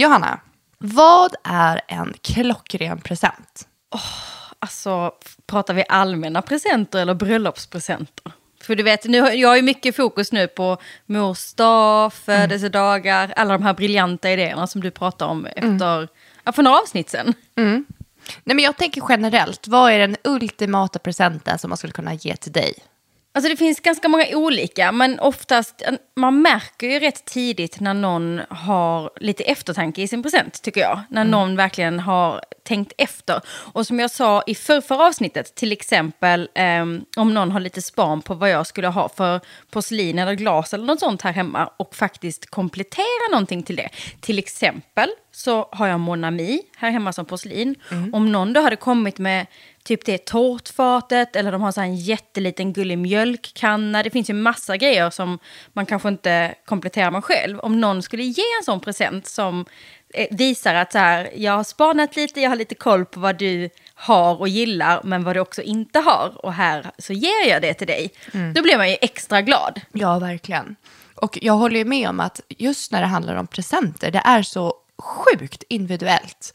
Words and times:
Johanna, 0.00 0.40
vad 0.78 1.34
är 1.44 1.80
en 1.88 2.14
klockren 2.22 3.00
present? 3.00 3.68
Alltså, 4.58 5.12
pratar 5.46 5.74
vi 5.74 5.84
allmänna 5.88 6.42
presenter 6.42 6.98
eller 6.98 7.14
bröllopspresenter? 7.14 8.32
För 8.62 8.74
du 8.74 8.82
vet, 8.82 9.04
nu, 9.04 9.18
jag 9.18 9.48
har 9.48 9.56
ju 9.56 9.62
mycket 9.62 9.96
fokus 9.96 10.32
nu 10.32 10.46
på 10.46 10.78
mors 11.06 11.54
dag, 11.54 12.12
födelsedagar, 12.12 13.32
alla 13.36 13.52
de 13.52 13.64
här 13.64 13.74
briljanta 13.74 14.30
idéerna 14.30 14.66
som 14.66 14.80
du 14.80 14.90
pratar 14.90 15.26
om 15.26 15.46
efter, 15.46 16.08
ja, 16.44 16.52
för 16.52 16.62
några 16.62 16.78
avsnitt 16.78 17.10
sen. 17.10 17.34
Nej, 18.44 18.54
men 18.56 18.64
jag 18.64 18.76
tänker 18.76 19.02
generellt, 19.08 19.68
vad 19.68 19.92
är 19.92 19.98
den 19.98 20.16
ultimata 20.24 20.98
presenten 20.98 21.58
som 21.58 21.70
man 21.70 21.76
skulle 21.76 21.92
kunna 21.92 22.14
ge 22.14 22.36
till 22.36 22.52
dig? 22.52 22.74
Alltså 23.38 23.50
det 23.50 23.56
finns 23.56 23.80
ganska 23.80 24.08
många 24.08 24.24
olika, 24.32 24.92
men 24.92 25.20
oftast, 25.20 25.82
man 26.16 26.42
märker 26.42 26.86
ju 26.86 26.98
rätt 26.98 27.24
tidigt 27.24 27.80
när 27.80 27.94
någon 27.94 28.40
har 28.50 29.10
lite 29.20 29.44
eftertanke 29.44 30.02
i 30.02 30.08
sin 30.08 30.22
present, 30.22 30.62
tycker 30.62 30.80
jag. 30.80 31.00
När 31.10 31.24
någon 31.24 31.56
verkligen 31.56 32.00
har 32.00 32.42
tänkt 32.62 32.92
efter. 32.98 33.40
Och 33.48 33.86
som 33.86 34.00
jag 34.00 34.10
sa 34.10 34.42
i 34.46 34.54
förra 34.54 35.06
avsnittet, 35.06 35.54
till 35.54 35.72
exempel 35.72 36.48
ehm, 36.54 37.04
om 37.16 37.34
någon 37.34 37.52
har 37.52 37.60
lite 37.60 37.82
span 37.82 38.22
på 38.22 38.34
vad 38.34 38.50
jag 38.50 38.66
skulle 38.66 38.88
ha 38.88 39.08
för 39.08 39.40
porslin 39.70 40.18
eller 40.18 40.34
glas 40.34 40.74
eller 40.74 40.84
något 40.84 41.00
sånt 41.00 41.22
här 41.22 41.32
hemma 41.32 41.70
och 41.76 41.94
faktiskt 41.94 42.50
komplettera 42.50 43.30
någonting 43.30 43.62
till 43.62 43.76
det. 43.76 43.88
Till 44.20 44.38
exempel 44.38 45.08
så 45.32 45.68
har 45.72 45.86
jag 45.86 46.00
Monami 46.00 46.60
här 46.76 46.90
hemma 46.90 47.12
som 47.12 47.24
porslin. 47.24 47.74
Om 48.12 48.32
någon 48.32 48.52
då 48.52 48.60
hade 48.60 48.76
kommit 48.76 49.18
med 49.18 49.46
typ 49.88 50.04
det 50.04 50.24
tårtfatet 50.24 51.36
eller 51.36 51.52
de 51.52 51.62
har 51.62 51.72
så 51.72 51.80
en 51.80 51.96
jätteliten 51.96 52.72
gullig 52.72 52.98
mjölkkanna. 52.98 54.02
Det 54.02 54.10
finns 54.10 54.30
ju 54.30 54.34
massa 54.34 54.76
grejer 54.76 55.10
som 55.10 55.38
man 55.72 55.86
kanske 55.86 56.08
inte 56.08 56.54
kompletterar 56.64 57.10
med 57.10 57.24
själv. 57.24 57.60
Om 57.60 57.80
någon 57.80 58.02
skulle 58.02 58.22
ge 58.22 58.42
en 58.58 58.64
sån 58.64 58.80
present 58.80 59.26
som 59.26 59.66
eh, 60.14 60.26
visar 60.30 60.74
att 60.74 60.92
så 60.92 60.98
här, 60.98 61.30
jag 61.34 61.52
har 61.52 61.64
spanat 61.64 62.16
lite, 62.16 62.40
jag 62.40 62.50
har 62.50 62.56
lite 62.56 62.74
koll 62.74 63.04
på 63.04 63.20
vad 63.20 63.38
du 63.38 63.70
har 63.94 64.40
och 64.40 64.48
gillar, 64.48 65.00
men 65.04 65.24
vad 65.24 65.36
du 65.36 65.40
också 65.40 65.62
inte 65.62 65.98
har. 65.98 66.44
Och 66.44 66.52
här 66.52 66.90
så 66.98 67.12
ger 67.12 67.48
jag 67.48 67.62
det 67.62 67.74
till 67.74 67.86
dig. 67.86 68.10
Då 68.54 68.62
blir 68.62 68.76
man 68.76 68.90
ju 68.90 68.96
extra 69.00 69.42
glad. 69.42 69.80
Ja, 69.92 70.18
verkligen. 70.18 70.76
Och 71.14 71.38
jag 71.42 71.52
håller 71.52 71.78
ju 71.78 71.84
med 71.84 72.08
om 72.08 72.20
att 72.20 72.40
just 72.48 72.92
när 72.92 73.00
det 73.00 73.06
handlar 73.06 73.36
om 73.36 73.46
presenter, 73.46 74.10
det 74.10 74.22
är 74.24 74.42
så 74.42 74.74
sjukt 74.98 75.62
individuellt. 75.68 76.54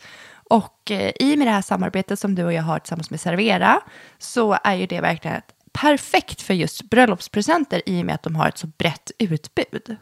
Och 0.53 0.91
eh, 0.91 1.11
i 1.19 1.33
och 1.33 1.37
med 1.37 1.47
det 1.47 1.51
här 1.51 1.61
samarbetet 1.61 2.19
som 2.19 2.35
du 2.35 2.43
och 2.43 2.53
jag 2.53 2.63
har 2.63 2.79
tillsammans 2.79 3.09
med 3.09 3.19
Servera 3.19 3.81
så 4.17 4.57
är 4.63 4.73
ju 4.75 4.85
det 4.85 5.01
verkligen 5.01 5.41
perfekt 5.71 6.41
för 6.41 6.53
just 6.53 6.83
bröllopspresenter 6.83 7.81
i 7.85 8.01
och 8.01 8.05
med 8.05 8.15
att 8.15 8.23
de 8.23 8.35
har 8.35 8.47
ett 8.47 8.57
så 8.57 8.67
brett 8.67 9.11
utbud. 9.19 9.97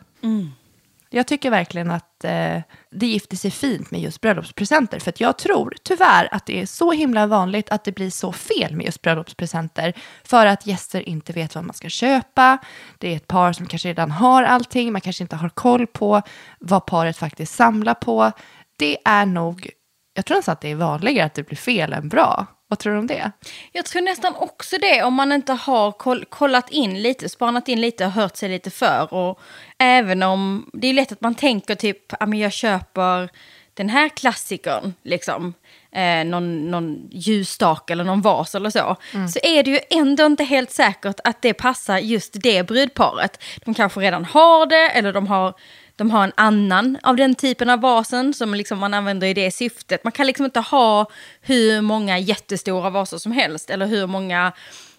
Jag 1.09 1.27
tycker 1.27 1.49
verkligen 1.49 1.91
att 1.91 2.23
eh, 2.23 2.59
det 2.91 3.07
gifter 3.07 3.37
sig 3.37 3.51
fint 3.51 3.91
med 3.91 4.01
just 4.01 4.21
bröllopspresenter. 4.21 4.99
För 4.99 5.09
att 5.09 5.19
jag 5.19 5.37
tror 5.37 5.75
tyvärr 5.83 6.29
att 6.31 6.45
det 6.45 6.61
är 6.61 6.65
så 6.65 6.91
himla 6.91 7.27
vanligt 7.27 7.69
att 7.69 7.83
det 7.83 7.91
blir 7.91 8.09
så 8.09 8.31
fel 8.31 8.75
med 8.75 8.85
just 8.85 9.01
bröllopspresenter. 9.01 9.93
För 10.23 10.45
att 10.45 10.67
gäster 10.67 11.09
inte 11.09 11.33
vet 11.33 11.55
vad 11.55 11.63
man 11.63 11.73
ska 11.73 11.89
köpa. 11.89 12.57
Det 12.97 13.07
är 13.11 13.15
ett 13.15 13.27
par 13.27 13.53
som 13.53 13.65
kanske 13.65 13.89
redan 13.89 14.11
har 14.11 14.43
allting. 14.43 14.91
Man 14.91 15.01
kanske 15.01 15.23
inte 15.23 15.35
har 15.35 15.49
koll 15.49 15.87
på 15.87 16.21
vad 16.59 16.85
paret 16.85 17.17
faktiskt 17.17 17.55
samlar 17.55 17.93
på. 17.93 18.31
Det 18.77 18.97
är 19.05 19.25
nog, 19.25 19.69
jag 20.13 20.25
tror 20.25 20.37
nästan 20.37 20.53
att 20.53 20.61
det 20.61 20.71
är 20.71 20.75
vanligare 20.75 21.25
att 21.25 21.33
det 21.33 21.43
blir 21.43 21.57
fel 21.57 21.93
än 21.93 22.09
bra. 22.09 22.47
Vad 22.67 22.79
tror 22.79 22.93
du 22.93 22.99
om 22.99 23.07
det? 23.07 23.31
Jag 23.71 23.85
tror 23.85 24.01
nästan 24.01 24.35
också 24.35 24.77
det 24.77 25.03
om 25.03 25.13
man 25.13 25.31
inte 25.31 25.53
har 25.53 25.91
koll, 25.91 26.25
kollat 26.25 26.69
in 26.69 27.01
lite, 27.01 27.29
spanat 27.29 27.67
in 27.67 27.81
lite 27.81 28.05
och 28.05 28.11
hört 28.11 28.37
sig 28.37 28.49
lite 28.49 28.69
för. 28.71 29.13
Och 29.13 29.39
även 29.77 30.23
om 30.23 30.69
det 30.73 30.87
är 30.87 30.93
lätt 30.93 31.11
att 31.11 31.21
man 31.21 31.35
tänker 31.35 31.75
typ, 31.75 32.13
men 32.19 32.39
jag 32.39 32.53
köper 32.53 33.29
den 33.73 33.89
här 33.89 34.09
klassikern, 34.09 34.93
liksom. 35.03 35.53
Eh, 35.91 36.25
någon, 36.25 36.71
någon 36.71 37.09
ljusstake 37.11 37.93
eller 37.93 38.03
någon 38.03 38.21
vas 38.21 38.55
eller 38.55 38.69
så. 38.69 38.95
Så 39.33 39.39
är 39.43 39.63
det 39.63 39.71
ju 39.71 39.79
ändå 39.89 40.25
inte 40.25 40.43
helt 40.43 40.71
säkert 40.71 41.19
att 41.23 41.41
det 41.41 41.53
passar 41.53 41.97
just 41.97 42.33
det 42.33 42.67
brudparet. 42.67 43.43
De 43.65 43.73
kanske 43.73 43.99
redan 43.99 44.25
har 44.25 44.65
det 44.65 44.89
eller 44.89 45.13
de 45.13 45.27
har 45.27 45.53
de 46.01 46.11
har 46.11 46.23
en 46.23 46.33
annan 46.35 46.97
av 47.03 47.15
den 47.15 47.35
typen 47.35 47.69
av 47.69 47.81
vasen 47.81 48.33
som 48.33 48.53
liksom 48.53 48.79
man 48.79 48.93
använder 48.93 49.27
i 49.27 49.33
det 49.33 49.51
syftet. 49.51 50.03
Man 50.03 50.11
kan 50.11 50.27
liksom 50.27 50.45
inte 50.45 50.59
ha 50.59 51.09
hur 51.41 51.81
många 51.81 52.19
jättestora 52.19 52.89
vaser 52.89 53.17
som 53.17 53.31
helst 53.31 53.69
eller 53.69 53.85
hur 53.85 54.07
många 54.07 54.51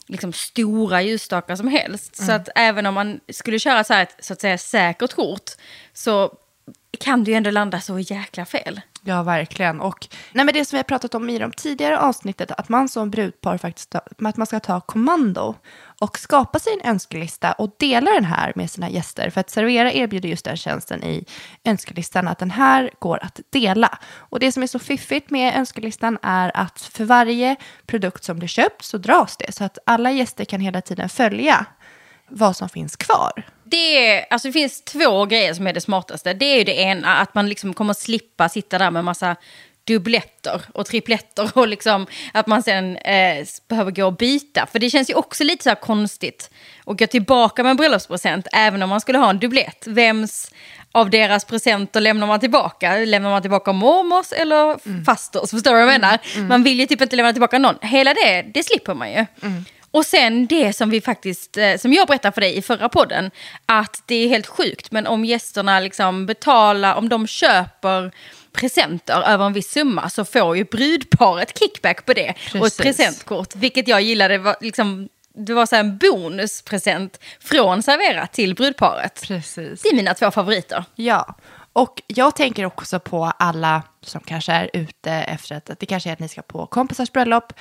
liksom 0.07 0.33
stora 0.33 1.03
ljusstakar 1.03 1.57
som 1.57 1.69
helst. 1.69 2.17
Så 2.17 2.33
att 2.33 2.49
även 2.55 2.87
om 2.87 2.95
man 2.95 3.21
skulle 3.33 3.59
köra 3.59 3.85
så 3.85 3.95
här 3.95 4.03
ett 4.03 4.17
så 4.21 4.33
att 4.33 4.41
säga 4.41 4.59
säkert 4.59 5.13
kort 5.13 5.51
så 5.93 6.33
kan 7.01 7.25
det 7.25 7.31
ju 7.31 7.37
ändå 7.37 7.51
landa 7.51 7.81
så 7.81 7.99
jäkla 7.99 8.45
fel. 8.45 8.81
Ja, 9.05 9.23
verkligen. 9.23 9.81
Och 9.81 10.09
nej, 10.33 10.45
men 10.45 10.55
det 10.55 10.65
som 10.65 10.77
vi 10.77 10.79
har 10.79 10.85
pratat 10.85 11.15
om 11.15 11.31
i 11.31 11.39
de 11.39 11.53
tidigare 11.53 11.99
avsnittet, 11.99 12.51
att 12.51 12.69
man 12.69 12.89
som 12.89 13.11
brudpar 13.11 13.59
faktiskt 13.59 13.95
att 13.95 14.37
man 14.37 14.47
ska 14.47 14.61
ta 14.61 14.81
kommando 14.81 15.55
och 16.01 16.19
skapa 16.19 16.59
sig 16.59 16.73
en 16.73 16.91
önskelista 16.91 17.53
och 17.53 17.75
dela 17.79 18.11
den 18.11 18.25
här 18.25 18.53
med 18.57 18.71
sina 18.71 18.91
gäster. 18.91 19.31
För 19.31 19.41
att 19.41 19.51
Servera 19.51 19.93
erbjuder 19.93 20.29
just 20.29 20.45
den 20.45 20.57
tjänsten 20.57 21.05
i 21.05 21.27
önskelistan, 21.65 22.29
att 22.29 22.39
den 22.39 22.51
här 22.51 22.91
går 22.99 23.19
att 23.25 23.41
dela. 23.51 23.99
Och 24.15 24.41
det 24.41 24.53
som 24.53 24.63
är 24.63 24.67
så 24.67 24.79
fiffigt 24.79 25.31
med 25.31 25.57
önskelistan 25.57 26.19
är 26.23 26.57
att 26.57 26.81
för 26.81 27.05
varje 27.05 27.57
produkt 27.87 28.25
som 28.25 28.39
blir 28.39 28.49
köpt 28.49 28.85
så 28.85 28.99
dras 28.99 29.37
det, 29.37 29.53
så 29.53 29.65
att 29.65 29.79
alla 29.87 30.11
gäster 30.11 30.45
kan 30.45 30.61
hela 30.61 30.81
tiden 30.81 31.09
följa 31.09 31.67
vad 32.29 32.57
som 32.57 32.69
finns 32.69 32.97
kvar. 32.97 33.45
Det, 33.73 34.25
alltså 34.31 34.49
det 34.49 34.53
finns 34.53 34.83
två 34.85 35.27
grejer 35.27 35.55
som 35.55 35.67
är 35.67 35.73
det 35.73 35.81
smartaste. 35.81 36.33
Det 36.33 36.45
är 36.45 36.59
ju 36.59 36.65
det 36.65 36.81
ena, 36.81 37.17
att 37.17 37.35
man 37.35 37.49
liksom 37.49 37.75
kommer 37.75 37.95
slippa 37.95 38.49
sitta 38.49 38.79
där 38.79 38.91
med 38.91 39.05
massa 39.05 39.37
dubbletter 39.85 40.63
och 40.75 40.87
tripletter 40.87 41.51
och 41.55 41.69
liksom 41.69 42.07
att 42.33 42.47
man 42.47 42.63
sen 42.63 42.97
eh, 42.97 43.47
behöver 43.69 43.91
gå 43.91 44.07
och 44.07 44.17
byta. 44.17 44.67
För 44.73 44.79
det 44.79 44.91
känns 44.91 45.11
ju 45.11 45.15
också 45.15 45.45
lite 45.45 45.63
så 45.63 45.71
här 45.71 45.77
konstigt 45.77 46.51
att 46.87 46.99
gå 46.99 47.07
tillbaka 47.07 47.63
med 47.63 47.71
en 47.71 47.77
bröllopspresent 47.77 48.47
även 48.53 48.83
om 48.83 48.89
man 48.89 49.01
skulle 49.01 49.19
ha 49.19 49.31
en 49.31 49.39
dubblett. 49.39 49.87
Vems 49.87 50.51
av 50.93 51.11
deras 51.11 51.45
presenter 51.45 52.01
lämnar 52.01 52.27
man 52.27 52.41
tillbaka? 52.41 52.97
Lämnar 52.97 53.31
man 53.31 53.43
tillbaka 53.43 53.73
mormors 53.73 54.33
eller 54.33 54.79
fasters? 55.05 55.51
Förstår 55.51 55.71
du 55.71 55.77
vad 55.77 55.83
jag 55.83 56.01
menar? 56.01 56.19
Man 56.49 56.63
vill 56.63 56.81
ju 56.81 56.87
typ 56.87 57.01
inte 57.01 57.17
lämna 57.17 57.33
tillbaka 57.33 57.59
någon. 57.59 57.77
Hela 57.81 58.15
det, 58.15 58.43
det 58.55 58.63
slipper 58.63 58.95
man 58.95 59.13
ju. 59.13 59.27
Och 59.93 60.07
sen 60.07 60.47
det 60.47 60.73
som 60.73 60.91
vi 60.91 61.01
faktiskt, 61.01 61.57
eh, 61.57 61.77
som 61.77 61.93
jag 61.93 62.07
berättade 62.09 62.33
för 62.33 62.41
dig 62.41 62.57
i 62.57 62.63
förra 62.63 62.89
podden, 62.89 63.31
att 63.67 64.03
det 64.07 64.15
är 64.15 64.29
helt 64.29 64.47
sjukt, 64.47 64.93
men 64.93 65.07
om 65.07 65.25
gästerna 65.25 65.81
liksom 65.81 66.27
betalar, 66.27 66.95
om 66.95 67.09
de 67.09 67.27
köper 67.27 68.13
presenter 68.53 69.23
över 69.23 69.47
en 69.47 69.53
viss 69.53 69.71
summa 69.71 70.11
så 70.11 70.25
får 70.25 70.57
ju 70.57 70.65
brudparet 70.65 71.59
kickback 71.59 72.07
på 72.07 72.13
det 72.13 72.35
och 72.55 72.67
ett 72.67 72.77
Precis. 72.77 72.77
presentkort, 72.77 73.55
vilket 73.57 73.89
jag 73.89 74.03
gillade 74.03 74.39
var 74.39 74.57
liksom 74.61 75.09
det 75.35 75.55
var 75.55 75.67
så 75.67 75.77
en 75.77 75.99
bonuspresent 75.99 77.19
från 77.41 77.83
Servera 77.83 78.27
till 78.27 78.55
brudparet. 78.55 79.25
Precis. 79.27 79.83
Det 79.83 79.89
är 79.89 79.95
mina 79.95 80.15
två 80.15 80.31
favoriter. 80.31 80.85
Ja, 80.95 81.35
och 81.73 82.03
jag 82.07 82.37
tänker 82.37 82.65
också 82.65 83.01
på 83.01 83.25
alla 83.39 83.83
som 84.01 84.21
kanske 84.21 84.53
är 84.53 84.71
ute 84.73 85.11
efter 85.11 85.57
att, 85.57 85.71
att 85.71 85.79
det 85.79 85.87
kanske 85.87 86.09
är 86.09 86.13
att 86.13 86.19
ni 86.19 86.29
ska 86.29 86.43
på 86.43 86.67
kompisars 86.67 87.13
bröllop. 87.13 87.53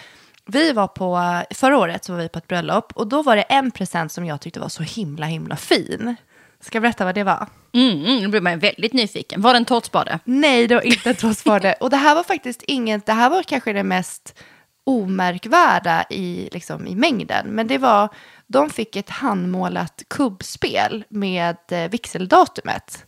Vi 0.46 0.72
var 0.72 0.88
på, 0.88 1.41
förra 1.56 1.78
året 1.78 2.06
så 2.06 2.13
var 2.13 2.19
vi 2.19 2.29
på 2.29 2.40
ett 2.40 2.47
bröllop 2.47 2.91
och 2.96 3.07
då 3.07 3.22
var 3.22 3.35
det 3.35 3.41
en 3.41 3.72
present 3.72 4.12
som 4.12 4.25
jag 4.25 4.41
tyckte 4.41 4.59
var 4.59 4.69
så 4.69 4.84
himla 4.84 5.25
himla 5.25 5.56
fin. 5.56 6.16
Ska 6.59 6.75
jag 6.75 6.81
berätta 6.81 7.06
vad 7.06 7.16
det 7.16 7.24
var? 7.24 7.47
Mm, 7.74 8.06
mm, 8.06 8.22
nu 8.22 8.28
blir 8.28 8.41
man 8.41 8.59
väldigt 8.59 8.94
nyfiken. 8.94 9.41
Var 9.41 9.53
det 9.53 9.57
en 9.57 9.66
tårtspade? 9.66 10.19
Nej, 10.24 10.68
det 10.68 10.75
var 10.75 10.81
inte 10.81 11.09
ett 11.09 11.19
tårtspade. 11.19 11.74
Och 11.79 11.90
det 11.90 11.97
här 11.97 12.16
var 12.16 12.24
faktiskt 12.24 12.62
inget, 12.62 13.06
det 13.06 13.13
här 13.13 13.29
var 13.29 13.44
kanske 13.44 13.74
det 13.74 13.84
mest 13.84 14.35
omärkvärda 14.84 16.06
i, 16.09 16.50
liksom, 16.52 16.88
i 16.88 16.96
mängden. 16.96 17.47
Men 17.47 17.68
det 17.68 17.78
var, 17.78 18.09
de 18.47 18.69
fick 18.69 18.96
ett 18.96 19.09
handmålat 19.09 20.03
kubbspel 20.08 21.03
med 21.09 21.58
eh, 21.72 21.90
vigseldatumet. 21.90 23.06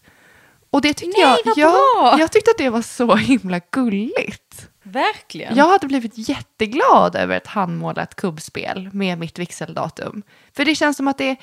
Och 0.69 0.81
det 0.81 0.93
tyckte 0.93 1.21
Nej, 1.21 1.37
jag, 1.45 1.57
jag, 1.57 1.71
bra! 1.71 2.15
jag 2.19 2.31
tyckte 2.31 2.51
att 2.51 2.57
det 2.57 2.69
var 2.69 2.81
så 2.81 3.15
himla 3.15 3.59
gulligt. 3.71 4.69
Verkligen. 4.93 5.55
Jag 5.55 5.69
hade 5.69 5.87
blivit 5.87 6.29
jätteglad 6.29 7.15
över 7.15 7.37
ett 7.37 7.47
handmålat 7.47 8.15
kubbspel 8.15 8.89
med 8.93 9.19
mitt 9.19 9.39
vigseldatum. 9.39 10.23
För 10.55 10.65
det 10.65 10.75
känns 10.75 10.97
som 10.97 11.07
att 11.07 11.17
det 11.17 11.35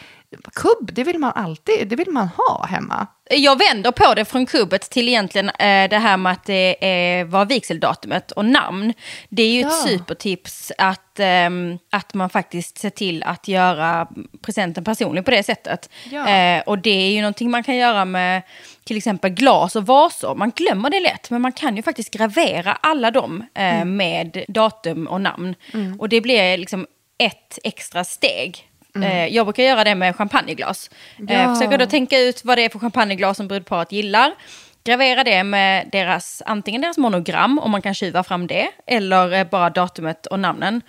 kubb, 0.55 0.91
det 0.93 1.05
vill 1.05 1.19
man 1.19 1.33
alltid, 1.35 1.89
det 1.89 1.97
vill 1.97 2.11
man 2.11 2.29
ha 2.29 2.67
hemma. 2.67 3.07
Jag 3.31 3.59
vänder 3.59 3.91
på 3.93 4.15
det 4.15 4.25
från 4.25 4.47
kubbet 4.47 4.91
till 4.91 5.09
egentligen 5.09 5.49
eh, 5.49 5.89
det 5.91 5.99
här 5.99 6.17
med 6.17 6.33
att 6.33 6.45
det 6.45 7.19
eh, 7.21 7.27
var 7.27 7.45
vigseldatumet 7.45 8.31
och 8.33 8.45
namn. 8.45 8.93
Det 9.29 9.43
är 9.43 9.51
ju 9.53 9.61
ett 9.61 9.67
Ja. 9.67 9.89
supertips 9.89 10.73
att, 10.79 11.21
ehm, 11.21 11.79
att 11.93 12.15
man 12.15 12.31
faktiskt 12.31 12.79
ser 12.79 12.91
till 12.91 13.23
att 13.23 13.49
göra 13.49 14.09
presenten 14.43 14.85
personlig 14.85 15.25
på 15.25 15.31
det 15.31 15.43
sättet. 15.43 15.91
Ja. 16.11 16.29
Eh, 16.29 16.63
och 16.67 16.79
det 16.79 16.91
är 16.91 17.11
ju 17.13 17.21
någonting 17.21 17.51
man 17.51 17.63
kan 17.63 17.77
göra 17.77 18.05
med 18.05 18.43
till 18.85 18.97
exempel 18.97 19.31
glas 19.31 19.77
och 19.77 19.87
vaser. 19.87 20.35
Man 20.35 20.51
glömmer 20.51 20.91
det 20.91 21.01
lätt, 21.01 21.31
men 21.31 21.43
man 21.43 21.53
kan 21.53 21.77
ju 21.77 21.83
faktiskt 21.83 22.11
gravera 22.11 22.73
alla 22.73 23.11
dem 23.11 23.45
eh, 23.55 23.85
med 23.85 24.45
datum 24.49 25.07
och 25.07 25.21
namn. 25.21 25.55
Och 25.99 26.09
det 26.09 26.21
blir 26.21 26.57
liksom 26.59 26.87
ett 27.19 27.59
extra 27.65 28.05
steg. 28.05 28.67
Eh, 29.03 29.27
jag 29.27 29.47
brukar 29.47 29.63
göra 29.63 29.85
det 29.85 29.95
med 29.95 30.17
champagneglas. 30.17 30.91
Eh, 31.29 31.43
Ja. 31.43 31.55
försöker 31.55 31.79
då 31.79 31.87
tänka 31.87 32.19
ut 32.19 32.45
vad 32.45 32.59
det 32.59 32.65
är 32.65 32.69
för 32.69 32.79
champagneglas 32.79 33.37
som 33.37 33.49
brudparet 33.49 33.93
gillar. 33.93 34.33
gravera 34.85 35.25
det 35.25 35.45
med 35.45 35.89
deras, 35.93 36.43
antingen 36.47 36.81
deras 36.83 36.99
monogram, 36.99 37.59
om 37.59 37.71
man 37.71 37.83
kan 37.83 37.95
tjuva 37.95 38.23
fram 38.25 38.47
det, 38.47 38.69
eller 38.87 39.33
eh, 39.33 39.45
bara 39.45 39.71
datumet 39.71 40.27
och 40.27 40.41
namnen. 40.41 40.83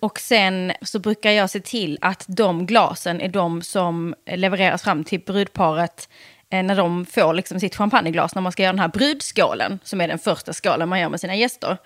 Och 0.00 0.18
sen 0.20 0.72
så 0.82 0.98
brukar 0.98 1.30
jag 1.30 1.50
se 1.50 1.60
till 1.60 1.98
att 2.00 2.24
de 2.28 2.66
glasen 2.66 3.20
är 3.20 3.28
de 3.28 3.62
som 3.62 4.14
levereras 4.30 4.82
fram 4.82 5.04
till 5.04 5.20
brudparet 5.20 6.08
när 6.50 6.76
de 6.76 7.06
får 7.06 7.34
liksom 7.34 7.60
sitt 7.60 7.76
champagneglas 7.76 8.34
när 8.34 8.42
man 8.42 8.52
ska 8.52 8.62
göra 8.62 8.72
den 8.72 8.80
här 8.80 8.88
brudskålen, 8.88 9.78
som 9.84 10.00
är 10.00 10.08
den 10.08 10.18
första 10.18 10.52
skålen 10.52 10.88
man 10.88 11.00
gör 11.00 11.08
med 11.08 11.20
sina 11.20 11.34
gäster. 11.36 11.76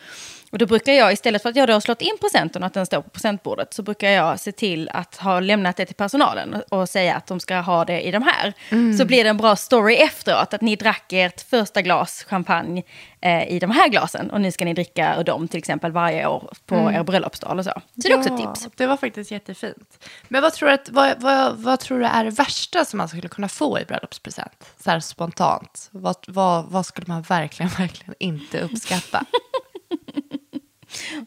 Och 0.51 0.59
då 0.59 0.67
brukar 0.67 0.93
jag, 0.93 1.13
istället 1.13 1.43
för 1.43 1.49
att 1.49 1.57
jag 1.57 1.69
då 1.69 1.73
har 1.73 1.81
slått 1.81 2.03
in 2.03 2.17
presenten 2.21 2.63
och 2.63 2.67
att 2.67 2.75
den 2.75 2.87
står 2.87 3.01
på 3.03 3.11
presentbordet, 3.11 3.75
så 3.75 3.83
brukar 3.83 4.11
jag 4.11 4.41
se 4.41 4.53
till 4.53 4.89
att 4.93 5.17
ha 5.17 5.41
lämnat 5.41 5.77
det 5.77 5.87
till 5.87 5.95
personalen 5.95 6.63
och 6.69 6.89
säga 6.89 7.17
att 7.17 7.27
de 7.27 7.41
ska 7.41 7.57
ha 7.57 7.85
det 7.85 8.01
i 8.01 8.11
de 8.11 8.23
här. 8.23 8.53
Så 8.99 9.05
blir 9.05 9.25
det 9.25 9.31
en 9.31 9.37
bra 9.37 9.57
story 9.57 9.95
efteråt, 9.95 10.55
att 10.55 10.61
ni 10.61 10.77
drack 10.77 11.13
ert 11.13 11.41
första 11.41 11.83
glas 11.83 12.25
champagne 12.29 12.83
eh, 13.21 13.49
i 13.49 13.59
de 13.59 13.71
här 13.71 13.89
glasen 13.89 14.31
och 14.31 14.41
nu 14.41 14.53
ska 14.53 14.65
ni 14.65 14.75
dricka 14.75 15.17
ur 15.21 15.25
dem 15.25 15.49
till 15.49 15.59
exempel 15.59 15.93
varje 15.93 16.27
år 16.27 16.53
på 16.67 16.75
er 16.75 17.03
bröllopsdag 17.03 17.53
eller 17.53 17.63
så. 17.63 17.73
Så 17.75 17.81
det 17.95 18.13
är 18.13 18.19
också 18.19 18.35
ett 18.35 18.41
tips. 18.41 18.69
Det 18.77 18.87
var 18.87 18.97
faktiskt 18.97 19.31
jättefint. 19.31 20.09
Men 20.29 20.43
vad 20.43 20.53
tror, 20.53 20.69
du 20.69 20.75
att, 20.75 20.89
vad, 20.91 21.21
vad, 21.21 21.57
vad 21.57 21.81
tror 21.81 21.99
du 21.99 22.07
är 22.07 22.25
det 22.25 22.31
värsta 22.31 22.85
som 22.85 22.99
man 22.99 23.09
skulle 23.09 23.29
kunna 23.29 23.49
få 23.49 23.81
i 23.81 23.85
bröllopspresent? 23.85 24.73
Så 24.85 24.91
här 24.91 25.01
spontant. 25.01 25.89
Vad, 25.91 26.17
vad, 26.27 26.65
vad 26.65 26.87
skulle 26.87 27.07
man 27.07 27.23
verkligen, 27.23 27.71
verkligen 27.79 28.15
inte 28.19 28.61
uppskatta? 28.61 29.25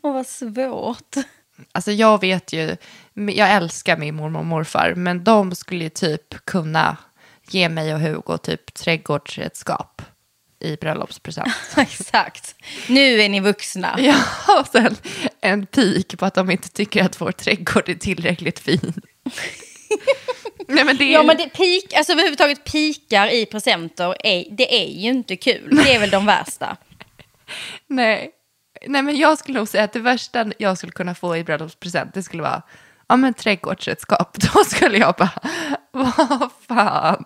Åh, 0.03 0.13
vad 0.13 0.27
svårt. 0.27 1.15
Alltså 1.71 1.91
jag 1.91 2.21
vet 2.21 2.53
ju, 2.53 2.77
jag 3.13 3.51
älskar 3.51 3.97
min 3.97 4.15
mormor 4.15 4.39
och 4.39 4.45
morfar, 4.45 4.93
men 4.95 5.23
de 5.23 5.55
skulle 5.55 5.83
ju 5.83 5.89
typ 5.89 6.45
kunna 6.45 6.97
ge 7.49 7.69
mig 7.69 7.93
och 7.93 7.99
Hugo 7.99 8.37
typ 8.37 8.73
trädgårdsredskap 8.73 10.01
i 10.59 10.75
bröllopspresent. 10.75 11.53
Exakt. 11.77 12.55
Nu 12.87 13.21
är 13.21 13.29
ni 13.29 13.39
vuxna. 13.39 13.95
Ja, 13.99 14.15
och 14.59 14.67
sen 14.67 14.95
en 15.41 15.65
pik 15.65 16.19
på 16.19 16.25
att 16.25 16.33
de 16.33 16.51
inte 16.51 16.69
tycker 16.69 17.03
att 17.03 17.21
vår 17.21 17.31
trädgård 17.31 17.89
är 17.89 17.95
tillräckligt 17.95 18.59
fin. 18.59 18.93
Nej, 20.67 20.85
men 20.85 20.97
det 20.97 21.03
är... 21.03 21.13
Ja 21.13 21.23
men 21.23 21.37
det 21.37 21.49
peak, 21.49 21.93
alltså 21.93 22.13
överhuvudtaget 22.13 22.63
pikar 22.63 23.33
i 23.33 23.45
presenter, 23.45 24.15
är, 24.27 24.45
det 24.51 24.81
är 24.81 24.89
ju 24.89 25.09
inte 25.09 25.35
kul. 25.35 25.81
Det 25.83 25.95
är 25.95 25.99
väl 25.99 26.09
de 26.09 26.25
värsta. 26.25 26.77
Nej. 27.87 28.31
Nej, 28.87 29.01
men 29.01 29.17
jag 29.17 29.37
skulle 29.37 29.59
nog 29.59 29.67
säga 29.67 29.83
att 29.83 29.93
det 29.93 29.99
värsta 29.99 30.45
jag 30.57 30.77
skulle 30.77 30.91
kunna 30.91 31.15
få 31.15 31.37
i 31.37 31.43
bröllopspresent, 31.43 32.13
det 32.13 32.23
skulle 32.23 32.43
vara 32.43 32.61
ja, 33.07 33.15
men 33.15 33.33
trädgårdsredskap. 33.33 34.37
Då 34.53 34.63
skulle 34.63 34.97
jag 34.97 35.15
bara, 35.17 35.31
vad 35.91 36.49
fan. 36.67 37.23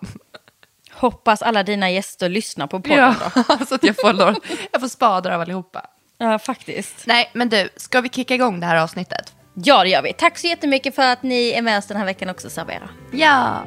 Hoppas 0.92 1.42
alla 1.42 1.62
dina 1.62 1.90
gäster 1.90 2.28
lyssnar 2.28 2.66
på 2.66 2.80
podden 2.80 2.98
Ja, 2.98 3.14
då. 3.58 3.66
så 3.68 3.74
att 3.74 3.84
jag 3.84 3.96
får, 4.00 4.12
lov- 4.12 4.36
jag 4.72 4.80
får 4.80 4.88
spadar 4.88 5.30
av 5.30 5.40
allihopa. 5.40 5.86
Ja, 6.18 6.38
faktiskt. 6.38 7.06
Nej, 7.06 7.30
men 7.34 7.48
du, 7.48 7.68
ska 7.76 8.00
vi 8.00 8.08
kicka 8.08 8.34
igång 8.34 8.60
det 8.60 8.66
här 8.66 8.76
avsnittet? 8.76 9.34
Ja, 9.54 9.82
det 9.82 9.88
gör 9.88 10.02
vi. 10.02 10.12
Tack 10.12 10.38
så 10.38 10.46
jättemycket 10.46 10.94
för 10.94 11.02
att 11.02 11.22
ni 11.22 11.50
är 11.50 11.62
med 11.62 11.78
oss 11.78 11.86
den 11.86 11.96
här 11.96 12.04
veckan 12.04 12.28
också, 12.28 12.50
Servera. 12.50 12.88
Ja. 13.12 13.62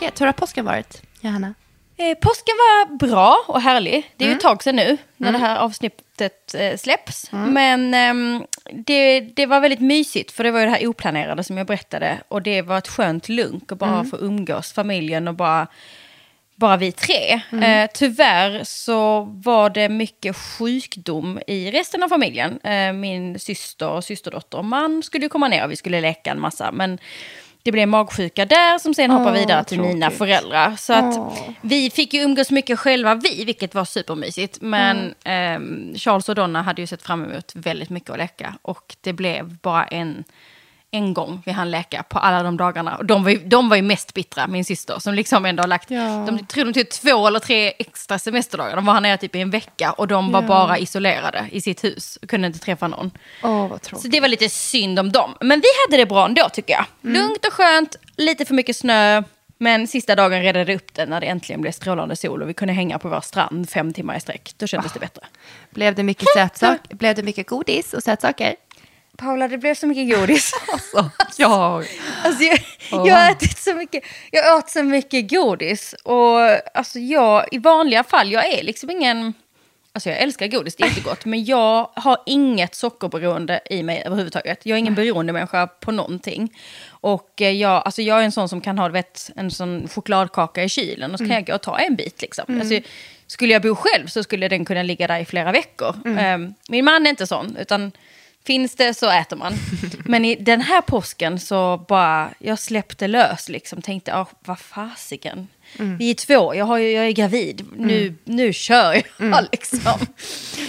Läget? 0.00 0.20
Hur 0.20 0.26
har 0.26 0.32
påsken 0.32 0.64
varit, 0.64 1.02
Johanna? 1.20 1.54
Eh, 1.96 2.14
påsken 2.14 2.54
var 2.58 2.96
bra 2.96 3.36
och 3.46 3.60
härlig. 3.60 4.12
Det 4.16 4.24
är 4.24 4.28
ju 4.28 4.34
ett 4.34 4.40
tag 4.40 4.62
sedan 4.62 4.76
nu 4.76 4.96
när 5.16 5.32
det 5.32 5.38
här 5.38 5.56
avsnittet 5.56 6.54
eh, 6.54 6.76
släpps. 6.76 7.32
Men 7.32 7.94
ehm, 7.94 8.44
det, 8.72 9.20
det 9.20 9.46
var 9.46 9.60
väldigt 9.60 9.80
mysigt 9.80 10.32
för 10.32 10.44
det 10.44 10.50
var 10.50 10.60
ju 10.60 10.66
det 10.66 10.72
här 10.72 10.86
oplanerade 10.86 11.44
som 11.44 11.56
jag 11.56 11.66
berättade. 11.66 12.18
Och 12.28 12.42
det 12.42 12.62
var 12.62 12.78
ett 12.78 12.88
skönt 12.88 13.28
lunk 13.28 13.72
att 13.72 13.78
bara 13.78 14.04
få 14.04 14.16
umgås, 14.16 14.72
familjen 14.72 15.28
och 15.28 15.34
bara, 15.34 15.66
bara 16.56 16.76
vi 16.76 16.92
tre. 16.92 17.40
Eh, 17.62 17.90
tyvärr 17.94 18.64
så 18.64 19.20
var 19.22 19.70
det 19.70 19.88
mycket 19.88 20.36
sjukdom 20.36 21.40
i 21.46 21.70
resten 21.70 22.02
av 22.02 22.08
familjen. 22.08 22.60
Eh, 22.60 22.92
min 22.92 23.38
syster 23.38 23.88
och 23.88 24.04
systerdotter 24.04 24.58
och 24.58 24.64
man 24.64 25.02
skulle 25.02 25.24
ju 25.24 25.28
komma 25.28 25.48
ner 25.48 25.64
och 25.64 25.70
vi 25.70 25.76
skulle 25.76 26.00
leka 26.00 26.30
en 26.30 26.40
massa. 26.40 26.72
Men 26.72 26.98
det 27.66 27.72
blev 27.72 27.88
magsjuka 27.88 28.44
där 28.44 28.78
som 28.78 28.94
sen 28.94 29.10
hoppar 29.10 29.32
Åh, 29.32 29.38
vidare 29.38 29.64
till 29.64 29.80
mina 29.80 30.06
tråkigt. 30.06 30.18
föräldrar. 30.18 30.76
Så 30.76 30.92
att 30.92 31.14
vi 31.60 31.90
fick 31.90 32.14
ju 32.14 32.20
umgås 32.20 32.50
mycket 32.50 32.78
själva 32.78 33.14
vi, 33.14 33.44
vilket 33.44 33.74
var 33.74 33.84
supermysigt. 33.84 34.58
Men 34.60 35.14
ehm, 35.24 35.94
Charles 35.96 36.28
och 36.28 36.34
Donna 36.34 36.62
hade 36.62 36.82
ju 36.82 36.86
sett 36.86 37.02
fram 37.02 37.24
emot 37.24 37.52
väldigt 37.54 37.90
mycket 37.90 38.10
att 38.10 38.18
leka. 38.18 38.54
Och 38.62 38.96
det 39.00 39.12
blev 39.12 39.56
bara 39.56 39.84
en, 39.84 40.24
en 40.90 41.14
gång 41.14 41.42
vi 41.46 41.52
hann 41.52 41.70
leka 41.70 42.02
på 42.02 42.18
alla 42.18 42.42
de 42.42 42.56
dagarna. 42.56 42.96
Och 42.96 43.04
de 43.06 43.24
var 43.24 43.30
ju, 43.30 43.38
de 43.38 43.68
var 43.68 43.76
ju 43.76 43.82
mest 43.82 44.14
bittra, 44.14 44.46
min 44.46 44.64
syster, 44.64 44.98
som 44.98 45.14
liksom 45.14 45.44
ändå 45.46 45.62
har 45.62 45.68
lagt, 45.68 45.90
Ja. 45.90 46.24
de 46.26 46.46
tror 46.46 46.64
de 46.64 46.72
tog 46.72 46.90
två 46.90 47.26
eller 47.26 47.38
tre 47.40 47.72
extra 47.78 48.18
semesterdagar. 48.18 48.76
De 48.76 48.84
var 48.86 48.94
här 48.94 49.00
nere 49.00 49.16
typ 49.16 49.34
i 49.36 49.40
en 49.40 49.50
vecka 49.50 49.92
och 49.92 50.08
de 50.08 50.32
var 50.32 50.42
Ja. 50.42 50.48
bara 50.48 50.78
isolerade 50.78 51.48
i 51.52 51.60
sitt 51.60 51.84
hus 51.84 52.18
och 52.22 52.28
kunde 52.28 52.46
inte 52.46 52.58
träffa 52.58 52.88
någon. 52.88 53.10
Åh, 53.42 53.68
vad 53.68 53.84
Så 53.84 53.88
tråkigt. 53.90 54.12
det 54.12 54.20
var 54.20 54.28
lite 54.28 54.48
synd 54.48 54.98
om 54.98 55.12
dem. 55.12 55.34
Men 55.40 55.60
vi 55.60 55.66
hade 55.86 56.02
det 56.02 56.06
bra 56.06 56.24
ändå 56.26 56.48
tycker 56.52 56.74
jag. 56.74 56.84
Lugnt 57.12 57.46
och 57.46 57.52
skönt, 57.52 57.96
lite 58.16 58.44
för 58.44 58.54
mycket 58.54 58.76
snö. 58.76 59.22
Men 59.58 59.86
sista 59.86 60.14
dagen 60.14 60.42
redde 60.42 60.74
upp 60.74 60.94
det 60.94 61.06
när 61.06 61.20
det 61.20 61.26
äntligen 61.26 61.60
blev 61.60 61.72
strålande 61.72 62.16
sol 62.16 62.42
och 62.42 62.48
vi 62.48 62.54
kunde 62.54 62.74
hänga 62.74 62.98
på 62.98 63.08
vår 63.08 63.20
strand 63.20 63.70
fem 63.70 63.92
timmar 63.92 64.16
i 64.16 64.20
sträck. 64.20 64.52
Då 64.56 64.66
kändes 64.66 64.92
det 64.92 65.00
bättre. 65.00 65.22
Blev 65.70 65.94
det 65.94 66.02
mycket 66.02 66.28
sötsaker? 66.34 66.96
Blev 66.96 67.14
det 67.14 67.22
mycket 67.22 67.46
godis 67.48 67.94
och 67.94 68.02
sötsaker? 68.02 68.54
Paula, 69.16 69.48
det 69.48 69.58
blev 69.58 69.74
så 69.74 69.86
mycket 69.86 70.18
godis. 70.18 70.52
Alltså, 70.72 71.10
ja. 71.36 71.82
Alltså, 72.24 72.42
jag, 72.42 72.58
jag 72.90 73.14
har 73.16 73.30
ätit 73.30 73.58
så 73.58 73.74
mycket, 73.74 74.04
jag 74.30 74.58
åt 74.58 74.70
så 74.70 74.82
mycket 74.82 75.30
godis. 75.30 75.94
Och 76.02 76.40
alltså 76.74 76.98
jag, 76.98 77.48
i 77.52 77.58
vanliga 77.58 78.04
fall, 78.04 78.32
jag 78.32 78.46
är 78.46 78.62
liksom 78.62 78.90
ingen... 78.90 79.34
Alltså 79.92 80.10
jag 80.10 80.18
älskar 80.18 80.46
godis, 80.46 80.76
det 80.76 80.84
är 80.84 80.88
jättegott. 80.88 81.24
Men 81.24 81.44
jag 81.44 81.90
har 81.94 82.18
inget 82.26 82.74
sockerberoende 82.74 83.60
i 83.70 83.82
mig 83.82 84.02
överhuvudtaget. 84.06 84.66
Jag 84.66 84.76
är 84.76 84.78
ingen 84.78 84.94
beroendemänniska 84.94 85.66
på 85.66 85.92
någonting. 85.92 86.58
Och 86.88 87.42
eh, 87.42 87.50
jag, 87.50 87.82
alltså 87.84 88.02
jag 88.02 88.20
är 88.20 88.24
en 88.24 88.32
sån 88.32 88.48
som 88.48 88.60
kan 88.60 88.78
ha 88.78 88.88
vet, 88.88 89.30
en 89.36 89.50
sån 89.50 89.88
chokladkaka 89.88 90.64
i 90.64 90.68
kylen 90.68 91.12
och 91.12 91.18
så 91.18 91.26
kan 91.26 91.34
jag 91.34 91.46
gå 91.46 91.54
och 91.54 91.62
ta 91.62 91.78
en 91.78 91.96
bit. 91.96 92.22
Liksom. 92.22 92.60
Alltså, 92.60 92.80
skulle 93.26 93.52
jag 93.52 93.62
bo 93.62 93.74
själv 93.74 94.06
så 94.06 94.22
skulle 94.22 94.48
den 94.48 94.64
kunna 94.64 94.82
ligga 94.82 95.06
där 95.06 95.20
i 95.20 95.24
flera 95.24 95.52
veckor. 95.52 95.94
Ehm, 96.18 96.54
min 96.68 96.84
man 96.84 97.06
är 97.06 97.10
inte 97.10 97.26
sån, 97.26 97.56
utan 97.56 97.92
Finns 98.46 98.74
det 98.74 98.94
så 98.94 99.10
äter 99.10 99.36
man. 99.36 99.52
Men 100.04 100.24
i 100.24 100.34
den 100.34 100.60
här 100.60 100.80
påsken 100.80 101.40
så 101.40 101.84
bara, 101.88 102.30
jag 102.38 102.58
släppte 102.58 103.08
lös 103.08 103.48
liksom. 103.48 103.82
Tänkte, 103.82 104.14
ah, 104.14 104.26
vad 104.44 104.58
fasiken. 104.58 105.48
Vi 105.98 106.10
är 106.10 106.14
två, 106.14 106.54
jag, 106.54 106.64
har 106.64 106.78
jag 106.78 107.06
är 107.06 107.10
gravid. 107.10 107.66
Nu, 107.76 108.14
nu 108.24 108.52
kör 108.52 109.02
jag 109.18 109.44
liksom. 109.52 110.06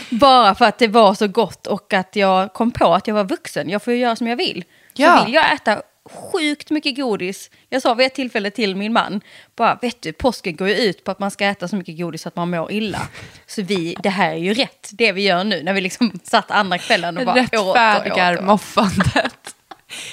Bara 0.09 0.55
för 0.55 0.65
att 0.65 0.79
det 0.79 0.87
var 0.87 1.13
så 1.13 1.27
gott 1.27 1.67
och 1.67 1.93
att 1.93 2.15
jag 2.15 2.53
kom 2.53 2.71
på 2.71 2.93
att 2.93 3.07
jag 3.07 3.15
var 3.15 3.23
vuxen. 3.23 3.69
Jag 3.69 3.83
får 3.83 3.93
ju 3.93 3.99
göra 3.99 4.15
som 4.15 4.27
jag 4.27 4.35
vill. 4.35 4.63
Ja. 4.93 5.17
Så 5.19 5.25
vill 5.25 5.33
jag 5.33 5.53
äta 5.53 5.81
sjukt 6.09 6.69
mycket 6.69 6.95
godis. 6.95 7.49
Jag 7.69 7.81
sa 7.81 7.93
vid 7.93 8.07
ett 8.07 8.13
tillfälle 8.15 8.51
till 8.51 8.75
min 8.75 8.93
man, 8.93 9.21
bara 9.55 9.79
vet 9.81 10.01
du, 10.01 10.13
påsken 10.13 10.55
går 10.55 10.67
ju 10.67 10.75
ut 10.75 11.03
på 11.03 11.11
att 11.11 11.19
man 11.19 11.31
ska 11.31 11.45
äta 11.45 11.67
så 11.67 11.75
mycket 11.75 11.97
godis 11.97 12.27
att 12.27 12.35
man 12.35 12.49
mår 12.49 12.71
illa. 12.71 13.07
Så 13.47 13.61
vi, 13.61 13.95
det 14.03 14.09
här 14.09 14.31
är 14.31 14.37
ju 14.37 14.53
rätt, 14.53 14.89
det 14.91 15.11
vi 15.11 15.21
gör 15.21 15.43
nu, 15.43 15.63
när 15.63 15.73
vi 15.73 15.81
liksom 15.81 16.19
satt 16.23 16.51
andra 16.51 16.77
kvällen 16.77 17.17
och 17.17 17.25
bara 17.25 17.41
åt 17.43 17.53
och 17.53 17.67
åt. 17.67 17.75
Rättfärdigar 17.75 18.41
moffandet. 18.41 19.53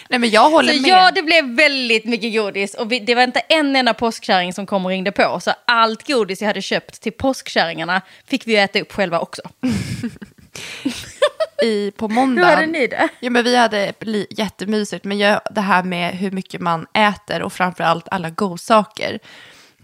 Nej, 0.09 0.19
men 0.19 0.31
jag 0.31 0.51
håller 0.51 0.73
Så 0.73 0.81
med. 0.81 0.91
ja, 0.91 1.11
det 1.15 1.23
blev 1.23 1.45
väldigt 1.45 2.05
mycket 2.05 2.35
godis. 2.35 2.75
Och 2.75 2.93
vi, 2.93 3.01
det 3.01 3.15
var 3.15 3.23
inte 3.23 3.41
en 3.41 3.77
enda 3.77 3.95
påskkärring 3.95 4.53
som 4.53 4.67
kom 4.67 4.85
och 4.85 4.91
ringde 4.91 5.13
på. 5.13 5.41
Så 5.41 5.53
allt 5.65 6.07
godis 6.07 6.41
jag 6.41 6.47
hade 6.47 6.63
köpt 6.63 7.01
till 7.01 7.13
påskkärringarna 7.13 8.03
fick 8.27 8.47
vi 8.47 8.57
äta 8.57 8.81
upp 8.81 8.93
själva 8.93 9.19
också. 9.19 9.43
I, 11.63 11.91
på 11.91 12.09
Hur 12.09 12.15
måndag. 12.15 12.45
hade 12.45 12.67
ni 12.67 12.87
det? 12.87 13.09
Ja, 13.21 13.31
men 13.31 13.45
vi 13.45 13.57
hade 13.57 13.93
jättemysigt, 14.31 15.05
men 15.05 15.19
jag, 15.19 15.41
det 15.51 15.61
här 15.61 15.83
med 15.83 16.11
hur 16.13 16.31
mycket 16.31 16.61
man 16.61 16.87
äter 16.93 17.43
och 17.43 17.53
framförallt 17.53 18.09
alla 18.11 18.31
godsaker. 18.31 19.19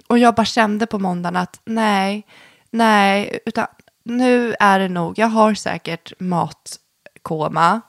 Och 0.07 0.19
jag 0.19 0.35
bara 0.35 0.45
kände 0.45 0.87
på 0.87 0.99
måndagen 0.99 1.37
att 1.37 1.61
nej, 1.65 2.27
nej, 2.71 3.39
utan 3.47 3.67
nu 4.05 4.55
är 4.61 4.79
det 4.79 4.89
nog, 4.89 5.19
jag 5.19 5.27
har 5.27 5.55
säkert 5.55 6.13
matkoma 6.19 7.81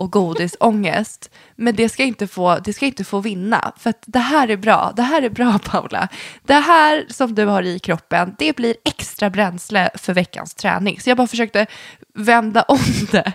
och 0.00 0.12
godisångest, 0.12 1.30
men 1.56 1.76
det 1.76 1.88
ska, 1.88 2.02
inte 2.02 2.26
få, 2.26 2.58
det 2.58 2.72
ska 2.72 2.86
inte 2.86 3.04
få 3.04 3.20
vinna. 3.20 3.72
För 3.78 3.90
att 3.90 4.02
det 4.06 4.18
här 4.18 4.48
är 4.50 4.56
bra, 4.56 4.92
det 4.96 5.02
här 5.02 5.22
är 5.22 5.28
bra 5.30 5.58
Paula. 5.64 6.08
Det 6.42 6.54
här 6.54 7.06
som 7.08 7.34
du 7.34 7.44
har 7.46 7.62
i 7.62 7.78
kroppen, 7.78 8.34
det 8.38 8.56
blir 8.56 8.74
extra 8.84 9.30
bränsle 9.30 9.90
för 9.94 10.14
veckans 10.14 10.54
träning. 10.54 11.00
Så 11.00 11.10
jag 11.10 11.16
bara 11.16 11.26
försökte 11.26 11.66
vända 12.14 12.62
om 12.62 12.78
det 13.12 13.32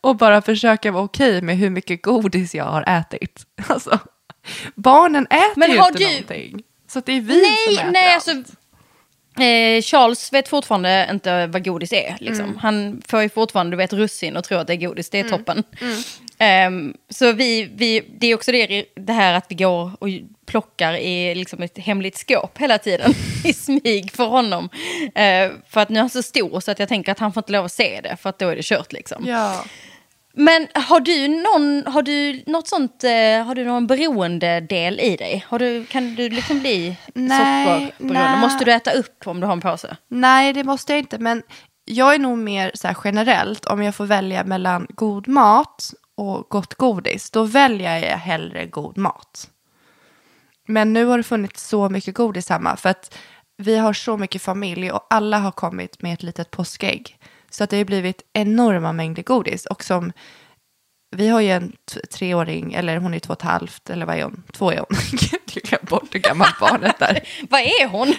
och 0.00 0.16
bara 0.16 0.42
försöka 0.42 0.92
vara 0.92 1.04
okej 1.04 1.42
med 1.42 1.56
hur 1.56 1.70
mycket 1.70 2.02
godis 2.02 2.54
jag 2.54 2.64
har 2.64 2.82
ätit. 2.98 3.46
Alltså, 3.68 3.98
Barnen 4.74 5.26
äter 5.26 5.52
Men 5.56 5.70
ju 5.70 5.76
inte 5.76 5.98
du- 5.98 6.04
någonting. 6.04 6.62
Så 6.88 7.00
det 7.00 7.12
är 7.12 7.20
vi 7.20 7.40
som 7.44 7.74
Nej, 7.74 7.76
äter 7.78 7.90
nej 7.92 8.14
allt. 8.14 8.28
alltså. 8.28 8.52
Eh, 9.40 9.82
Charles 9.82 10.32
vet 10.32 10.48
fortfarande 10.48 11.08
inte 11.10 11.46
vad 11.46 11.64
godis 11.64 11.92
är. 11.92 12.16
Liksom. 12.20 12.44
Mm. 12.44 12.56
Han 12.56 13.02
får 13.08 13.22
ju 13.22 13.28
fortfarande 13.28 13.72
du 13.72 13.76
vet, 13.76 13.92
russin 13.92 14.36
och 14.36 14.44
tror 14.44 14.60
att 14.60 14.66
det 14.66 14.72
är 14.72 14.76
godis. 14.76 15.10
Det 15.10 15.20
är 15.20 15.28
toppen. 15.28 15.62
Ehm, 16.38 16.94
så 17.08 17.32
vi, 17.32 17.70
vi, 17.74 18.04
det 18.18 18.26
är 18.26 18.34
också 18.34 18.52
det, 18.52 18.84
det 18.94 19.12
här 19.12 19.34
att 19.34 19.46
vi 19.48 19.54
går 19.54 19.90
och 20.00 20.08
plockar 20.46 20.94
i 20.94 21.34
liksom 21.34 21.62
ett 21.62 21.78
hemligt 21.78 22.16
skåp 22.16 22.58
hela 22.58 22.78
tiden. 22.78 23.14
I 23.44 23.52
smyg 23.52 24.12
för 24.12 24.24
honom. 24.24 24.68
Eh, 25.14 25.50
för 25.68 25.80
att 25.80 25.88
nu 25.88 25.96
är 25.96 26.00
han 26.00 26.10
så 26.10 26.22
stor 26.22 26.60
så 26.60 26.70
att 26.70 26.78
jag 26.78 26.88
tänker 26.88 27.12
att 27.12 27.18
han 27.18 27.32
får 27.32 27.40
inte 27.40 27.52
lov 27.52 27.64
att 27.64 27.72
se 27.72 28.00
det. 28.02 28.16
För 28.16 28.30
att 28.30 28.38
då 28.38 28.48
är 28.48 28.56
det 28.56 28.64
kört 28.64 28.92
liksom. 28.92 29.24
Ja. 29.26 29.64
Men 30.38 30.68
har 30.74 31.00
du 31.00 31.28
någon, 31.28 31.92
har 31.92 32.02
du 32.02 32.42
något 32.46 32.68
sånt, 32.68 33.04
eh, 33.04 33.46
har 33.46 33.54
du 33.54 33.64
någon 33.64 33.86
beroendedel 33.86 35.00
i 35.00 35.16
dig? 35.16 35.44
Har 35.48 35.58
du, 35.58 35.86
kan 35.86 36.14
du 36.14 36.28
liksom 36.28 36.60
bli 36.60 36.96
Nej, 37.14 37.86
sockerberoende? 37.86 38.38
Måste 38.40 38.64
du 38.64 38.72
äta 38.72 38.92
upp 38.92 39.26
om 39.26 39.40
du 39.40 39.46
har 39.46 39.52
en 39.52 39.60
påse? 39.60 39.96
Nej, 40.08 40.52
det 40.52 40.64
måste 40.64 40.92
jag 40.92 40.98
inte. 40.98 41.18
Men 41.18 41.42
jag 41.84 42.14
är 42.14 42.18
nog 42.18 42.38
mer 42.38 42.70
så 42.74 42.88
här 42.88 42.96
generellt, 43.04 43.66
om 43.66 43.82
jag 43.82 43.94
får 43.94 44.06
välja 44.06 44.44
mellan 44.44 44.86
god 44.88 45.28
mat 45.28 45.94
och 46.14 46.46
gott 46.48 46.74
godis, 46.74 47.30
då 47.30 47.42
väljer 47.44 47.98
jag 47.98 48.18
hellre 48.18 48.66
god 48.66 48.98
mat. 48.98 49.50
Men 50.68 50.92
nu 50.92 51.04
har 51.04 51.16
det 51.16 51.24
funnits 51.24 51.68
så 51.68 51.88
mycket 51.88 52.14
godis 52.14 52.50
hemma, 52.50 52.76
för 52.76 52.88
att 52.88 53.18
vi 53.56 53.76
har 53.76 53.92
så 53.92 54.16
mycket 54.16 54.42
familj 54.42 54.90
och 54.90 55.06
alla 55.10 55.38
har 55.38 55.52
kommit 55.52 56.02
med 56.02 56.12
ett 56.12 56.22
litet 56.22 56.50
påskägg. 56.50 57.18
Så 57.50 57.64
att 57.64 57.70
det 57.70 57.76
har 57.76 57.84
blivit 57.84 58.22
enorma 58.32 58.92
mängder 58.92 59.22
godis. 59.22 59.66
Och 59.66 59.84
som, 59.84 60.12
vi 61.16 61.28
har 61.28 61.40
ju 61.40 61.50
en 61.50 61.72
treåring, 62.12 62.74
eller 62.74 62.96
hon 62.96 63.14
är 63.14 63.18
två 63.18 63.32
och 63.32 63.38
ett 63.38 63.42
halvt, 63.42 63.90
eller 63.90 64.06
vad 64.06 64.16
är 64.16 64.22
hon? 64.22 64.42
Två 64.52 64.72
är 64.72 64.78
hon. 64.78 64.98
Jag 65.54 65.62
glömde 65.62 65.86
bort 65.86 66.14
hur 66.14 66.20
gammalt 66.20 66.58
barnet 66.60 67.02
är. 67.02 67.28
Vad 67.50 67.60
är 67.60 67.86
hon? 67.88 68.14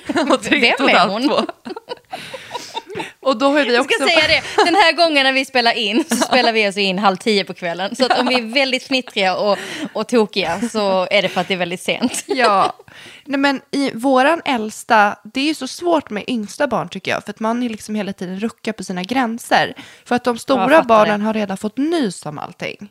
Vem 0.50 0.90
är 0.90 1.08
hon? 1.08 1.48
Och 3.20 3.38
då 3.38 3.46
har 3.46 3.66
vi 3.66 3.74
Jag 3.74 3.86
också... 3.86 4.00
ska 4.00 4.08
säga 4.08 4.28
det, 4.28 4.64
den 4.66 4.76
här 4.76 4.92
gången 4.96 5.24
när 5.24 5.34
vi 5.34 5.46
spelar 5.46 5.78
in 5.78 6.04
så 6.10 6.16
spelar 6.16 6.54
vi 6.54 6.70
oss 6.70 6.78
in 6.78 7.00
halv 7.00 7.16
tio 7.16 7.44
på 7.44 7.54
kvällen. 7.54 7.96
Så 7.96 8.08
om 8.08 8.28
vi 8.28 8.36
är 8.36 8.54
väldigt 8.54 8.84
fnittriga 8.84 9.36
och, 9.36 9.58
och 9.94 10.08
tokiga 10.08 10.62
så 10.72 11.08
är 11.12 11.22
det 11.22 11.30
för 11.30 11.42
att 11.42 11.48
det 11.48 11.54
är 11.54 11.58
väldigt 11.58 11.82
sent. 11.82 12.24
Ja, 12.28 12.74
nej 13.26 13.40
men 13.40 13.62
i 13.72 13.92
våran 13.94 14.42
äldsta, 14.46 15.16
det 15.34 15.40
är 15.42 15.46
ju 15.46 15.54
så 15.54 15.68
svårt 15.68 16.10
med 16.10 16.24
yngsta 16.28 16.68
barn 16.68 16.90
tycker 16.90 17.12
jag, 17.12 17.24
för 17.24 17.30
att 17.30 17.40
man 17.40 17.64
är 17.64 17.70
liksom 17.70 17.96
hela 17.96 18.14
tiden 18.14 18.40
ruckar 18.40 18.74
på 18.74 18.84
sina 18.84 19.04
gränser. 19.04 19.74
För 20.06 20.16
att 20.16 20.24
de 20.24 20.34
jag 20.36 20.42
stora 20.42 20.84
barnen 20.84 21.20
det. 21.20 21.26
har 21.26 21.34
redan 21.34 21.58
fått 21.58 21.78
nys 21.78 22.26
om 22.26 22.40
allting. 22.40 22.90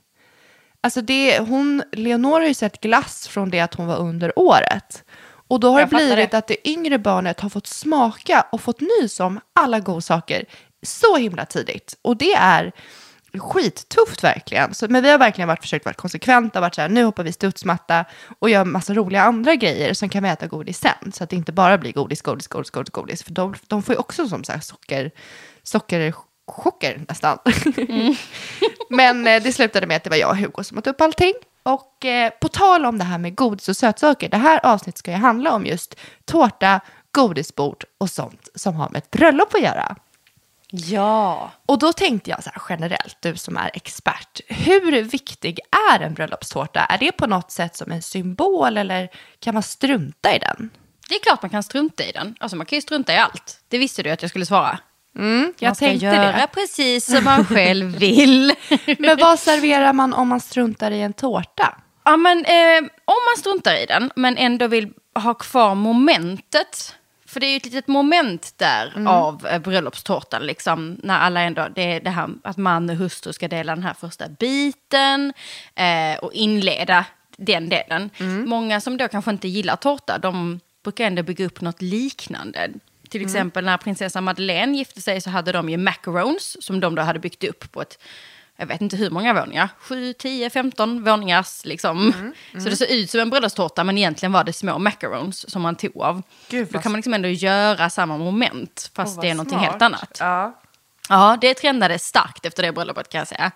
Alltså 0.81 1.01
det, 1.01 1.39
hon, 1.39 1.83
Leonora 1.93 2.41
har 2.41 2.49
ju 2.49 2.55
sett 2.55 2.81
glass 2.81 3.29
från 3.29 3.51
det 3.51 3.61
att 3.61 3.75
hon 3.75 3.87
var 3.87 3.97
under 3.97 4.39
året. 4.39 5.05
Och 5.49 5.61
då 5.61 5.69
har 5.69 5.77
det 5.77 5.81
Jag 5.81 5.89
blivit 5.89 6.31
det. 6.31 6.39
att 6.39 6.47
det 6.47 6.69
yngre 6.69 6.99
barnet 6.99 7.41
har 7.41 7.49
fått 7.49 7.67
smaka 7.67 8.47
och 8.53 8.61
fått 8.61 8.81
nys 8.81 9.21
om 9.21 9.41
alla 9.55 9.81
godsaker 9.81 10.45
så 10.83 11.17
himla 11.17 11.47
tidigt. 11.47 11.99
Och 12.03 12.17
det 12.17 12.35
är 12.35 12.73
skittufft 13.39 14.25
verkligen. 14.25 14.75
Så, 14.75 14.89
men 14.89 15.03
vi 15.03 15.11
har 15.11 15.19
verkligen 15.19 15.49
varit, 15.49 15.61
försökt 15.61 15.85
vara 15.85 15.95
konsekventa, 15.95 16.61
varit 16.61 16.75
så 16.75 16.81
här, 16.81 16.89
nu 16.89 17.05
hoppar 17.05 17.25
vi 17.25 17.33
studsmatta 17.33 18.05
och 18.39 18.51
gör 18.51 18.65
massa 18.65 18.95
roliga 18.95 19.23
andra 19.23 19.55
grejer, 19.55 19.95
sen 19.95 20.09
kan 20.09 20.23
vi 20.23 20.29
äta 20.29 20.47
godis 20.47 20.79
sen. 20.79 21.13
Så 21.13 21.25
att 21.25 21.31
det 21.31 21.37
inte 21.37 21.53
bara 21.53 21.79
blir 21.79 21.93
godis, 21.93 22.23
godis, 22.23 22.49
godis, 22.49 22.71
godis, 22.71 22.91
godis. 22.91 23.23
För 23.23 23.33
de, 23.33 23.55
de 23.67 23.83
får 23.83 23.95
ju 23.95 23.99
också 23.99 24.29
som 24.29 24.45
så 24.45 24.53
här 24.53 24.61
socker, 24.61 25.11
sockerchocker 25.63 27.05
nästan. 27.09 27.39
men 28.91 29.27
eh, 29.27 29.43
det 29.43 29.53
slutade 29.53 29.87
med 29.87 29.97
att 29.97 30.05
det 30.05 30.11
var 30.11 30.17
jag 30.17 30.31
och 30.31 30.37
Hugo 30.37 30.65
som 30.65 30.79
åt 30.79 30.87
upp 30.87 31.01
allting. 31.01 31.33
Och 31.67 32.05
eh, 32.05 32.31
på 32.41 32.49
tal 32.49 32.85
om 32.85 32.99
det 32.99 33.05
här 33.05 33.19
med 33.19 33.37
godis 33.37 33.69
och 33.69 33.77
sötsaker, 33.77 34.29
det 34.29 34.37
här 34.37 34.67
avsnittet 34.67 34.99
ska 34.99 35.11
ju 35.11 35.17
handla 35.17 35.53
om 35.53 35.67
just 35.67 35.95
tårta, 36.25 36.81
godisbord 37.11 37.85
och 37.99 38.11
sånt 38.11 38.49
som 38.55 38.75
har 38.75 38.89
med 38.89 38.99
ett 38.99 39.11
bröllop 39.11 39.55
att 39.55 39.63
göra. 39.63 39.97
Ja. 40.71 41.51
Och 41.67 41.79
då 41.79 41.93
tänkte 41.93 42.31
jag 42.31 42.45
så 42.45 42.51
här 42.51 42.63
generellt, 42.69 43.17
du 43.21 43.37
som 43.37 43.57
är 43.57 43.71
expert, 43.75 44.41
hur 44.47 45.03
viktig 45.03 45.59
är 45.91 46.01
en 46.01 46.15
bröllopstårta? 46.15 46.81
Är 46.81 46.99
det 46.99 47.13
på 47.13 47.27
något 47.27 47.51
sätt 47.51 47.77
som 47.77 47.93
en 47.93 48.03
symbol 48.03 48.77
eller 48.77 49.09
kan 49.41 49.55
man 49.55 49.63
strunta 49.63 50.35
i 50.35 50.39
den? 50.39 50.71
Det 51.09 51.15
är 51.15 51.21
klart 51.21 51.43
man 51.43 51.51
kan 51.51 51.63
strunta 51.63 52.05
i 52.05 52.13
den. 52.13 52.37
Alltså 52.41 52.57
man 52.57 52.67
kan 52.67 52.77
ju 52.77 52.83
strunta 52.83 53.15
i 53.15 53.19
allt. 53.19 53.61
Det 53.69 53.79
visste 53.79 54.03
du 54.03 54.11
att 54.11 54.23
jag 54.23 54.31
skulle 54.31 54.47
svara. 54.47 54.79
Mm, 55.17 55.53
jag 55.59 55.69
man 55.69 55.75
ska 55.75 55.87
tänkte 55.87 56.07
göra 56.07 56.33
det. 56.33 56.47
precis 56.53 57.07
som 57.07 57.25
man 57.25 57.45
själv 57.45 57.87
vill. 57.99 58.55
Men 58.99 59.19
vad 59.19 59.39
serverar 59.39 59.93
man 59.93 60.15
om 60.15 60.29
man 60.29 60.41
struntar 60.41 60.91
i 60.91 61.01
en 61.03 61.13
tårta? 61.13 61.77
Ja, 62.05 62.17
men 62.17 62.45
eh, 62.45 62.79
om 63.05 63.17
man 63.27 63.39
struntar 63.39 63.83
i 63.83 63.87
den, 63.87 64.11
men 64.17 64.37
ändå 64.37 64.67
vill 64.67 64.93
ha 65.15 65.35
kvar 65.35 65.75
momentet. 65.75 66.95
För 67.29 67.41
det 67.41 67.47
är 67.47 67.51
ju 67.51 67.57
ett 67.57 67.65
litet 67.65 67.89
moment 67.89 68.55
där 68.57 69.05
av 69.09 69.47
eh, 69.47 69.59
bröllopstårtan, 69.59 70.43
liksom, 70.47 71.01
när 71.03 71.19
alla 71.19 71.41
ändå, 71.41 71.69
det 71.75 71.93
är 71.93 72.01
det 72.01 72.11
här 72.11 72.29
att 72.45 72.57
man 72.57 72.91
och 72.91 72.97
hustru 72.97 73.33
ska 73.33 73.49
dela 73.49 73.75
den 73.75 73.85
här 73.85 73.95
första 73.95 74.29
biten 74.29 75.33
eh, 75.75 76.19
och 76.23 76.33
inleda 76.33 77.05
den 77.37 77.69
delen. 77.69 78.11
Många 78.47 78.81
som 78.81 78.97
då 78.97 79.09
kanske 79.09 79.31
inte 79.31 79.49
gillar 79.49 79.77
tårta, 79.77 80.19
de 80.19 80.61
brukar 80.85 81.05
ändå 81.05 81.23
bygga 81.23 81.47
upp 81.47 81.61
något 81.61 81.83
liknande. 81.83 82.71
Till 83.11 83.23
exempel 83.23 83.65
när 83.65 83.77
prinsessa 83.77 84.21
Madeleine 84.21 84.77
gifte 84.77 85.01
sig 85.01 85.21
så 85.21 85.31
hade 85.31 85.53
de 85.53 85.69
ju 85.69 85.77
macarons 85.77 86.57
som 86.65 86.81
de 86.81 86.95
då 86.95 87.03
hade 87.03 87.19
byggt 87.19 87.45
upp 87.45 87.73
på 87.73 87.83
ett 87.83 87.99
jag 88.59 88.67
vet 88.67 88.81
inte 88.81 88.97
hur 88.97 89.11
många 89.11 89.35
våningar, 89.35 89.69
7, 89.79 90.13
10, 90.13 90.51
15 90.51 91.05
våningars 91.05 91.65
liksom. 91.65 92.13
Så 92.53 92.69
det 92.69 92.77
såg 92.77 92.89
ut 92.89 93.11
som 93.11 93.21
en 93.21 93.31
bröllopstårta 93.31 93.85
men 93.85 93.99
egentligen 93.99 94.33
var 94.33 94.45
det 94.45 94.53
små 94.53 94.79
macarons 94.79 95.51
som 95.51 95.63
man 95.63 95.77
tog 95.77 95.97
av. 96.03 96.23
Gud, 96.49 96.69
Då 96.73 96.79
kan 96.79 96.93
man 96.93 96.99
liksom 96.99 97.15
ändå 97.15 97.29
göra 97.29 97.91
samma 97.91 98.19
moment 98.19 98.91
fast 98.95 99.19
Åh, 99.19 99.23
det 99.23 99.31
är 99.31 99.35
någonting 99.35 99.59
smart. 99.59 99.71
helt 99.71 99.83
annat. 99.83 100.17
Ja. 100.21 100.61
Ja, 101.09 101.39
det 101.41 101.55
trendade 101.55 101.99
starkt 101.99 102.47
efter 102.47 102.63
det 102.63 102.73
bröllopet 102.73 103.09
kan 103.09 103.19
jag 103.19 103.29
säga. 103.29 103.51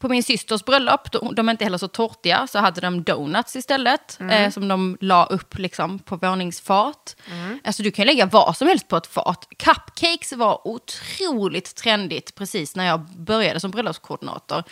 På 0.00 0.08
min 0.08 0.22
systers 0.22 0.64
bröllop, 0.64 1.12
de, 1.36 1.48
är 1.48 1.50
inte 1.52 1.64
heller 1.64 1.78
så 1.78 1.88
tårtiga, 1.88 2.46
så 2.46 2.58
hade 2.58 2.80
de 2.80 3.02
donuts 3.02 3.56
istället. 3.56 4.18
Eh, 4.20 4.50
som 4.50 4.68
de 4.68 4.96
la 5.00 5.24
upp 5.26 5.58
liksom 5.58 5.98
på 5.98 6.16
våningsfat. 6.16 7.16
Alltså 7.64 7.82
du 7.82 7.90
kan 7.90 8.06
lägga 8.06 8.26
vad 8.26 8.56
som 8.56 8.68
helst 8.68 8.88
på 8.88 8.96
ett 8.96 9.06
fat. 9.06 9.48
Cupcakes 9.58 10.32
var 10.32 10.66
otroligt 10.68 11.74
trendigt 11.76 12.34
precis 12.34 12.76
när 12.76 12.86
jag 12.86 13.00
började 13.00 13.60
som 13.60 13.70
bröllopskoordinator. 13.70 14.62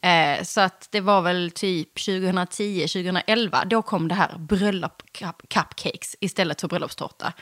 Eh, 0.00 0.44
så 0.44 0.60
att 0.60 0.88
det 0.90 1.00
var 1.00 1.20
väl 1.22 1.50
typ 1.54 1.94
2010, 2.04 2.80
2011, 2.88 3.64
då 3.64 3.82
kom 3.82 4.08
det 4.08 4.14
här 4.14 4.34
bröllop 4.38 5.02
cup- 5.18 5.46
cupcakes 5.48 6.16
istället 6.20 6.60
för 6.60 6.68
bröllopstårta. 6.68 7.32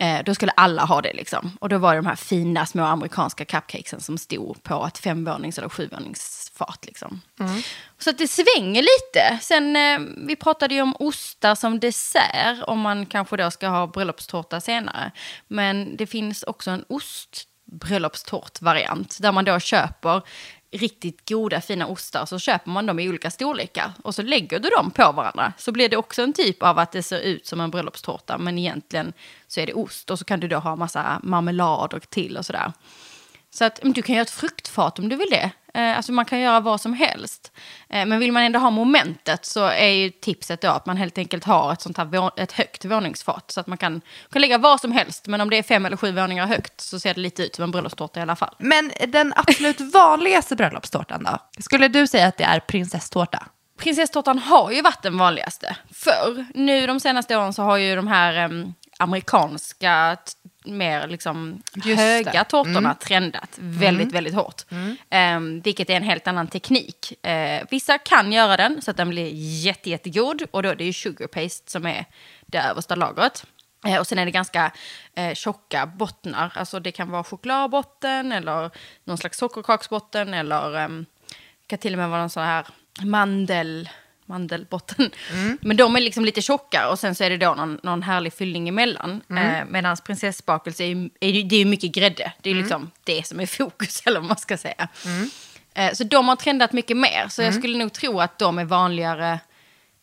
Eh, 0.00 0.24
då 0.24 0.34
skulle 0.34 0.52
alla 0.52 0.84
ha 0.84 1.00
det 1.00 1.12
liksom. 1.12 1.58
Och 1.60 1.68
då 1.68 1.78
var 1.78 1.94
det 1.94 1.98
de 1.98 2.06
här 2.06 2.16
fina 2.16 2.66
små 2.66 2.84
amerikanska 2.84 3.44
cupcakesen 3.44 4.00
som 4.00 4.18
stod 4.18 4.62
på 4.62 4.86
ett 4.86 4.98
femvånings 4.98 5.58
eller 5.58 5.68
sjuvåningsfat 5.68 6.84
liksom. 6.86 7.20
Så 7.98 8.10
att 8.10 8.18
det 8.18 8.28
svänger 8.28 8.82
lite. 8.82 9.38
Sen, 9.42 9.76
eh, 9.76 9.98
vi 10.26 10.36
pratade 10.36 10.74
ju 10.74 10.82
om 10.82 10.96
ostar 10.98 11.54
som 11.54 11.80
dessert, 11.80 12.62
om 12.66 12.80
man 12.80 13.06
kanske 13.06 13.36
då 13.36 13.50
ska 13.50 13.68
ha 13.68 13.86
bröllopstårta 13.86 14.60
senare. 14.60 15.10
Men 15.48 15.96
det 15.96 16.06
finns 16.06 16.42
också 16.42 16.70
en 16.70 16.84
ostbröllopstårt-variant, 16.88 19.18
där 19.20 19.32
man 19.32 19.44
då 19.44 19.60
köper 19.60 20.22
riktigt 20.70 21.28
goda 21.28 21.60
fina 21.60 21.86
ostar 21.86 22.26
så 22.26 22.38
köper 22.38 22.70
man 22.70 22.86
dem 22.86 22.98
i 22.98 23.08
olika 23.08 23.30
storlekar 23.30 23.92
och 24.02 24.14
så 24.14 24.22
lägger 24.22 24.58
du 24.58 24.68
dem 24.68 24.90
på 24.90 25.12
varandra. 25.12 25.52
Så 25.58 25.72
blir 25.72 25.88
det 25.88 25.96
också 25.96 26.22
en 26.22 26.32
typ 26.32 26.62
av 26.62 26.78
att 26.78 26.92
det 26.92 27.02
ser 27.02 27.20
ut 27.20 27.46
som 27.46 27.60
en 27.60 27.70
bröllopstårta 27.70 28.38
men 28.38 28.58
egentligen 28.58 29.12
så 29.46 29.60
är 29.60 29.66
det 29.66 29.74
ost 29.74 30.10
och 30.10 30.18
så 30.18 30.24
kan 30.24 30.40
du 30.40 30.48
då 30.48 30.58
ha 30.58 30.76
massa 30.76 31.20
marmelader 31.22 31.98
till 31.98 32.36
och 32.36 32.46
sådär. 32.46 32.72
Så 33.50 33.64
att 33.64 33.80
du 33.82 34.02
kan 34.02 34.14
göra 34.14 34.22
ett 34.22 34.30
fruktfat 34.30 34.98
om 34.98 35.08
du 35.08 35.16
vill 35.16 35.30
det. 35.30 35.50
Eh, 35.78 35.96
alltså 35.96 36.12
man 36.12 36.24
kan 36.24 36.40
göra 36.40 36.60
vad 36.60 36.80
som 36.80 36.92
helst. 36.92 37.52
Eh, 37.88 38.06
men 38.06 38.18
vill 38.18 38.32
man 38.32 38.42
ändå 38.42 38.58
ha 38.58 38.70
momentet 38.70 39.44
så 39.44 39.64
är 39.64 39.88
ju 39.88 40.10
tipset 40.10 40.60
då 40.60 40.68
att 40.68 40.86
man 40.86 40.96
helt 40.96 41.18
enkelt 41.18 41.44
har 41.44 41.72
ett 41.72 41.80
sånt 41.80 41.96
här 41.96 42.40
ett 42.40 42.52
högt 42.52 42.84
våningsfat. 42.84 43.50
Så 43.50 43.60
att 43.60 43.66
man 43.66 43.78
kan, 43.78 44.00
kan 44.32 44.42
lägga 44.42 44.58
vad 44.58 44.80
som 44.80 44.92
helst. 44.92 45.26
Men 45.26 45.40
om 45.40 45.50
det 45.50 45.58
är 45.58 45.62
fem 45.62 45.86
eller 45.86 45.96
sju 45.96 46.12
våningar 46.12 46.46
högt 46.46 46.80
så 46.80 47.00
ser 47.00 47.14
det 47.14 47.20
lite 47.20 47.42
ut 47.42 47.54
som 47.54 47.64
en 47.64 47.70
bröllopstårta 47.70 48.20
i 48.20 48.22
alla 48.22 48.36
fall. 48.36 48.54
Men 48.58 48.92
den 49.08 49.32
absolut 49.36 49.80
vanligaste 49.80 50.56
bröllopstårtan 50.56 51.24
då? 51.24 51.62
Skulle 51.62 51.88
du 51.88 52.06
säga 52.06 52.26
att 52.26 52.36
det 52.36 52.44
är 52.44 52.60
prinsesstårta? 52.60 53.46
Prinsesstårtan 53.78 54.38
har 54.38 54.70
ju 54.70 54.82
varit 54.82 55.02
den 55.02 55.18
vanligaste 55.18 55.76
förr. 55.92 56.46
Nu 56.54 56.86
de 56.86 57.00
senaste 57.00 57.36
åren 57.36 57.52
så 57.52 57.62
har 57.62 57.76
ju 57.76 57.96
de 57.96 58.08
här 58.08 58.34
em, 58.34 58.74
amerikanska, 58.98 60.16
mer 60.76 61.06
liksom 61.08 61.62
Just 61.74 62.00
höga 62.00 62.32
det. 62.32 62.44
tårtorna 62.44 62.94
trendat 62.94 63.58
väldigt, 63.58 64.12
väldigt 64.12 64.34
hårt. 64.34 64.62
Em, 65.10 65.60
vilket 65.60 65.90
är 65.90 65.94
en 65.94 66.02
helt 66.02 66.26
annan 66.26 66.46
teknik. 66.46 67.26
Eh, 67.26 67.66
vissa 67.70 67.98
kan 67.98 68.32
göra 68.32 68.56
den 68.56 68.82
så 68.82 68.90
att 68.90 68.96
den 68.96 69.08
blir 69.08 69.30
jätte, 69.34 69.90
jättegod 69.90 70.42
och 70.50 70.62
då 70.62 70.68
är 70.68 70.74
det 70.74 70.84
ju 70.84 70.92
sugar 70.92 71.26
paste 71.26 71.70
som 71.70 71.86
är 71.86 72.04
det 72.46 72.58
översta 72.58 72.94
lagret. 72.94 73.44
Eh, 73.86 73.98
och 73.98 74.06
sen 74.06 74.18
är 74.18 74.24
det 74.24 74.30
ganska 74.30 74.72
eh, 75.14 75.34
tjocka 75.34 75.86
bottnar. 75.86 76.52
Alltså 76.54 76.80
det 76.80 76.92
kan 76.92 77.10
vara 77.10 77.24
chokladbotten 77.24 78.32
eller 78.32 78.70
någon 79.04 79.18
slags 79.18 79.38
sockerkaksbotten 79.38 80.34
eller 80.34 80.84
um, 80.84 81.06
kan 81.66 81.78
till 81.78 81.92
och 81.94 81.98
med 81.98 82.08
vara 82.08 82.20
någon 82.20 82.30
sån 82.30 82.42
här 82.42 82.66
mandel 83.02 83.88
mandelbotten. 84.28 85.10
Men 85.60 85.76
de 85.76 85.96
är 85.96 86.00
liksom 86.00 86.24
lite 86.24 86.42
tjockare 86.42 86.86
och 86.88 86.98
sen 86.98 87.14
så 87.14 87.24
är 87.24 87.30
det 87.30 87.36
då 87.36 87.54
någon, 87.54 87.80
någon 87.82 88.02
härlig 88.02 88.32
fyllning 88.32 88.68
emellan. 88.68 89.22
Eh, 89.60 89.64
Medan 89.68 89.96
prinsessbakelse 90.04 90.84
är, 90.84 91.10
är, 91.20 91.42
det 91.44 91.56
är 91.56 91.64
mycket 91.64 91.92
grädde. 91.92 92.32
Det 92.42 92.50
är 92.50 92.54
ju 92.54 92.60
liksom 92.60 92.90
det 93.04 93.26
som 93.26 93.40
är 93.40 93.46
fokus 93.46 94.02
eller 94.06 94.20
vad 94.20 94.28
man 94.28 94.36
ska 94.38 94.56
säga. 94.56 94.88
Eh, 95.74 95.92
så 95.92 96.04
de 96.04 96.28
har 96.28 96.36
trendat 96.36 96.72
mycket 96.72 96.96
mer. 96.96 97.26
Så 97.28 97.42
jag 97.42 97.54
skulle 97.54 97.78
nog 97.78 97.92
tro 97.92 98.20
att 98.20 98.38
de 98.38 98.58
är 98.58 98.64
vanligare 98.64 99.40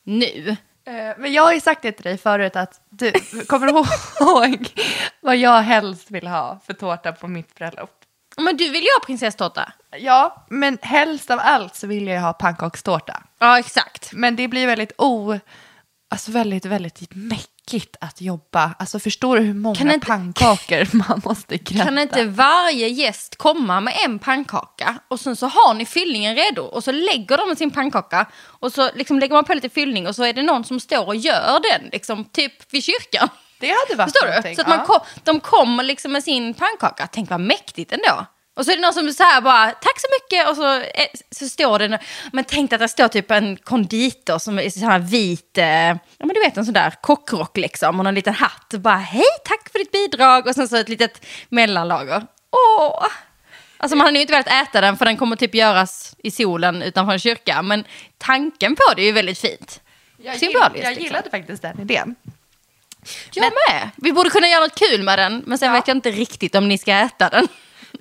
nu. 0.03 0.55
Eh, 0.87 0.93
Men 1.17 1.33
jag 1.33 1.43
har 1.43 1.53
ju 1.53 1.61
sagt 1.61 1.81
det 1.81 1.91
till 1.91 2.03
dig 2.03 2.17
förut 2.17 2.55
att 2.55 2.81
du 2.89 3.11
kommer 3.47 3.67
du 3.67 3.73
ihåg 3.73 4.67
vad 5.21 5.37
jag 5.37 5.61
helst 5.61 6.11
vill 6.11 6.27
ha 6.27 6.59
för 6.65 6.73
tårta 6.73 7.11
på 7.11 7.27
mitt 7.27 7.55
bröllop? 7.55 7.91
Men 8.37 8.57
du 8.57 8.69
vill 8.69 8.83
ju 8.83 8.89
ha 8.99 9.05
prinsesstårta. 9.05 9.71
Ja, 9.99 10.45
men 10.49 10.77
helst 10.81 11.31
av 11.31 11.39
allt 11.43 11.75
så 11.75 11.87
vill 11.87 12.07
jag 12.07 12.15
ju 12.15 12.21
ha 12.21 12.33
pannkakstårta. 12.33 13.23
Ja, 13.39 13.59
exakt. 13.59 14.09
Men 14.13 14.35
det 14.35 14.47
blir 14.47 14.67
väldigt 14.67 14.91
o... 14.97 15.39
Alltså 16.09 16.31
väldigt, 16.31 16.65
väldigt 16.65 17.01
mäckigt 17.15 17.95
att 18.01 18.21
jobba. 18.21 18.75
Alltså 18.79 18.99
förstår 18.99 19.37
du 19.37 19.41
hur 19.43 19.53
många 19.53 19.75
Kan 19.75 19.91
inte- 19.91 20.07
pannkakor 20.07 20.87
man 21.09 21.21
måste 21.25 21.57
grädda? 21.57 21.83
Kan 21.85 21.97
inte 21.99 22.25
varje 22.25 22.87
gäst 22.87 23.35
komma 23.35 23.81
med 23.81 23.93
en 24.05 24.19
pannkaka 24.19 24.95
och 25.07 25.19
sen 25.19 25.35
så 25.35 25.47
har 25.47 25.73
ni 25.73 25.85
fyllningen 25.85 26.35
redo 26.35 26.61
och 26.61 26.83
så 26.83 26.91
lägger 26.91 27.37
de 27.37 27.55
sin 27.55 27.71
pannkaka 27.71 28.25
och 28.43 28.71
så 28.73 28.89
liksom 28.95 29.19
lägger 29.19 29.33
man 29.35 29.43
på 29.43 29.53
lite 29.53 29.69
fyllning 29.69 30.07
och 30.07 30.15
så 30.15 30.23
är 30.23 30.33
det 30.33 30.43
någon 30.43 30.63
som 30.63 30.79
står 30.79 31.05
och 31.07 31.15
gör 31.15 31.59
den, 31.71 31.89
liksom 31.91 32.25
typ 32.25 32.73
vid 32.73 32.83
kyrkan. 32.83 33.29
Det 33.59 33.67
hade 33.67 33.95
varit 33.95 34.11
Förstår 34.11 34.25
du? 34.25 34.31
någonting, 34.31 34.55
Så 34.55 34.61
att 34.61 34.67
man 34.67 34.79
ja. 34.79 34.85
kom, 34.85 34.99
de 35.23 35.39
kommer 35.39 35.83
liksom 35.83 36.11
med 36.11 36.23
sin 36.23 36.53
pannkaka. 36.53 37.07
Tänk 37.11 37.29
vad 37.29 37.39
mäktigt 37.39 37.91
ändå. 37.91 38.25
Och 38.55 38.65
så 38.65 38.71
är 38.71 38.75
det 38.75 38.81
någon 38.81 38.93
som 38.93 39.13
så 39.13 39.23
här 39.23 39.41
bara, 39.41 39.71
tack 39.71 39.99
så 39.99 40.07
mycket, 40.21 40.49
och 40.49 40.55
så, 40.55 40.75
eh, 40.75 41.07
så 41.31 41.49
står 41.49 41.79
det, 41.79 41.99
men 42.33 42.43
tänk 42.43 42.73
att 42.73 42.79
det 42.79 42.87
står 42.87 43.07
typ 43.07 43.31
en 43.31 43.57
konditor 43.57 44.39
som 44.39 44.59
är 44.59 44.69
så 44.69 44.85
här 44.85 44.99
vit, 44.99 45.57
eh, 45.57 45.65
ja 45.67 45.99
men 46.17 46.27
du 46.27 46.39
vet 46.39 46.57
en 46.57 46.65
sån 46.65 46.73
där 46.73 46.93
kockrock 47.01 47.57
liksom, 47.57 47.99
och 47.99 48.05
en 48.05 48.15
liten 48.15 48.33
hatt, 48.33 48.73
och 48.73 48.79
bara 48.79 48.95
hej, 48.95 49.23
tack 49.45 49.69
för 49.71 49.79
ditt 49.79 49.91
bidrag, 49.91 50.47
och 50.47 50.55
sen 50.55 50.67
så 50.67 50.75
ett 50.75 50.89
litet 50.89 51.25
mellanlager. 51.49 52.23
Åh! 52.51 53.05
Alltså 53.77 53.95
man 53.95 54.05
hade 54.05 54.17
ju 54.17 54.21
inte 54.21 54.33
velat 54.33 54.67
äta 54.67 54.81
den 54.81 54.97
för 54.97 55.05
den 55.05 55.17
kommer 55.17 55.35
typ 55.35 55.55
göras 55.55 56.15
i 56.17 56.31
solen 56.31 56.81
utanför 56.81 57.13
en 57.13 57.19
kyrka, 57.19 57.61
men 57.61 57.83
tanken 58.17 58.75
på 58.75 58.93
det 58.95 59.01
är 59.01 59.05
ju 59.05 59.11
väldigt 59.11 59.39
fint. 59.39 59.81
Jag, 60.17 60.35
gill, 60.35 60.51
jag 60.53 60.73
liksom. 60.73 61.03
gillade 61.03 61.29
faktiskt 61.29 61.61
den 61.61 61.79
idén. 61.79 62.15
Jag 63.33 63.43
med. 63.43 63.89
Vi 63.95 64.13
borde 64.13 64.29
kunna 64.29 64.47
göra 64.47 64.61
något 64.61 64.79
kul 64.79 65.03
med 65.03 65.19
den, 65.19 65.43
men 65.45 65.57
sen 65.57 65.73
vet 65.73 65.87
jag 65.87 65.97
inte 65.97 66.11
riktigt 66.11 66.55
om 66.55 66.67
ni 66.67 66.77
ska 66.77 66.93
äta 66.93 67.29
den. 67.29 67.47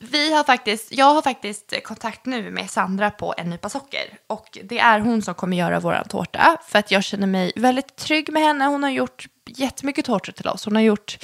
Vi 0.00 0.34
har 0.34 0.44
faktiskt, 0.44 0.92
jag 0.92 1.14
har 1.14 1.22
faktiskt 1.22 1.82
kontakt 1.84 2.26
nu 2.26 2.50
med 2.50 2.70
Sandra 2.70 3.10
på 3.10 3.34
En 3.36 3.50
nypa 3.50 3.68
socker. 3.68 4.18
Och 4.26 4.58
det 4.64 4.78
är 4.78 5.00
hon 5.00 5.22
som 5.22 5.34
kommer 5.34 5.56
göra 5.56 5.80
vår 5.80 6.02
tårta. 6.08 6.56
För 6.68 6.78
att 6.78 6.90
jag 6.90 7.04
känner 7.04 7.26
mig 7.26 7.52
väldigt 7.56 7.96
trygg 7.96 8.32
med 8.32 8.42
henne. 8.42 8.64
Hon 8.64 8.82
har 8.82 8.90
gjort 8.90 9.26
jättemycket 9.46 10.04
tårtor 10.04 10.32
till 10.32 10.48
oss. 10.48 10.64
Hon 10.64 10.74
har 10.74 10.82
gjort 10.82 11.18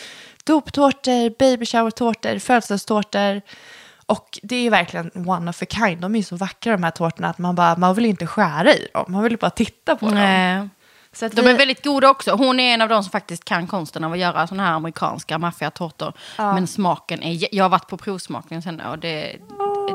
doptårtor, 0.45 1.39
baby 1.39 1.67
shower-tårtor, 1.67 2.39
födelsedagstårtor. 2.39 3.43
Och 4.07 4.39
det 4.43 4.57
är 4.57 4.71
verkligen 4.71 5.11
one 5.29 5.51
of 5.51 5.63
a 5.63 5.67
kind. 5.69 6.01
De 6.01 6.17
är 6.17 6.23
så 6.23 6.37
vackra 6.37 6.73
de 6.73 6.83
här 6.83 6.91
tårtorna 6.91 7.29
att 7.29 7.39
man, 7.39 7.55
bara, 7.55 7.77
man 7.77 7.95
vill 7.95 8.07
inte 8.07 8.27
skära 8.27 8.73
i 8.73 8.89
dem. 8.95 9.05
Man 9.09 9.23
vill 9.23 9.39
bara 9.39 9.51
titta 9.51 9.97
på 9.97 10.07
dem. 10.07 10.15
Nej. 10.15 10.69
Så 11.13 11.29
De 11.29 11.43
vi- 11.43 11.51
är 11.51 11.57
väldigt 11.59 11.85
goda 11.85 12.11
också. 12.11 12.31
Hon 12.33 12.61
är 12.61 12.75
en 12.75 12.83
av 12.83 12.89
de 12.89 13.03
som 13.03 13.11
faktiskt 13.11 13.45
kan 13.45 13.67
konsten 13.67 14.05
av 14.05 14.13
att 14.13 14.19
göra 14.19 14.47
såna 14.47 14.67
här 14.67 14.73
amerikanska 14.73 15.39
maffiga 15.39 15.71
tårtor. 15.71 16.13
Men 16.39 16.67
smaken 16.67 17.23
är... 17.23 17.55
Jag 17.55 17.65
har 17.65 17.69
varit 17.69 17.89
på 17.89 17.97
provsmakning 17.97 18.63
sen 18.63 18.81
och 18.81 18.99
det, 18.99 19.37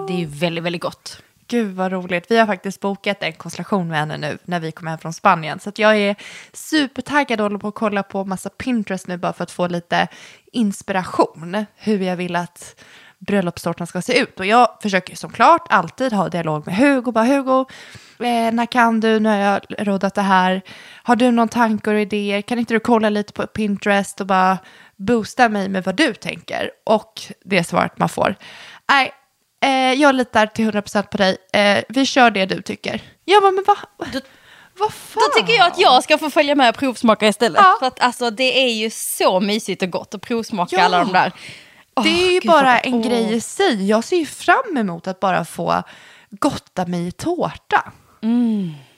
det 0.07 0.22
är 0.22 0.25
väldigt, 0.27 0.63
väldigt 0.63 0.81
gott. 0.81 1.22
Gud 1.48 1.75
vad 1.75 1.91
roligt. 1.91 2.31
Vi 2.31 2.38
har 2.38 2.45
faktiskt 2.48 2.79
bokat 2.81 3.24
en 3.24 3.34
konstellation 3.34 3.88
med 3.88 4.00
henne 4.00 4.17
nu 4.17 4.38
när 4.45 4.60
vi 4.60 4.72
kommer 4.72 4.91
hem 4.91 5.00
från 5.00 5.13
Spanien. 5.13 5.60
Så 5.60 5.72
jag 5.75 5.98
är 5.98 6.15
supertaggad 6.53 7.39
och 7.41 7.45
håller 7.45 7.57
på 7.60 7.67
att 7.67 7.75
kolla 7.75 8.03
på 8.03 8.25
massa 8.25 8.50
Pinterest 8.50 9.07
nu 9.07 9.17
bara 9.17 9.34
för 9.34 9.43
att 9.43 9.51
få 9.51 9.67
lite 9.67 10.07
inspiration. 10.51 11.65
Hur 11.75 12.00
jag 12.01 12.15
vill 12.15 12.36
att 12.36 12.75
bröllopstårtan 13.27 13.88
ska 13.88 14.01
se 14.01 14.20
ut. 14.20 14.39
Och 14.39 14.46
jag 14.46 14.77
försöker 14.81 15.16
såklart 15.16 15.68
alltid 15.70 16.14
ha 16.14 16.29
dialog 16.29 16.66
med 16.66 16.75
Hugo. 16.75 17.11
Bara 17.11 17.25
Hugo, 17.25 17.66
eh, 18.20 18.51
när 18.53 18.66
kan 18.66 19.00
du? 19.00 19.20
Nu 19.20 19.29
har 19.29 19.35
jag 19.38 19.61
rådat 19.79 20.16
det 20.16 20.22
här. 20.22 20.61
Har 21.03 21.16
du 21.16 21.31
någon 21.31 21.50
tankar 21.50 21.94
och 21.94 22.00
idéer? 22.01 22.42
Kan 22.42 22.59
inte 22.59 22.74
du 22.74 22.79
kolla 22.79 23.09
lite 23.09 23.33
på 23.33 23.48
Pinterest 23.48 24.22
och 24.22 24.27
bara 24.27 24.57
boosta 24.96 25.50
mig 25.50 25.70
med 25.70 25.83
vad 25.83 25.96
du 25.96 26.14
tänker? 26.14 26.70
Och 26.85 27.22
det 27.46 27.64
svaret 27.64 27.98
man 27.98 28.09
får. 28.09 28.35
Nej, 28.90 29.11
Eh, 29.64 29.94
jag 29.94 30.16
litar 30.16 30.48
till 30.48 30.66
100% 30.66 31.03
på 31.11 31.18
dig. 31.18 31.38
Eh, 31.53 31.83
vi 31.90 32.05
kör 32.05 32.31
det 32.31 32.46
du 32.46 32.61
tycker. 32.61 33.01
Jag 33.25 33.42
bara, 33.44 33.51
men 33.51 33.64
vad 33.68 33.77
Då, 34.14 34.20
vad 34.77 34.94
fan? 34.94 35.24
då 35.35 35.40
tycker 35.42 35.53
jag 35.53 35.68
att 35.68 35.79
jag 35.79 36.03
ska 36.03 36.18
få 36.18 36.29
följa 36.29 36.55
med 36.55 36.70
och 36.70 36.75
provsmaka 36.75 37.27
istället. 37.27 37.61
Ja. 37.64 37.75
För 37.79 37.88
att 37.88 38.00
alltså, 38.01 38.29
det 38.29 38.64
är 38.66 38.70
ju 38.74 38.90
så 38.90 39.40
mysigt 39.40 39.81
och 39.81 39.90
gott 39.90 40.14
att 40.16 40.22
provsmaka 40.22 40.75
Ja. 40.75 40.83
alla 40.83 41.00
de 41.00 41.14
där. 41.14 41.31
Det 42.03 42.10
är 42.10 42.31
ju 42.31 42.40
gud, 42.40 42.51
bara 42.51 42.79
en 42.79 42.94
åh. 42.94 43.08
grej 43.08 43.34
i 43.34 43.42
sig. 43.42 43.88
Jag 43.90 44.03
ser 44.03 44.18
ju 44.18 44.25
fram 44.25 44.77
emot 44.77 45.08
att 45.08 45.20
bara 45.20 45.46
få 45.46 45.84
gotta 46.29 46.86
mig 46.86 47.08
i 47.08 47.12
tårta. 47.12 47.92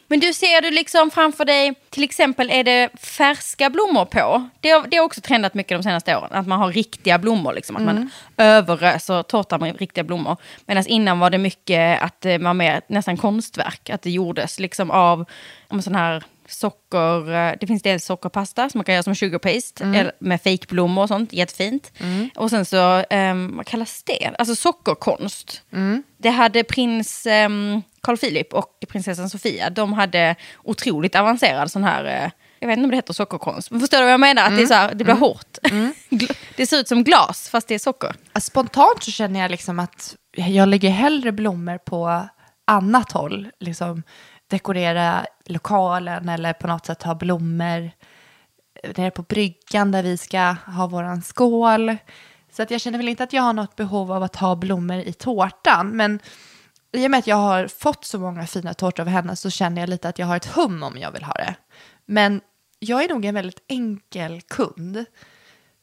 Men 0.09 0.19
du 0.19 0.33
ser 0.33 0.61
du 0.61 0.71
liksom 0.71 1.11
framför 1.11 1.45
dig, 1.45 1.73
till 1.89 2.03
exempel 2.03 2.49
är 2.49 2.63
det 2.63 2.89
färska 2.99 3.69
blommor 3.69 4.05
på. 4.05 4.49
Det 4.59 4.69
har, 4.69 4.87
det 4.87 4.97
har 4.97 5.03
också 5.05 5.21
trendat 5.21 5.53
mycket 5.53 5.77
de 5.77 5.83
senaste 5.83 6.17
åren, 6.17 6.29
att 6.31 6.47
man 6.47 6.59
har 6.59 6.71
riktiga 6.71 7.17
blommor, 7.17 7.53
liksom, 7.53 7.75
att 7.75 7.83
man 7.83 8.09
överöser 8.37 9.23
tårtan 9.23 9.59
med 9.59 9.79
riktiga 9.79 10.03
blommor. 10.03 10.37
Medan 10.65 10.87
innan 10.87 11.19
var 11.19 11.29
det 11.29 11.37
mycket 11.37 12.01
att 12.01 12.21
det 12.21 12.37
var 12.37 12.53
mer 12.53 12.81
nästan 12.87 13.17
konstverk, 13.17 13.89
att 13.89 14.01
det 14.01 14.11
gjordes 14.11 14.59
liksom 14.59 14.91
av 14.91 15.25
om 15.67 15.81
sån 15.81 15.95
här 15.95 16.23
socker, 16.47 17.33
eh, 17.33 17.53
det 17.59 17.67
finns 17.67 17.81
dels 17.83 18.05
sockerpasta 18.05 18.69
som 18.69 18.77
man 18.79 18.85
kan 18.85 18.95
göra 18.95 19.03
som 19.03 19.15
sugar 19.15 19.39
paste, 19.39 19.83
eller 19.95 20.11
med 20.19 20.41
fejkblommor 20.41 21.01
och 21.03 21.07
sånt, 21.07 21.33
jättefint. 21.33 21.91
Och 22.35 22.49
sen 22.49 22.65
så, 22.65 23.03
um, 23.09 23.57
vad 23.57 23.65
kallas 23.65 24.03
det? 24.03 24.35
Alltså 24.39 24.55
sockerkonst. 24.55 25.61
Det 26.17 26.29
hade 26.29 26.63
prins 26.63 27.25
um, 27.45 27.81
Carl 28.01 28.17
Philip 28.17 28.53
och 28.53 28.83
prinsessan 28.87 29.29
Sofia, 29.29 29.69
de 29.69 29.93
hade 29.93 30.35
otroligt 30.63 31.15
avancerad 31.15 31.71
sån 31.71 31.83
här, 31.83 32.05
eh, 32.05 32.31
jag 32.59 32.67
vet 32.67 32.77
inte 32.77 32.85
om 32.85 32.91
det 32.91 32.97
heter 32.97 33.13
sockerkonst, 33.13 33.71
men 33.71 33.79
förstår 33.79 33.97
du 33.97 34.03
vad 34.03 34.13
jag 34.13 34.19
menar? 34.19 34.43
Att 34.43 34.55
det, 34.55 34.61
är 34.61 34.65
så 34.65 34.73
här, 34.73 34.93
det 34.93 35.03
blir 35.03 35.13
hårt. 35.13 35.57
Gl- 36.09 36.35
det 36.55 36.65
ser 36.67 36.77
ut 36.79 36.87
som 36.87 37.03
glas 37.03 37.49
fast 37.49 37.67
det 37.67 37.75
är 37.75 37.79
socker. 37.79 38.15
Spontant 38.39 39.03
så 39.03 39.11
känner 39.11 39.39
jag 39.39 39.51
liksom 39.51 39.79
att 39.79 40.15
jag 40.37 40.69
lägger 40.69 40.89
hellre 40.89 41.31
blommor 41.31 41.77
på 41.77 42.27
annat 42.67 43.11
håll. 43.11 43.47
Liksom 43.59 44.03
dekorera 44.47 45.25
lokalen 45.45 46.29
eller 46.29 46.53
på 46.53 46.67
något 46.67 46.85
sätt 46.85 47.03
ha 47.03 47.15
blommor 47.15 47.91
nere 48.97 49.11
på 49.11 49.21
bryggan 49.21 49.91
där 49.91 50.03
vi 50.03 50.17
ska 50.17 50.55
ha 50.65 50.87
våran 50.87 51.21
skål. 51.21 51.97
Så 52.51 52.63
att 52.63 52.71
jag 52.71 52.81
känner 52.81 52.97
väl 52.97 53.07
inte 53.07 53.23
att 53.23 53.33
jag 53.33 53.41
har 53.41 53.53
något 53.53 53.75
behov 53.75 54.11
av 54.11 54.23
att 54.23 54.35
ha 54.35 54.55
blommor 54.55 54.97
i 54.97 55.13
tårtan. 55.13 55.89
Men 55.89 56.19
i 56.91 57.07
och 57.07 57.11
med 57.11 57.17
att 57.17 57.27
jag 57.27 57.35
har 57.35 57.67
fått 57.67 58.05
så 58.05 58.19
många 58.19 58.47
fina 58.47 58.73
tårtor 58.73 59.03
av 59.03 59.07
henne 59.07 59.35
så 59.35 59.49
känner 59.49 59.81
jag 59.81 59.89
lite 59.89 60.09
att 60.09 60.19
jag 60.19 60.27
har 60.27 60.37
ett 60.37 60.55
hum 60.55 60.83
om 60.83 60.97
jag 60.97 61.11
vill 61.11 61.23
ha 61.23 61.33
det. 61.33 61.55
Men 62.05 62.41
jag 62.79 63.03
är 63.03 63.09
nog 63.09 63.25
en 63.25 63.35
väldigt 63.35 63.65
enkel 63.67 64.41
kund. 64.41 65.05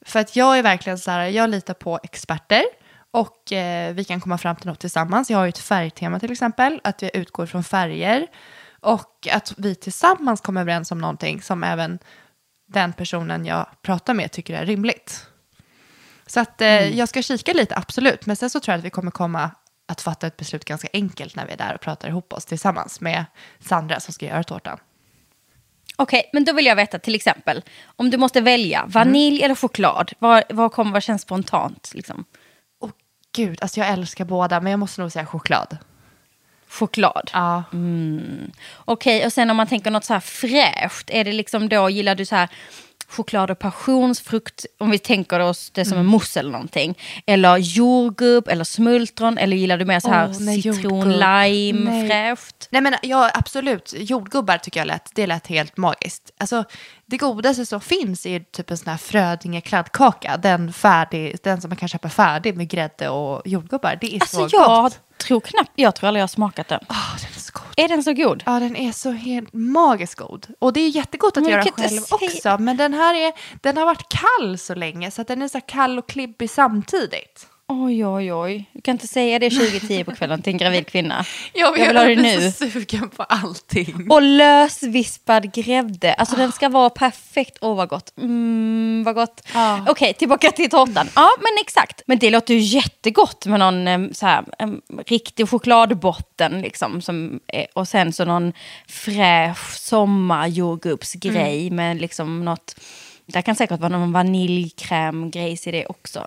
För 0.07 0.20
att 0.20 0.37
jag 0.37 0.59
är 0.59 0.62
verkligen 0.62 0.98
så 0.98 1.11
här, 1.11 1.27
jag 1.27 1.50
litar 1.50 1.74
på 1.74 2.00
experter 2.03 2.64
och 3.14 3.53
eh, 3.53 3.94
vi 3.94 4.05
kan 4.05 4.20
komma 4.20 4.38
fram 4.38 4.57
till 4.57 4.66
något 4.66 4.81
tillsammans. 4.81 5.31
Jag 5.31 5.38
har 5.38 5.44
ju 5.44 5.48
ett 5.48 5.59
färgtema 5.59 6.20
till 6.20 6.33
exempel, 6.33 6.81
att 6.85 7.03
jag 7.03 7.16
utgår 7.16 7.46
från 7.46 7.64
färger 7.64 8.27
och 8.81 9.29
att 9.33 9.55
vi 9.57 9.74
tillsammans 9.74 10.40
kommer 10.40 10.61
överens 10.61 10.92
om 10.92 10.98
någonting 10.98 11.42
som 11.42 11.64
även 11.64 11.98
den 12.66 12.92
personen 12.92 13.46
jag 13.46 13.66
pratar 13.83 14.14
med 14.14 14.33
tycker 14.33 14.55
är 14.55 14.66
rimligt. 14.66 15.27
Så 16.27 16.40
att 16.40 16.61
eh, 16.61 16.98
jag 16.98 17.09
ska 17.09 17.22
kika 17.22 17.53
lite, 17.53 17.77
absolut. 17.77 18.27
Men 18.27 18.37
sen 18.37 18.50
så 18.50 18.61
tror 18.61 18.72
jag 18.72 18.79
att 18.79 18.85
vi 18.85 18.90
kommer 18.90 19.11
komma 19.11 19.50
att 19.88 20.00
fatta 20.00 20.27
ett 20.27 20.37
beslut 20.37 20.64
ganska 20.64 20.88
enkelt 20.92 21.37
när 21.37 21.46
vi 21.46 21.53
är 21.53 21.57
där 21.57 21.74
och 21.74 21.81
pratar 21.81 22.09
ihop 22.09 22.33
oss 22.33 22.44
tillsammans 22.44 23.00
med 23.00 23.24
Sandra 23.61 24.00
som 24.00 24.14
ska 24.14 24.27
göra 24.27 24.44
tårtan. 24.44 24.79
Okej, 25.96 26.31
men 26.33 26.44
då 26.44 26.53
vill 26.53 26.66
jag 26.66 26.77
veta 26.77 26.98
till 26.98 27.14
exempel, 27.14 27.62
om 27.85 28.11
du 28.11 28.16
måste 28.16 28.40
välja 28.40 28.85
vanilj 28.87 29.42
eller 29.42 29.55
choklad, 29.55 30.12
vad, 30.18 30.42
vad, 30.48 30.72
kommer, 30.72 30.92
vad 30.92 31.03
känns 31.03 31.22
spontant? 31.22 31.90
Liksom? 31.94 32.24
Gud, 33.34 33.58
alltså 33.62 33.80
jag 33.80 33.88
älskar 33.88 34.24
båda, 34.24 34.60
men 34.60 34.70
jag 34.70 34.80
måste 34.80 35.00
nog 35.00 35.12
säga 35.12 35.26
choklad. 35.26 35.78
Choklad. 36.68 37.30
Ja. 37.32 37.64
Okej, 38.76 39.26
och 39.26 39.32
sen 39.32 39.50
om 39.50 39.56
man 39.56 39.66
tänker 39.66 39.90
något 39.90 40.04
så 40.04 40.12
här 40.12 40.20
fräscht, 40.20 41.10
är 41.10 41.24
det 41.24 41.32
liksom 41.32 41.68
då, 41.68 41.90
gillar 41.90 42.14
du 42.14 42.24
så 42.24 42.36
här 42.36 42.48
choklad 43.08 43.50
och 43.50 43.58
passionsfrukt, 43.58 44.66
om 44.78 44.90
vi 44.90 44.98
tänker 44.98 45.40
oss 45.40 45.70
det 45.70 45.84
som 45.84 45.98
en 45.98 46.06
mousse 46.06 46.40
eller 46.40 46.50
någonting. 46.50 46.98
Eller 47.26 47.56
jordgubb 47.56 48.48
eller 48.48 48.64
smultron, 48.64 49.38
eller 49.38 49.56
gillar 49.56 49.78
du 49.78 49.84
mer 49.84 50.00
så 50.00 50.10
här 50.10 50.28
Åh, 50.30 50.40
nej, 50.40 50.62
citron, 50.62 51.12
lime, 51.12 51.90
Nej. 51.90 52.08
fräscht? 52.08 52.68
Nej 52.70 52.82
men 52.82 52.94
ja, 53.02 53.30
absolut. 53.34 53.94
Jordgubbar 53.96 54.58
tycker 54.58 54.80
jag 54.80 54.86
lät, 54.86 55.10
det 55.14 55.26
lät 55.26 55.46
helt 55.46 55.76
magiskt. 55.76 56.30
Alltså 56.38 56.64
det 57.06 57.16
godaste 57.16 57.66
som 57.66 57.80
finns 57.80 58.26
är 58.26 58.40
typ 58.40 58.70
en 58.70 58.78
sån 58.78 58.88
här 58.90 58.96
Frödinge 58.96 59.60
kladdkaka. 59.60 60.36
Den, 60.36 60.72
färdig, 60.72 61.36
den 61.42 61.60
som 61.60 61.68
man 61.68 61.76
kan 61.76 61.88
köpa 61.88 62.08
färdig 62.08 62.56
med 62.56 62.68
grädde 62.68 63.08
och 63.08 63.42
jordgubbar. 63.44 63.98
Det 64.00 64.16
är 64.16 64.20
Alltså 64.20 64.48
så 64.48 64.56
jag 64.56 64.82
gott. 64.84 65.00
tror 65.18 65.40
knappt, 65.40 65.70
jag 65.74 65.94
tror 65.94 66.08
aldrig 66.08 66.20
jag 66.20 66.22
har 66.22 66.28
smakat 66.28 66.68
den. 66.68 66.80
Åh, 66.90 67.16
den 67.20 67.28
är 67.36 67.40
så 67.40 67.52
god. 67.54 67.62
Är 67.84 67.88
den 67.88 68.02
så 68.04 68.12
god? 68.12 68.42
Ja, 68.46 68.60
den 68.60 68.76
är 68.76 68.92
så 68.92 69.10
helt 69.10 69.52
magiskt 69.52 70.14
god. 70.14 70.46
Och 70.58 70.72
det 70.72 70.80
är 70.80 70.88
jättegott 70.88 71.36
att 71.36 71.42
Men 71.42 71.52
jag 71.52 71.66
göra 71.66 71.88
själv 71.88 72.02
också. 72.10 72.56
Men 72.58 72.76
den 72.76 72.94
här 72.94 73.14
är, 73.14 73.32
den 73.60 73.76
har 73.76 73.84
varit 73.86 74.06
kall 74.08 74.58
så 74.58 74.74
länge 74.74 75.10
så 75.10 75.22
att 75.22 75.28
den 75.28 75.42
är 75.42 75.48
så 75.48 75.60
kall 75.60 75.98
och 75.98 76.08
klibbig 76.08 76.50
samtidigt. 76.50 77.46
Oj, 77.68 78.07
oj, 78.07 78.33
oj. 78.33 78.70
Du 78.72 78.81
kan 78.81 78.92
inte 78.92 79.09
säga 79.09 79.38
det 79.38 79.50
2010 79.50 80.05
på 80.05 80.14
kvällen 80.14 80.42
till 80.42 80.53
en 80.53 80.59
gravid 80.59 80.87
kvinna. 80.87 81.24
Jag, 81.55 81.72
vill 81.72 81.96
ha 81.96 82.05
det 82.05 82.16
nu. 82.16 82.50
så 82.50 82.70
sugen 82.70 83.09
på 83.09 83.22
allting. 83.22 84.07
Och 84.11 84.22
lösvispad 84.22 85.55
grädde. 85.55 86.14
Alltså 86.14 86.37
den 86.37 86.53
ska 86.53 86.68
vara 86.68 86.90
perfekt. 86.90 87.59
Åh 87.61 87.77
vad 87.77 87.88
gott. 87.88 88.18
Mm, 88.18 89.03
vad 89.05 89.14
gott. 89.14 89.42
Ja. 89.55 89.85
Okej, 89.88 90.14
tillbaka 90.14 90.50
till 90.50 90.70
tårtan. 90.70 91.09
Ja, 91.14 91.31
men 91.38 91.64
exakt. 91.64 92.03
Men 92.07 92.18
det 92.18 92.31
låter 92.31 92.55
ju 92.55 92.61
jättegott 92.61 93.46
med 93.46 93.61
någon 93.61 94.14
så 94.14 94.27
här, 94.27 94.44
riktig 95.07 95.48
chokladbotten. 95.48 96.61
Liksom, 96.61 97.03
som, 97.03 97.40
och 97.72 97.88
sen 97.88 98.12
så 98.12 98.24
någon 98.24 98.53
fräsch 98.88 99.74
sommarjordgubbsgrej 99.79 101.70
med 101.70 102.00
liksom 102.00 102.44
något... 102.44 102.81
Det 103.27 103.42
kan 103.42 103.57
säkert 103.57 103.81
vara 103.81 103.98
någon 103.98 104.12
vaniljkrämgrejs 104.12 105.66
i 105.66 105.70
det 105.70 105.87
också. 105.87 106.27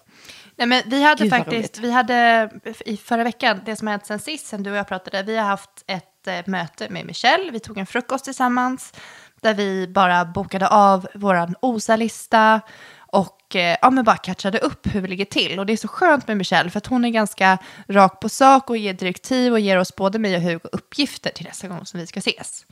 Nej, 0.57 0.67
men 0.67 0.83
vi 0.85 1.03
hade 1.03 1.23
Gud, 1.23 1.31
faktiskt, 1.31 1.77
vi 1.77 1.91
hade 1.91 2.49
i 2.85 2.97
förra 2.97 3.23
veckan, 3.23 3.61
det 3.65 3.75
som 3.75 3.87
har 3.87 3.91
hänt 3.91 4.05
sen 4.05 4.19
sist, 4.19 4.47
sen 4.47 4.63
du 4.63 4.71
och 4.71 4.77
jag 4.77 4.87
pratade, 4.87 5.23
vi 5.23 5.37
har 5.37 5.45
haft 5.45 5.83
ett 5.87 6.27
eh, 6.27 6.33
möte 6.45 6.89
med 6.89 7.05
Michelle, 7.05 7.51
vi 7.51 7.59
tog 7.59 7.77
en 7.77 7.85
frukost 7.85 8.25
tillsammans, 8.25 8.93
där 9.41 9.53
vi 9.53 9.87
bara 9.87 10.25
bokade 10.25 10.67
av 10.67 11.07
våran 11.13 11.55
OSA-lista 11.61 12.61
och 12.97 13.55
eh, 13.55 13.77
ja, 13.81 13.89
men 13.89 14.03
bara 14.03 14.17
catchade 14.17 14.59
upp 14.59 14.87
hur 14.95 15.01
vi 15.01 15.07
ligger 15.07 15.25
till. 15.25 15.59
Och 15.59 15.65
det 15.65 15.73
är 15.73 15.77
så 15.77 15.87
skönt 15.87 16.27
med 16.27 16.37
Michelle, 16.37 16.69
för 16.69 16.77
att 16.77 16.87
hon 16.87 17.05
är 17.05 17.09
ganska 17.09 17.57
rak 17.87 18.19
på 18.19 18.29
sak 18.29 18.69
och 18.69 18.77
ger 18.77 18.93
direktiv 18.93 19.53
och 19.53 19.59
ger 19.59 19.77
oss 19.77 19.95
både 19.95 20.19
mig 20.19 20.35
och 20.35 20.41
Hugo 20.41 20.69
uppgifter 20.71 21.29
till 21.29 21.45
nästa 21.45 21.67
gång 21.67 21.85
som 21.85 21.99
vi 21.99 22.07
ska 22.07 22.19
ses. 22.19 22.65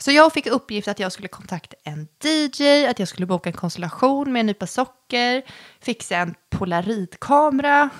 Så 0.00 0.10
jag 0.10 0.32
fick 0.32 0.46
uppgift 0.46 0.88
att 0.88 0.98
jag 0.98 1.12
skulle 1.12 1.28
kontakta 1.28 1.76
en 1.84 2.08
DJ, 2.24 2.86
att 2.86 2.98
jag 2.98 3.08
skulle 3.08 3.26
boka 3.26 3.48
en 3.48 3.56
konstellation 3.56 4.32
med 4.32 4.40
en 4.40 4.46
nypa 4.46 4.66
socker, 4.66 5.42
fixa 5.80 6.16
en 6.16 6.34
polaroidkamera. 6.50 7.90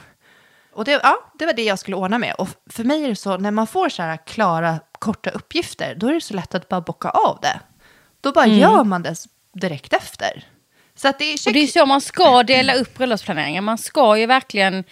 Och 0.72 0.84
det, 0.84 1.00
ja, 1.02 1.32
det 1.38 1.46
var 1.46 1.52
det 1.52 1.64
jag 1.64 1.78
skulle 1.78 1.96
ordna 1.96 2.18
med. 2.18 2.34
Och 2.38 2.48
för 2.70 2.84
mig 2.84 3.04
är 3.04 3.08
det 3.08 3.16
så, 3.16 3.36
när 3.36 3.50
man 3.50 3.66
får 3.66 3.88
så 3.88 4.02
här 4.02 4.18
klara, 4.26 4.80
korta 4.98 5.30
uppgifter, 5.30 5.94
då 5.94 6.08
är 6.08 6.12
det 6.14 6.20
så 6.20 6.34
lätt 6.34 6.54
att 6.54 6.68
bara 6.68 6.80
bocka 6.80 7.08
av 7.08 7.38
det. 7.42 7.60
Då 8.20 8.32
bara 8.32 8.46
gör 8.46 8.84
man 8.84 9.02
det 9.02 9.14
direkt 9.52 9.92
efter. 9.92 10.44
Så 10.94 11.08
att 11.08 11.18
det 11.18 11.24
är, 11.24 11.48
Och 11.48 11.52
det 11.52 11.62
är 11.62 11.66
så 11.66 11.86
man 11.86 12.00
ska 12.00 12.42
dela 12.42 12.74
upp 12.74 12.98
bröllopsplaneringen. 12.98 13.64
Man 13.64 13.78
ska 13.78 14.18
ju 14.18 14.26
verkligen 14.26 14.84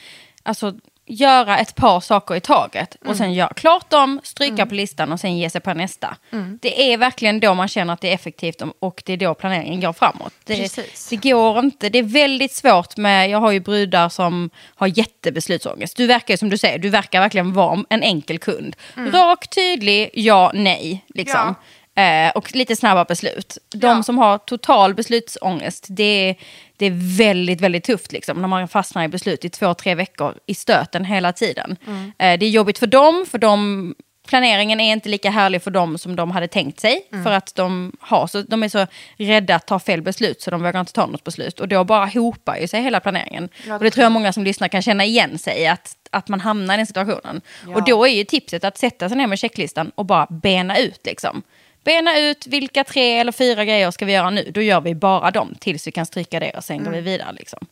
alltså, 0.42 0.74
göra 1.08 1.58
ett 1.58 1.74
par 1.74 2.00
saker 2.00 2.34
i 2.34 2.40
taget. 2.40 2.96
Och 3.06 3.16
sen 3.16 3.32
göra 3.32 3.52
klart 3.54 3.90
dem, 3.90 4.20
stryka 4.22 4.66
på 4.66 4.74
listan 4.74 5.12
och 5.12 5.20
sen 5.20 5.38
ge 5.38 5.50
sig 5.50 5.60
på 5.60 5.74
nästa. 5.74 6.16
Det 6.60 6.92
är 6.92 6.98
verkligen 6.98 7.40
då 7.40 7.54
man 7.54 7.68
känner 7.68 7.92
att 7.92 8.00
det 8.00 8.10
är 8.10 8.14
effektivt 8.14 8.62
och 8.78 9.02
det 9.06 9.12
är 9.12 9.16
då 9.16 9.34
planeringen 9.34 9.80
går 9.80 9.92
framåt. 9.92 10.32
Det, 10.44 10.56
Precis. 10.56 11.08
det 11.08 11.16
går 11.16 11.58
inte, 11.58 11.88
det 11.88 11.98
är 11.98 12.02
väldigt 12.02 12.52
svårt 12.52 12.96
med, 12.96 13.30
jag 13.30 13.38
har 13.38 13.50
ju 13.50 13.60
brudar 13.60 14.08
som 14.08 14.50
har 14.74 14.98
jättebeslutsångest. 14.98 15.96
Du 15.96 16.06
verkar 16.06 16.36
som 16.36 16.50
du 16.50 16.58
säger, 16.58 16.78
du 16.78 16.88
verkar 16.88 17.20
verkligen 17.20 17.52
vara 17.52 17.84
en 17.88 18.02
enkel 18.02 18.38
kund. 18.38 18.76
Rak, 18.96 19.48
tydlig, 19.50 20.10
ja, 20.12 20.50
nej. 20.54 21.04
Liksom. 21.14 21.54
Eh, 21.98 22.30
och 22.34 22.54
lite 22.56 22.76
snabba 22.76 23.04
beslut. 23.04 23.58
De 23.68 23.86
Ja. 23.86 24.02
som 24.02 24.18
har 24.18 24.38
total 24.38 24.94
beslutsångest, 24.94 25.86
det 25.90 26.28
är, 26.28 26.36
det 26.76 26.86
är 26.86 27.16
väldigt, 27.18 27.60
väldigt 27.60 27.84
tufft 27.84 28.12
liksom, 28.12 28.40
när 28.40 28.48
man 28.48 28.68
fastnar 28.68 29.04
i 29.04 29.08
beslut 29.08 29.44
i 29.44 29.48
två, 29.50 29.74
tre 29.74 29.94
veckor 29.94 30.34
i 30.46 30.54
stöten 30.54 31.04
hela 31.04 31.32
tiden. 31.32 31.76
Eh, 32.18 32.38
det 32.38 32.46
är 32.46 32.50
jobbigt 32.50 32.78
för 32.78 32.86
dem, 32.86 33.26
för 33.30 33.38
de, 33.38 33.94
planeringen 34.28 34.80
är 34.80 34.92
inte 34.92 35.08
lika 35.08 35.30
härlig 35.30 35.62
för 35.62 35.70
dem 35.70 35.98
som 35.98 36.16
de 36.16 36.30
hade 36.30 36.48
tänkt 36.48 36.80
sig. 36.80 37.02
För 37.24 37.32
att 37.32 37.54
de, 37.54 37.92
har 38.00 38.26
så, 38.26 38.42
de 38.42 38.62
är 38.62 38.68
så 38.68 38.86
rädda 39.16 39.54
att 39.54 39.66
ta 39.66 39.78
fel 39.78 40.02
beslut 40.02 40.42
så 40.42 40.50
de 40.50 40.62
vågar 40.62 40.80
inte 40.80 40.92
ta 40.92 41.06
något 41.06 41.24
beslut. 41.24 41.60
Och 41.60 41.68
då 41.68 41.84
bara 41.84 42.06
hopar 42.06 42.56
ju 42.56 42.68
sig 42.68 42.82
hela 42.82 43.00
planeringen. 43.00 43.48
Ja, 43.66 43.74
och 43.76 43.84
det 43.84 43.90
tror 43.90 44.02
jag 44.02 44.12
många 44.12 44.32
som 44.32 44.44
lyssnar 44.44 44.68
kan 44.68 44.82
känna 44.82 45.04
igen 45.04 45.38
sig 45.38 45.60
i, 45.62 45.66
att, 45.66 45.96
att 46.10 46.28
man 46.28 46.40
hamnar 46.40 46.74
i 46.74 46.76
den 46.76 46.86
situationen. 46.86 47.40
Ja. 47.66 47.74
Och 47.74 47.84
då 47.84 48.04
är 48.04 48.10
ju 48.12 48.24
tipset 48.24 48.64
att 48.64 48.78
sätta 48.78 49.08
sig 49.08 49.18
ner 49.18 49.26
med 49.26 49.38
checklistan 49.38 49.90
och 49.94 50.04
bara 50.06 50.26
bena 50.30 50.78
ut 50.78 51.00
liksom. 51.06 51.42
Bena 51.88 52.18
ut 52.18 52.46
vilka 52.46 52.84
tre 52.84 53.18
eller 53.18 53.32
fyra 53.32 53.64
grejer 53.64 53.90
ska 53.90 54.04
vi 54.04 54.12
göra 54.12 54.30
nu. 54.30 54.50
Då 54.54 54.62
gör 54.62 54.80
vi 54.80 54.94
bara 54.94 55.30
dem 55.30 55.54
tills 55.60 55.86
vi 55.86 55.92
kan 55.92 56.06
stryka 56.06 56.40
det 56.40 56.50
och 56.56 56.64
sen 56.64 56.84
går 56.84 56.90
vi 56.90 57.00
vidare. 57.00 57.32
Liksom. 57.32 57.66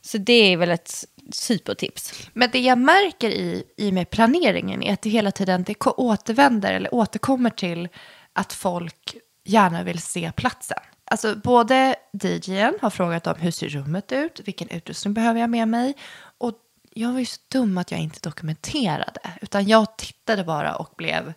Så 0.00 0.18
det 0.18 0.52
är 0.52 0.56
väl 0.56 0.70
ett 0.70 1.04
supertips. 1.32 2.28
Men 2.32 2.50
det 2.52 2.58
jag 2.58 2.78
märker 2.78 3.30
i, 3.30 3.64
i 3.76 3.92
med 3.92 4.10
planeringen 4.10 4.82
är 4.82 4.92
att 4.92 5.02
det 5.02 5.10
hela 5.10 5.30
tiden 5.30 5.62
det 5.62 5.86
återvänder 5.86 6.72
eller 6.72 6.94
återkommer 6.94 7.50
till 7.50 7.88
att 8.32 8.52
folk 8.52 9.16
gärna 9.44 9.82
vill 9.82 10.02
se 10.02 10.32
platsen. 10.36 10.78
Alltså 11.04 11.36
både 11.36 11.96
DJn 12.22 12.78
har 12.82 12.90
frågat 12.90 13.26
om 13.26 13.34
hur 13.38 13.50
ser 13.50 13.68
rummet 13.68 14.12
ut, 14.12 14.40
vilken 14.44 14.68
utrustning 14.68 15.14
behöver 15.14 15.40
jag 15.40 15.50
med 15.50 15.68
mig 15.68 15.94
och 16.38 16.52
jag 16.90 17.12
var 17.12 17.18
ju 17.18 17.26
så 17.26 17.40
dum 17.48 17.78
att 17.78 17.90
jag 17.90 18.00
inte 18.00 18.20
dokumenterade 18.22 19.20
utan 19.40 19.68
jag 19.68 19.96
tittade 19.96 20.44
bara 20.44 20.74
och 20.74 20.94
blev 20.96 21.32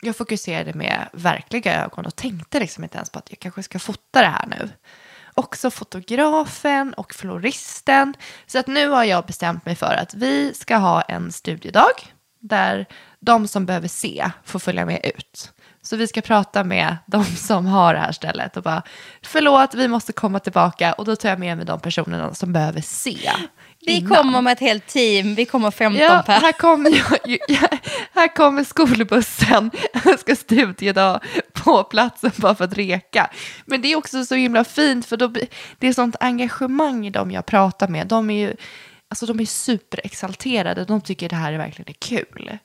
jag 0.00 0.16
fokuserade 0.16 0.72
med 0.74 1.08
verkliga 1.12 1.84
ögon 1.84 2.06
och 2.06 2.16
tänkte 2.16 2.60
liksom 2.60 2.84
inte 2.84 2.96
ens 2.96 3.10
på 3.10 3.18
att 3.18 3.30
jag 3.30 3.38
kanske 3.38 3.62
ska 3.62 3.78
fota 3.78 4.20
det 4.20 4.26
här 4.26 4.46
nu. 4.46 4.70
Också 5.34 5.70
fotografen 5.70 6.94
och 6.94 7.14
floristen. 7.14 8.14
Så 8.46 8.58
att 8.58 8.66
nu 8.66 8.88
har 8.88 9.04
jag 9.04 9.26
bestämt 9.26 9.66
mig 9.66 9.76
för 9.76 9.94
att 9.94 10.14
vi 10.14 10.54
ska 10.54 10.76
ha 10.76 11.02
en 11.02 11.32
studiedag 11.32 12.12
där 12.40 12.86
de 13.20 13.48
som 13.48 13.66
behöver 13.66 13.88
se 13.88 14.30
får 14.44 14.58
följa 14.58 14.86
med 14.86 15.00
ut. 15.04 15.52
Så 15.88 15.96
vi 15.96 16.06
ska 16.06 16.20
prata 16.20 16.64
med 16.64 16.96
de 17.06 17.24
som 17.24 17.66
har 17.66 17.94
det 17.94 18.00
här 18.00 18.12
stället 18.12 18.56
och 18.56 18.62
bara 18.62 18.82
förlåt, 19.22 19.74
vi 19.74 19.88
måste 19.88 20.12
komma 20.12 20.40
tillbaka 20.40 20.92
och 20.92 21.04
då 21.04 21.16
tar 21.16 21.28
jag 21.28 21.38
med 21.38 21.56
mig 21.56 21.66
de 21.66 21.80
personerna 21.80 22.34
som 22.34 22.52
behöver 22.52 22.80
se. 22.80 23.30
Vi 23.80 24.06
kommer 24.06 24.42
med 24.42 24.52
ett 24.52 24.60
helt 24.60 24.86
team, 24.86 25.34
vi 25.34 25.44
kommer 25.44 25.70
15 25.70 26.00
Ja, 26.02 26.22
per. 26.26 26.40
här 26.40 26.52
kommer, 26.52 26.90
jag, 26.90 27.38
jag, 27.48 27.78
här 28.14 28.34
kommer 28.34 28.64
skolbussen. 28.64 29.70
Jag 30.04 30.20
ska 30.20 30.36
studiedag 30.36 31.20
på 31.52 31.84
platsen 31.84 32.30
bara 32.36 32.54
för 32.54 32.64
att 32.64 32.76
reka. 32.76 33.30
Men 33.64 33.80
det 33.80 33.92
är 33.92 33.96
också 33.96 34.24
så 34.24 34.34
himla 34.34 34.64
fint 34.64 35.06
för 35.06 35.16
då, 35.16 35.32
det 35.78 35.88
är 35.88 35.92
sånt 35.92 36.16
engagemang 36.20 37.06
i 37.06 37.10
dem 37.10 37.30
jag 37.30 37.46
pratar 37.46 37.88
med. 37.88 38.06
De 38.06 38.30
är 38.30 38.48
ju 38.48 38.56
alltså, 39.08 39.26
de 39.26 39.40
är 39.40 39.46
superexalterade. 39.46 40.84
De 40.84 41.00
tycker 41.00 41.28
det 41.28 41.36
här 41.36 41.52
är 41.52 41.58
verkligen 41.58 41.88
är 41.88 41.98
kul. 41.98 42.58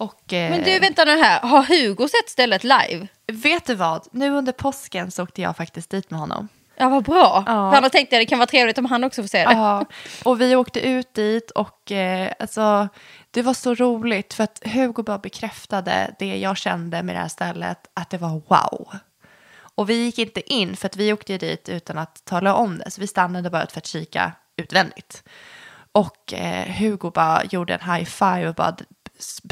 Och, 0.00 0.32
eh, 0.32 0.50
Men 0.50 0.62
du, 0.62 0.78
vänta 0.78 1.04
nu 1.04 1.22
här. 1.22 1.40
Har 1.40 1.62
Hugo 1.62 2.08
sett 2.08 2.28
stället 2.28 2.64
live? 2.64 3.08
vet 3.32 3.66
du 3.66 3.74
vad? 3.74 4.06
Nu 4.12 4.30
under 4.30 4.52
påsken 4.52 5.10
så 5.10 5.22
åkte 5.22 5.42
jag 5.42 5.56
faktiskt 5.56 5.90
dit 5.90 6.10
med 6.10 6.20
honom. 6.20 6.48
Ja, 6.76 6.88
vad 6.88 7.04
bra. 7.04 7.44
Ja. 7.46 7.70
För 7.70 7.76
annars 7.76 7.92
tänkte 7.92 8.16
jag 8.16 8.22
det 8.22 8.26
kan 8.26 8.38
vara 8.38 8.46
trevligt 8.46 8.78
om 8.78 8.84
han 8.84 9.04
också 9.04 9.22
får 9.22 9.28
se 9.28 9.38
det. 9.44 9.52
Ja, 9.52 9.84
och 10.24 10.40
vi 10.40 10.56
åkte 10.56 10.80
ut 10.80 11.14
dit 11.14 11.50
och 11.50 11.92
eh, 11.92 12.32
alltså, 12.38 12.88
det 13.30 13.42
var 13.42 13.54
så 13.54 13.74
roligt 13.74 14.34
för 14.34 14.44
att 14.44 14.62
Hugo 14.64 15.02
bara 15.02 15.18
bekräftade 15.18 16.14
det 16.18 16.38
jag 16.38 16.56
kände 16.56 17.02
med 17.02 17.14
det 17.14 17.20
här 17.20 17.28
stället, 17.28 17.78
att 17.94 18.10
det 18.10 18.18
var 18.18 18.42
wow. 18.48 18.88
Och 19.74 19.90
vi 19.90 19.94
gick 19.94 20.18
inte 20.18 20.52
in 20.52 20.76
för 20.76 20.86
att 20.86 20.96
vi 20.96 21.12
åkte 21.12 21.38
dit 21.38 21.68
utan 21.68 21.98
att 21.98 22.24
tala 22.24 22.54
om 22.54 22.78
det, 22.78 22.90
så 22.90 23.00
vi 23.00 23.06
stannade 23.06 23.50
bara 23.50 23.66
för 23.66 23.78
att 23.78 23.86
kika 23.86 24.32
utvändigt. 24.56 25.22
Och 25.92 26.32
eh, 26.32 26.68
Hugo 26.68 27.10
bara 27.10 27.44
gjorde 27.44 27.74
en 27.74 27.92
high 27.92 28.04
five 28.04 28.48
och 28.48 28.54
bara 28.54 28.76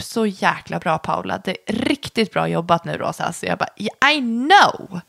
så 0.02 0.26
jäkla 0.26 0.78
bra 0.78 0.98
Paula, 0.98 1.38
det 1.44 1.56
är 1.66 1.72
riktigt 1.72 2.32
bra 2.32 2.48
jobbat 2.48 2.84
nu 2.84 2.96
Rosa. 2.96 3.32
Så 3.32 3.46
jag 3.46 3.58
bara, 3.58 3.68
"Yeah, 3.76 4.16
I 4.16 4.20
know, 4.20 5.00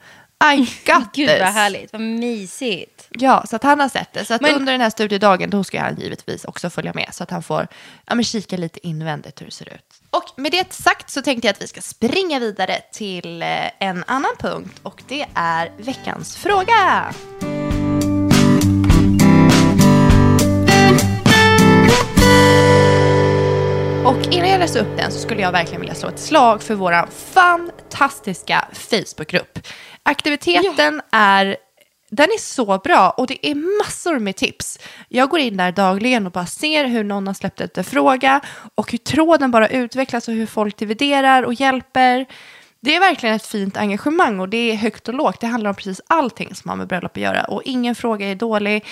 I 0.53 0.57
got 0.85 1.13
Gud 1.13 1.29
this. 1.29 1.39
vad 1.39 1.47
härligt, 1.53 1.91
vad 1.93 2.01
mysigt. 2.01 3.07
Ja, 3.09 3.43
så 3.49 3.55
att 3.55 3.63
han 3.63 3.79
har 3.79 3.89
sett 3.89 4.13
det. 4.13 4.25
Så 4.25 4.33
att 4.33 4.41
Men- 4.41 4.55
under 4.55 4.71
den 4.71 4.81
här 4.81 4.89
studiedagen 4.89 5.49
då 5.49 5.63
ska 5.63 5.81
han 5.81 5.95
givetvis 5.95 6.45
också 6.45 6.69
följa 6.69 6.93
med 6.93 7.09
så 7.11 7.23
att 7.23 7.31
han 7.31 7.43
får 7.43 7.67
ja, 8.05 8.15
men 8.15 8.23
kika 8.23 8.57
lite 8.57 8.87
invändigt 8.87 9.41
hur 9.41 9.45
det 9.45 9.51
ser 9.51 9.73
ut. 9.73 10.01
Och 10.09 10.25
med 10.39 10.51
det 10.51 10.73
sagt 10.73 11.09
så 11.09 11.21
tänkte 11.21 11.47
jag 11.47 11.53
att 11.53 11.61
vi 11.61 11.67
ska 11.67 11.81
springa 11.81 12.39
vidare 12.39 12.81
till 12.91 13.41
eh, 13.41 13.47
en 13.79 14.03
annan 14.07 14.31
punkt 14.39 14.79
och 14.83 15.03
det 15.07 15.25
är 15.33 15.71
veckans 15.77 16.35
fråga. 16.37 17.13
Och 24.09 24.33
innan 24.33 24.49
jag 24.49 24.59
läser 24.59 24.79
upp 24.79 24.97
den 24.97 25.11
så 25.11 25.19
skulle 25.19 25.41
jag 25.41 25.51
verkligen 25.51 25.81
vilja 25.81 25.95
slå 25.95 26.09
ett 26.09 26.19
slag 26.19 26.63
för 26.63 26.75
vår 26.75 27.09
fantastiska 27.11 28.65
Facebookgrupp. 28.73 29.59
Aktiviteten 30.03 31.01
är 31.11 31.57
den 32.09 32.25
är 32.25 32.39
så 32.39 32.77
bra 32.77 33.09
och 33.09 33.27
det 33.27 33.47
är 33.47 33.55
massor 33.55 34.19
med 34.19 34.35
tips. 34.35 34.79
Jag 35.07 35.29
går 35.29 35.39
in 35.39 35.57
där 35.57 35.71
dagligen 35.71 36.25
och 36.25 36.31
bara 36.31 36.45
ser 36.45 36.85
hur 36.85 37.03
någon 37.03 37.27
har 37.27 37.33
släppt 37.33 37.61
ut 37.61 37.77
en 37.77 37.83
fråga 37.83 38.41
och 38.75 38.91
hur 38.91 38.97
tråden 38.97 39.51
bara 39.51 39.67
utvecklas 39.67 40.27
och 40.27 40.33
hur 40.33 40.45
folk 40.45 40.77
dividerar 40.77 41.43
och 41.43 41.53
hjälper. 41.53 42.25
Det 42.79 42.95
är 42.95 42.99
verkligen 42.99 43.35
ett 43.35 43.45
fint 43.45 43.77
engagemang 43.77 44.39
och 44.39 44.49
det 44.49 44.71
är 44.71 44.75
högt 44.75 45.07
och 45.07 45.13
lågt. 45.13 45.41
Det 45.41 45.47
handlar 45.47 45.69
om 45.69 45.75
precis 45.75 46.01
allting 46.07 46.55
som 46.55 46.69
har 46.69 46.77
med 46.77 46.87
bröllop 46.87 47.11
att 47.11 47.23
göra 47.23 47.43
och 47.43 47.61
ingen 47.65 47.95
fråga 47.95 48.31
är 48.31 48.35
dålig. 48.35 48.85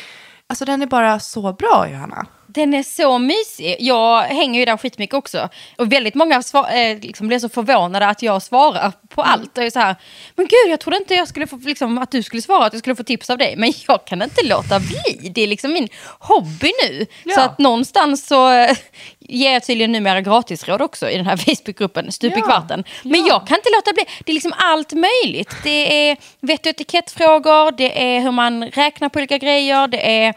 Alltså 0.48 0.66
den 0.66 0.82
är 0.82 0.88
bara 0.88 1.20
så 1.20 1.54
bra, 1.54 1.88
Johanna. 1.92 2.28
Den 2.58 2.74
är 2.74 2.84
så 2.84 3.18
mysig. 3.18 3.76
Jag 3.80 4.22
hänger 4.22 4.60
ju 4.60 4.66
där 4.66 4.78
skitmycket 4.78 5.14
också. 5.14 5.50
Och 5.78 5.92
väldigt 5.92 6.16
många 6.16 6.44
svar, 6.44 6.70
eh, 6.76 7.00
liksom 7.00 7.28
blir 7.28 7.40
så 7.40 7.50
förvånade 7.50 8.08
att 8.08 8.22
jag 8.22 8.42
svarar 8.42 8.92
på 9.10 9.22
allt. 9.22 9.58
Och 9.58 9.64
är 9.64 9.70
så 9.70 9.80
här, 9.80 9.96
men 10.36 10.46
gud 10.46 10.72
jag 10.72 10.80
trodde 10.80 10.98
inte 10.98 11.16
jag 11.16 11.28
skulle 11.28 11.48
få, 11.48 11.58
liksom, 11.58 11.98
att 11.98 12.12
du 12.12 12.24
skulle 12.24 12.42
svara, 12.42 12.66
att 12.66 12.74
jag 12.74 12.80
skulle 12.80 12.96
få 12.96 13.04
tips 13.04 13.30
av 13.30 13.38
dig. 13.38 13.56
Men 13.58 13.74
jag 13.88 14.06
kan 14.08 14.22
inte 14.22 14.46
låta 14.46 14.80
bli. 14.80 15.30
Det 15.30 15.42
är 15.44 15.48
liksom 15.48 15.74
min 15.74 15.88
hobby 16.20 16.72
nu. 16.84 17.06
Ja. 17.24 17.36
Så 17.36 17.42
att 17.42 17.60
någonstans 17.60 18.28
så 18.28 18.50
eh, 18.52 18.78
ger 19.20 19.54
jag 19.54 19.64
tydligen 19.64 19.92
numera 19.92 20.22
gratisråd 20.22 20.82
också 20.82 21.10
i 21.10 21.18
den 21.18 21.26
här 21.26 21.38
Facebookgruppen, 21.56 22.12
Stup 22.12 22.34
i 22.38 22.40
Ja. 22.40 22.46
kvarten. 22.46 22.84
Men 23.04 23.20
Ja. 23.22 23.28
jag 23.28 23.48
kan 23.48 23.58
inte 23.58 23.70
låta 23.76 23.94
bli. 23.94 24.04
Det 24.26 24.32
är 24.32 24.34
liksom 24.34 24.54
allt 24.58 24.94
möjligt. 24.94 25.56
Det 25.64 26.10
är 26.10 26.18
vett 26.42 26.60
och 26.62 26.68
etikettfrågor, 26.68 27.72
det 27.78 28.16
är 28.16 28.20
hur 28.22 28.32
man 28.32 28.64
räknar 28.68 29.10
på 29.10 29.20
olika 29.20 29.38
grejer, 29.38 29.88
det 29.88 30.26
är 30.26 30.34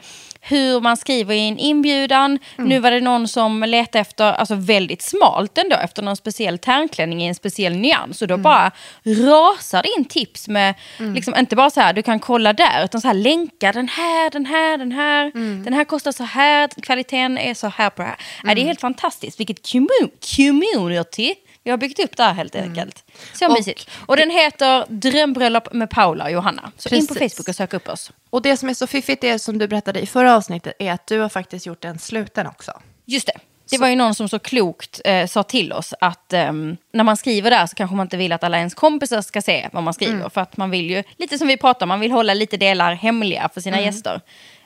hur 0.51 0.81
man 0.81 0.97
skriver 0.97 1.35
i 1.35 1.49
en 1.49 1.59
inbjudan. 1.59 2.39
Mm. 2.59 2.69
Nu 2.69 2.79
var 2.79 2.91
det 2.91 3.01
någon 3.01 3.29
som 3.29 3.63
letade 3.63 3.99
efter, 4.01 4.33
alltså 4.33 4.55
väldigt 4.55 5.03
smalt 5.03 5.59
ändå, 5.59 5.77
efter 5.77 6.03
någon 6.03 6.17
speciell 6.17 6.59
tärnklänning 6.59 7.23
i 7.23 7.27
en 7.27 7.35
speciell 7.35 7.77
nyans. 7.77 8.23
Och 8.23 8.29
då 8.29 8.35
Mm. 8.35 8.43
bara 8.43 8.71
rasar 9.05 9.83
det 9.83 9.89
in 9.99 10.05
tips 10.05 10.49
med, 10.49 10.75
liksom, 11.15 11.35
inte 11.39 11.57
bara 11.57 11.71
så 11.71 11.81
här, 11.81 11.93
du 11.93 12.03
kan 12.03 12.21
kolla 12.21 12.53
där, 12.53 12.85
utan 12.85 13.01
så 13.01 13.07
här 13.09 13.15
länkar, 13.15 13.73
den 13.73 13.89
här, 13.89 14.31
den 14.31 14.47
här, 14.47 14.79
den 14.79 14.93
här, 14.93 15.31
Mm. 15.35 15.65
den 15.65 15.73
här 15.73 15.85
kostar 15.85 16.13
så 16.13 16.25
här, 16.25 16.69
kvaliteten 16.83 17.39
är 17.39 17.55
så 17.55 17.69
här 17.69 17.91
på 17.91 18.03
det 18.03 18.09
här. 18.09 18.17
Ja, 18.19 18.43
Mm. 18.45 18.55
det 18.55 18.63
är 18.63 18.67
helt 18.67 18.81
fantastiskt, 18.81 19.41
vilket 19.41 19.63
commu- 19.67 20.11
community 20.37 21.35
vi 21.65 21.71
har 21.71 21.79
byggt 21.79 21.99
upp 22.05 22.17
där 22.17 22.33
helt 22.33 22.55
enkelt. 22.57 23.05
Så 23.35 23.45
Mm. 23.45 23.53
Och- 23.53 23.59
mysigt. 23.59 23.91
Och 24.07 24.17
den 24.17 24.31
heter 24.31 24.85
Drömbröllop 24.89 25.73
med 25.73 25.91
Paula 25.91 26.25
och 26.25 26.31
Johanna. 26.31 26.73
Så 26.77 26.95
in 26.95 27.07
på 27.07 27.15
Precis. 27.15 27.35
Facebook 27.35 27.49
och 27.49 27.57
sök 27.57 27.75
upp 27.75 27.89
oss. 27.89 28.13
Och 28.31 28.43
det 28.43 28.57
som 28.57 28.69
är 28.69 28.75
så 28.75 28.87
fiffigt, 28.87 29.21
det 29.21 29.39
som 29.39 29.59
du 29.59 29.69
berättade 29.69 30.01
i 30.01 30.07
förra 30.07 30.37
avsnittet, 30.37 30.75
är 30.79 30.93
att 30.93 31.07
du 31.07 31.19
har 31.19 31.29
faktiskt 31.29 31.67
gjort 31.67 31.85
en 31.85 31.99
sluten 31.99 32.47
också. 32.47 32.73
Just 33.07 33.27
det. 33.27 33.33
Det 33.71 33.79
var 33.79 33.89
ju 33.89 33.97
någon 33.97 34.15
som 34.15 34.29
så 34.29 34.39
klokt 34.39 35.01
eh, 35.05 35.27
sa 35.27 35.43
till 35.43 35.73
oss 35.73 35.95
att 36.01 36.33
ehm, 36.33 36.77
när 36.93 37.05
man 37.05 37.17
skriver 37.17 37.51
där 37.51 37.67
så 37.67 37.75
kanske 37.77 37.97
man 37.97 38.07
inte 38.07 38.17
vill 38.17 38.33
att 38.33 38.45
alla 38.45 38.59
ens 38.59 38.75
kompisar 38.75 39.23
ska 39.23 39.43
se 39.43 39.69
vad 39.73 39.83
man 39.83 39.95
skriver. 39.95 40.29
För 40.29 40.41
att 40.41 40.57
man 40.57 40.71
vill 40.71 40.91
ju, 40.91 41.03
lite 41.17 41.39
som 41.39 41.49
vi 41.49 41.57
pratar 41.57 41.87
man 41.87 42.01
vill 42.01 42.11
hålla 42.13 42.35
lite 42.35 42.57
delar 42.57 42.95
hemliga 42.95 43.49
för 43.55 43.61
sina 43.61 43.81
gäster. 43.81 44.21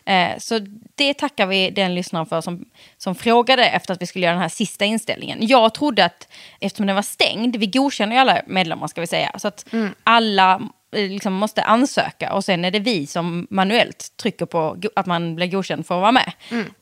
Eh, 0.06 0.38
så 0.38 0.60
det 0.94 1.14
tackar 1.14 1.46
vi 1.46 1.70
den 1.70 1.94
lyssnaren 1.94 2.26
för 2.26 2.40
som, 2.40 2.64
som 2.96 3.14
frågade 3.14 3.68
efter 3.68 3.94
att 3.94 4.02
vi 4.02 4.06
skulle 4.06 4.24
göra 4.24 4.34
den 4.34 4.42
här 4.42 4.48
sista 4.48 4.84
inställningen. 4.84 5.38
Jag 5.40 5.74
trodde 5.74 6.04
att 6.04 6.28
eftersom 6.60 6.86
den 6.86 6.94
var 6.94 7.02
stängd, 7.02 7.56
vi 7.56 7.66
godkänner 7.66 8.16
ju 8.16 8.20
alla 8.20 8.42
medlemmar 8.46 8.86
ska 8.86 9.00
vi 9.00 9.06
säga, 9.06 9.38
så 9.38 9.48
att 9.48 9.66
alla 10.04 10.54
eh, 10.96 11.08
liksom 11.08 11.32
måste 11.32 11.62
ansöka 11.62 12.32
och 12.32 12.44
sen 12.44 12.64
är 12.64 12.70
det 12.70 12.78
vi 12.78 13.06
som 13.06 13.46
manuellt 13.50 14.16
trycker 14.16 14.46
på 14.46 14.76
att 14.96 15.06
man 15.06 15.34
blir 15.34 15.46
godkänd 15.46 15.86
för 15.86 15.94
att 15.94 16.00
vara 16.00 16.12
med. 16.12 16.32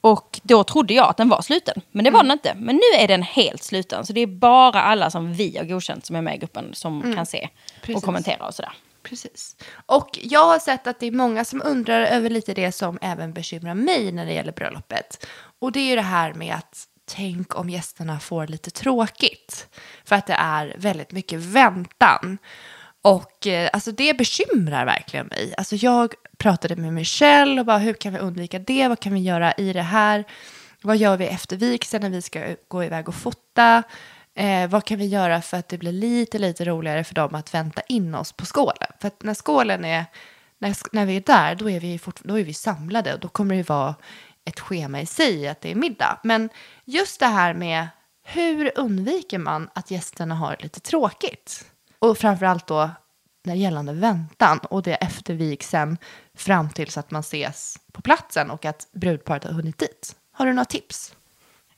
Och 0.01 0.41
då 0.43 0.65
trodde 0.65 0.95
jag 0.95 1.09
att 1.09 1.17
den 1.17 1.29
var 1.29 1.43
sluten, 1.43 1.83
men 1.91 2.05
det 2.05 2.11
var 2.11 2.23
den 2.23 2.33
inte. 2.33 2.55
Men 2.57 2.77
nu 2.77 3.03
är 3.03 3.09
den 3.09 3.23
helt 3.23 3.63
sluten, 3.63 4.07
så 4.07 4.13
det 4.13 4.21
är 4.21 4.27
bara 4.27 4.83
alla 4.83 5.11
som 5.11 5.35
vi 5.35 5.57
har 5.57 5.65
godkänt 5.65 6.07
som 6.07 6.17
är 6.17 6.23
med 6.23 6.35
i 6.35 6.39
gruppen 6.39 6.71
som 6.73 7.15
kan 7.15 7.27
se 7.27 7.49
Precis. 7.81 7.97
och 7.97 8.03
kommentera 8.03 8.47
och 8.47 8.55
sådär. 8.55 8.73
Precis. 9.03 9.57
Och 9.87 10.19
jag 10.23 10.47
har 10.47 10.59
sett 10.59 10.87
att 10.87 11.01
det 11.01 11.07
är 11.07 11.13
många 11.13 11.45
som 11.45 11.63
undrar 11.65 12.01
över 12.01 12.31
lite 12.31 12.55
det 12.55 12.73
som 12.73 12.99
även 13.03 13.33
bekymrar 13.33 13.75
mig 13.75 14.13
när 14.13 14.27
det 14.27 14.33
gäller 14.33 14.53
bröllopet. 14.53 15.27
Och 15.59 15.73
det 15.73 15.81
är 15.81 15.89
ju 15.89 15.97
det 15.97 16.03
här 16.03 16.35
med 16.35 16.55
att 16.55 16.89
tänk 17.05 17.57
om 17.59 17.71
gästerna 17.71 18.21
får 18.21 18.47
lite 18.47 18.71
tråkigt. 18.71 19.69
För 20.05 20.17
att 20.17 20.27
det 20.27 20.37
är 20.39 20.75
väldigt 20.79 21.13
mycket 21.13 21.41
väntan. 21.41 22.39
Och 23.03 23.47
eh, 23.47 23.71
alltså 23.73 23.93
det 23.93 24.15
bekymrar 24.15 24.87
verkligen 24.87 25.27
mig. 25.27 25.55
Alltså 25.57 25.77
jag 25.77 26.15
pratade 26.37 26.77
med 26.77 26.93
Michelle 26.93 27.61
och 27.61 27.67
bara 27.67 27.79
hur 27.79 27.95
kan 27.95 28.13
vi 28.13 28.19
undvika 28.19 28.59
det? 28.59 28.89
Vad 28.89 29.01
kan 29.01 29.15
vi 29.15 29.21
göra 29.21 29.53
i 29.53 29.73
det 29.73 29.83
här? 29.83 30.25
Vad 30.83 30.97
gör 30.97 31.17
vi 31.17 31.27
efter 31.27 31.57
vigseln 31.57 32.03
när 32.03 32.11
vi 32.11 32.23
ska 32.23 32.57
gå 32.69 32.85
iväg 32.85 33.09
och 33.09 33.15
fota? 33.15 33.83
Eh, 34.35 34.71
vad 34.71 34.85
kan 34.85 34.99
vi 34.99 35.07
göra 35.07 35.43
för 35.43 35.57
att 35.57 35.69
det 35.69 35.79
blir 35.79 35.93
lite, 35.93 36.39
lite 36.39 36.65
roligare 36.65 37.05
för 37.05 37.15
dem 37.15 37.35
att 37.35 37.55
vänta 37.55 37.81
in 37.81 38.15
oss 38.15 38.33
på 38.33 38.47
skålen? 38.47 38.89
För 39.01 39.09
att 39.09 39.23
när 39.23 39.35
skålen 39.35 39.85
är, 39.85 40.05
när, 40.59 40.77
när 40.93 41.07
vi 41.07 41.17
är 41.17 41.21
där, 41.21 41.55
då 41.55 41.71
är 41.71 41.81
vi, 41.81 41.99
fort, 41.99 42.21
då 42.23 42.39
är 42.39 42.45
vi 42.45 42.55
samlade 42.55 43.15
och 43.15 43.21
då 43.21 43.29
kommer 43.29 43.55
det 43.55 43.69
vara 43.69 43.95
ett 44.45 44.61
schema 44.61 45.01
i 45.01 45.07
sig 45.07 45.49
att 45.49 45.61
det 45.61 45.71
är 45.71 45.75
middag. 45.75 46.21
Men 46.25 46.49
just 46.85 47.21
det 47.21 47.27
här 47.27 47.55
med 47.55 47.89
hur 48.25 48.73
undviker 48.79 49.39
man 49.39 49.71
att 49.75 49.91
gästerna 49.91 50.35
har 50.35 50.57
lite 50.61 50.81
tråkigt? 50.81 51.65
Och 51.99 52.19
framförallt 52.19 52.67
då 52.67 52.91
när 53.45 53.55
gällande 53.55 53.93
väntan 53.93 54.59
och 54.59 54.83
det 54.83 54.95
efter 54.95 55.35
vigseln 55.35 55.99
fram 56.35 56.71
tills 56.71 56.99
att 56.99 57.11
man 57.11 57.21
ses 57.21 57.79
på 57.93 58.03
platsen 58.03 58.51
och 58.51 58.65
att 58.65 58.89
brudparet 58.93 59.45
har 59.45 59.53
hunnit 59.53 59.79
dit. 59.79 60.17
Har 60.33 60.47
du 60.47 60.53
några 60.53 60.65
tips? 60.65 61.15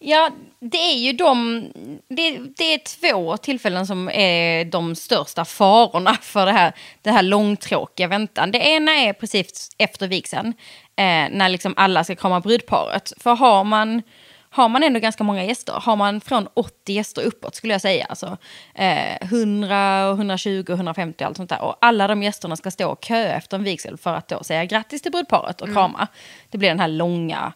Ja, 0.07 0.31
det 0.61 0.79
är 0.79 0.99
ju 0.99 1.13
de, 1.13 1.63
det, 2.09 2.39
det 2.57 2.75
är 2.75 2.79
två 2.79 3.37
tillfällen 3.37 3.87
som 3.87 4.09
är 4.09 4.65
de 4.65 4.95
största 4.95 5.45
farorna 5.45 6.15
för 6.23 6.47
det 6.47 6.53
här, 6.53 6.73
det 7.03 7.11
här 7.11 7.23
långtråkiga 7.23 8.09
väntan. 8.09 8.51
Det 8.51 8.59
ena 8.59 8.93
är 8.93 9.13
precis 9.13 9.71
efter 9.79 10.09
vigseln, 10.09 10.49
eh, 10.97 11.27
när 11.31 11.49
liksom 11.49 11.75
alla 11.77 12.05
ska 12.05 12.17
krama 12.17 12.41
brudparet. 12.41 13.13
För 13.21 13.35
har 13.35 13.65
man, 13.65 14.03
har 14.51 14.69
man 14.69 14.83
ändå 14.83 15.01
ganska 15.01 15.25
många 15.25 15.45
gäster, 15.45 15.73
har 15.73 15.97
man 15.97 16.21
från 16.21 16.49
80 16.55 16.93
gäster 16.93 17.23
uppåt 17.23 17.55
skulle 17.55 17.75
jag 17.75 17.81
säga, 17.81 18.05
alltså 18.05 18.37
eh, 18.75 19.17
100, 19.23 20.09
och 20.09 20.15
120, 20.15 20.65
och 20.69 20.75
150 20.75 21.25
och 21.25 21.29
allt 21.29 21.37
sånt 21.37 21.51
där. 21.51 21.63
Och 21.63 21.77
alla 21.81 22.09
de 22.09 22.23
gästerna 22.23 22.57
ska 22.57 22.71
stå 22.71 22.91
och 22.91 23.05
köa 23.05 23.35
efter 23.35 23.57
en 23.57 23.65
vigsel 23.65 23.97
för 23.97 24.15
att 24.15 24.29
då 24.29 24.45
säga 24.45 24.65
grattis 24.65 25.03
till 25.03 25.13
brudparet 25.13 25.61
och 25.61 25.73
krama. 25.73 26.09
Det 26.51 26.59
blir 26.59 26.69
den 26.69 26.81
här 26.81 26.89
långa, 26.89 27.53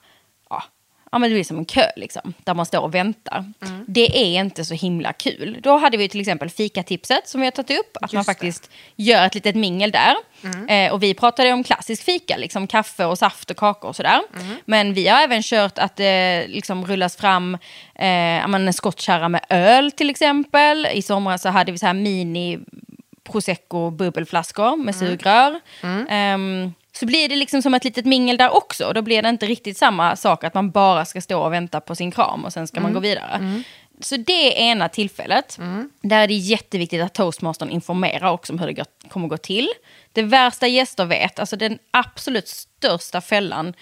ja, 1.13 1.19
men 1.19 1.31
det 1.31 1.35
blir 1.35 1.45
som 1.45 1.59
en 1.59 1.65
kö 1.65 1.87
liksom, 1.97 2.35
där 2.45 2.55
man 2.55 2.67
står 2.67 2.81
och 2.81 2.95
väntar. 2.95 3.53
Det 3.87 4.19
är 4.19 4.41
inte 4.41 4.65
så 4.65 4.75
himla 4.75 5.13
kul. 5.13 5.59
Då 5.63 5.77
hade 5.77 5.97
vi 5.97 6.09
till 6.09 6.21
exempel 6.21 6.51
fikatipset 6.51 7.29
som 7.29 7.41
vi 7.41 7.47
har 7.47 7.51
tagit 7.51 7.81
upp. 7.81 7.97
Att 8.01 8.13
man 8.13 8.19
Just 8.19 8.29
det. 8.29 8.35
faktiskt 8.35 8.71
gör 8.97 9.27
ett 9.27 9.35
litet 9.35 9.57
mingel 9.57 9.91
där. 9.91 10.15
Eh, 10.69 10.93
och 10.93 11.03
vi 11.03 11.15
pratade 11.15 11.53
om 11.53 11.65
klassisk 11.65 12.05
fika, 12.05 12.37
liksom 12.37 12.67
kaffe 12.67 13.05
och 13.05 13.19
saft 13.19 13.51
och 13.51 13.57
kakor 13.57 13.89
och 13.89 13.97
sådär. 13.97 14.21
Men 14.65 14.95
vi 14.95 15.09
har 15.09 15.23
även 15.23 15.43
kört 15.43 15.79
att 15.79 15.97
det 15.97 16.47
liksom 16.49 16.87
rullas 16.87 17.17
fram 17.17 17.55
eh, 17.95 18.55
en 18.55 18.73
skottkärra 18.73 19.29
med 19.29 19.45
öl 19.49 19.93
till 19.93 20.11
exempel. 20.11 20.87
I 20.93 21.03
somras 21.03 21.43
så 21.43 21.49
hade 21.49 21.73
vi 21.73 21.79
så 21.79 21.87
här 21.87 21.95
mini 21.95 22.59
prosecco 23.25 23.91
bubbelflaskor 23.91 24.77
med 24.77 24.95
sugrör. 24.95 25.61
Ehm, 26.09 26.73
så 27.01 27.07
blir 27.07 27.29
det 27.29 27.37
liksom 27.37 27.63
som 27.63 27.75
ett 27.75 27.85
litet 27.85 28.05
mingel 28.05 28.37
där 28.37 28.57
också. 28.57 28.93
Då 28.93 29.03
blir 29.03 29.23
det 29.23 29.29
inte 29.29 29.47
riktigt 29.47 29.77
samma 29.77 30.17
sak 30.17 30.45
att 30.45 30.55
man 30.55 30.71
bara 30.71 31.05
ska 31.05 31.21
stå 31.21 31.41
och 31.41 31.53
vänta 31.53 31.81
på 31.81 31.95
sin 31.95 32.11
kram 32.11 32.45
och 32.45 32.53
sen 32.53 32.67
ska 32.67 32.81
man 32.81 32.93
gå 32.93 33.01
vidare. 33.01 33.63
Så 34.01 34.17
det 34.17 34.63
är 34.63 34.71
ena 34.71 34.89
tillfället. 34.89 35.59
Där 36.01 36.23
är 36.23 36.29
det 36.29 36.35
jätteviktigt 36.35 37.03
att 37.03 37.15
toastmastern 37.15 37.71
informerar 37.71 38.31
också 38.31 38.53
om 38.53 38.59
hur 38.59 38.67
det 38.67 38.85
kommer 39.09 39.29
gå 39.29 39.37
till. 39.37 39.69
Det 40.13 40.23
värsta 40.23 40.67
gäster 40.67 41.05
vet, 41.05 41.39
alltså 41.39 41.57
den 41.57 41.79
absolut 41.91 42.49
största 42.49 43.21
fällan 43.21 43.75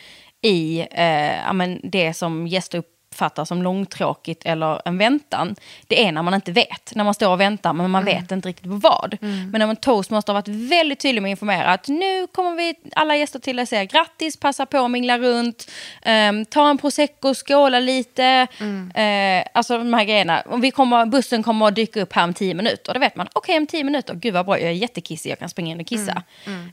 i 0.42 0.86
eh, 0.90 1.36
ja, 1.36 1.52
men 1.52 1.80
det 1.82 2.14
som 2.14 2.46
gäster 2.46 2.82
uppfattar 3.16 3.44
som 3.44 3.62
långtråkigt 3.62 4.42
eller 4.44 4.82
en 4.84 4.98
väntan, 4.98 5.56
det 5.86 6.04
är 6.04 6.12
när 6.12 6.22
man 6.22 6.34
inte 6.34 6.52
vet. 6.52 6.94
När 6.94 7.04
man 7.04 7.14
står 7.14 7.28
och 7.28 7.40
väntar 7.40 7.72
men 7.72 7.90
man 7.90 8.04
vet 8.04 8.32
inte 8.32 8.48
riktigt 8.48 8.70
på 8.70 8.76
vad. 8.76 9.16
Men 9.20 9.58
när 9.58 9.66
man 9.66 9.76
toastmaster 9.76 10.32
har 10.32 10.40
varit 10.40 10.70
väldigt 10.70 11.00
tydlig 11.00 11.22
med 11.22 11.28
att 11.28 11.30
informera 11.30 11.72
att 11.72 11.88
nu 11.88 12.26
kommer 12.26 12.56
vi 12.56 12.74
alla 12.94 13.16
gäster 13.16 13.38
till 13.38 13.58
att 13.58 13.68
säga 13.68 13.84
grattis, 13.84 14.36
passa 14.36 14.66
på 14.66 14.78
att 14.78 14.90
mingla 14.90 15.18
runt, 15.18 15.70
ehm, 16.02 16.44
ta 16.44 16.70
en 16.70 16.78
prosecco, 16.78 17.34
skåla 17.34 17.80
lite. 17.80 18.46
Eh, 18.94 19.46
alltså 19.54 19.78
de 19.78 19.94
här 19.94 20.04
grejerna. 20.04 20.42
Vi 20.62 20.70
kommer, 20.70 21.06
bussen 21.06 21.42
kommer 21.42 21.68
att 21.68 21.74
dyka 21.74 22.02
upp 22.02 22.12
här 22.12 22.24
om 22.24 22.34
tio 22.34 22.54
minuter. 22.54 22.94
Då 22.94 23.00
vet 23.00 23.16
man, 23.16 23.28
okej 23.32 23.56
om 23.56 23.66
tio 23.66 23.84
minuter, 23.84 24.14
gud 24.14 24.34
vad 24.34 24.46
bra, 24.46 24.58
jag 24.60 24.68
är 24.68 24.74
jättekissig, 24.74 25.30
jag 25.30 25.38
kan 25.38 25.48
springa 25.48 25.72
in 25.72 25.80
och 25.80 25.86
kissa. 25.86 26.22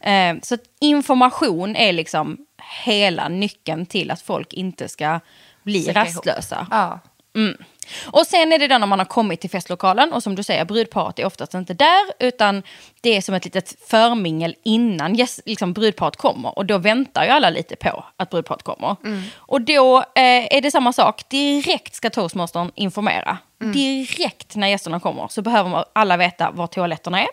Eh, 0.02 0.36
så 0.42 0.58
information 0.80 1.76
är 1.76 1.94
liksom 1.94 2.38
hela 2.86 3.30
nyckeln 3.30 3.86
till 3.86 4.12
att 4.12 4.22
folk 4.22 4.54
inte 4.54 4.90
ska 4.90 5.20
bli 5.64 5.84
Säcka 5.84 6.06
ihop. 6.06 6.16
rastlösa. 6.16 6.68
Ja. 6.72 7.00
Mm. 7.36 7.58
Och 8.06 8.28
sen 8.28 8.54
är 8.54 8.60
det 8.60 8.68
då 8.68 8.78
när 8.78 8.88
man 8.88 9.00
har 9.00 9.06
kommit 9.06 9.42
till 9.42 9.50
festlokalen 9.50 10.14
och 10.14 10.24
som 10.24 10.36
du 10.36 10.44
säger, 10.44 10.66
brudparet 10.66 11.20
är 11.20 11.26
oftast 11.26 11.54
inte 11.54 11.74
där 11.74 12.02
utan 12.20 12.64
det 13.02 13.18
är 13.18 13.22
som 13.22 13.36
ett 13.36 13.46
litet 13.46 13.76
förmingel 13.88 14.56
innan 14.64 15.16
gäst, 15.16 15.40
liksom 15.46 15.74
brudparet 15.74 16.16
kommer 16.16 16.58
och 16.58 16.66
då 16.66 16.78
väntar 16.78 17.24
ju 17.24 17.30
alla 17.30 17.50
lite 17.50 17.76
på 17.76 18.06
att 18.18 18.30
brudparet 18.30 18.64
kommer. 18.64 18.96
Och 19.36 19.62
då 19.62 19.98
eh, 19.98 20.56
är 20.56 20.62
det 20.62 20.72
samma 20.72 20.94
sak, 20.94 21.30
direkt 21.30 21.96
ska 21.96 22.10
toastmastern 22.10 22.72
informera. 22.76 23.38
Direkt 23.74 24.56
när 24.56 24.68
gästerna 24.68 25.00
kommer 25.00 25.28
så 25.28 25.42
behöver 25.42 25.86
alla 25.94 26.18
veta 26.18 26.52
var 26.52 26.68
toaletterna 26.68 27.22
är. 27.22 27.28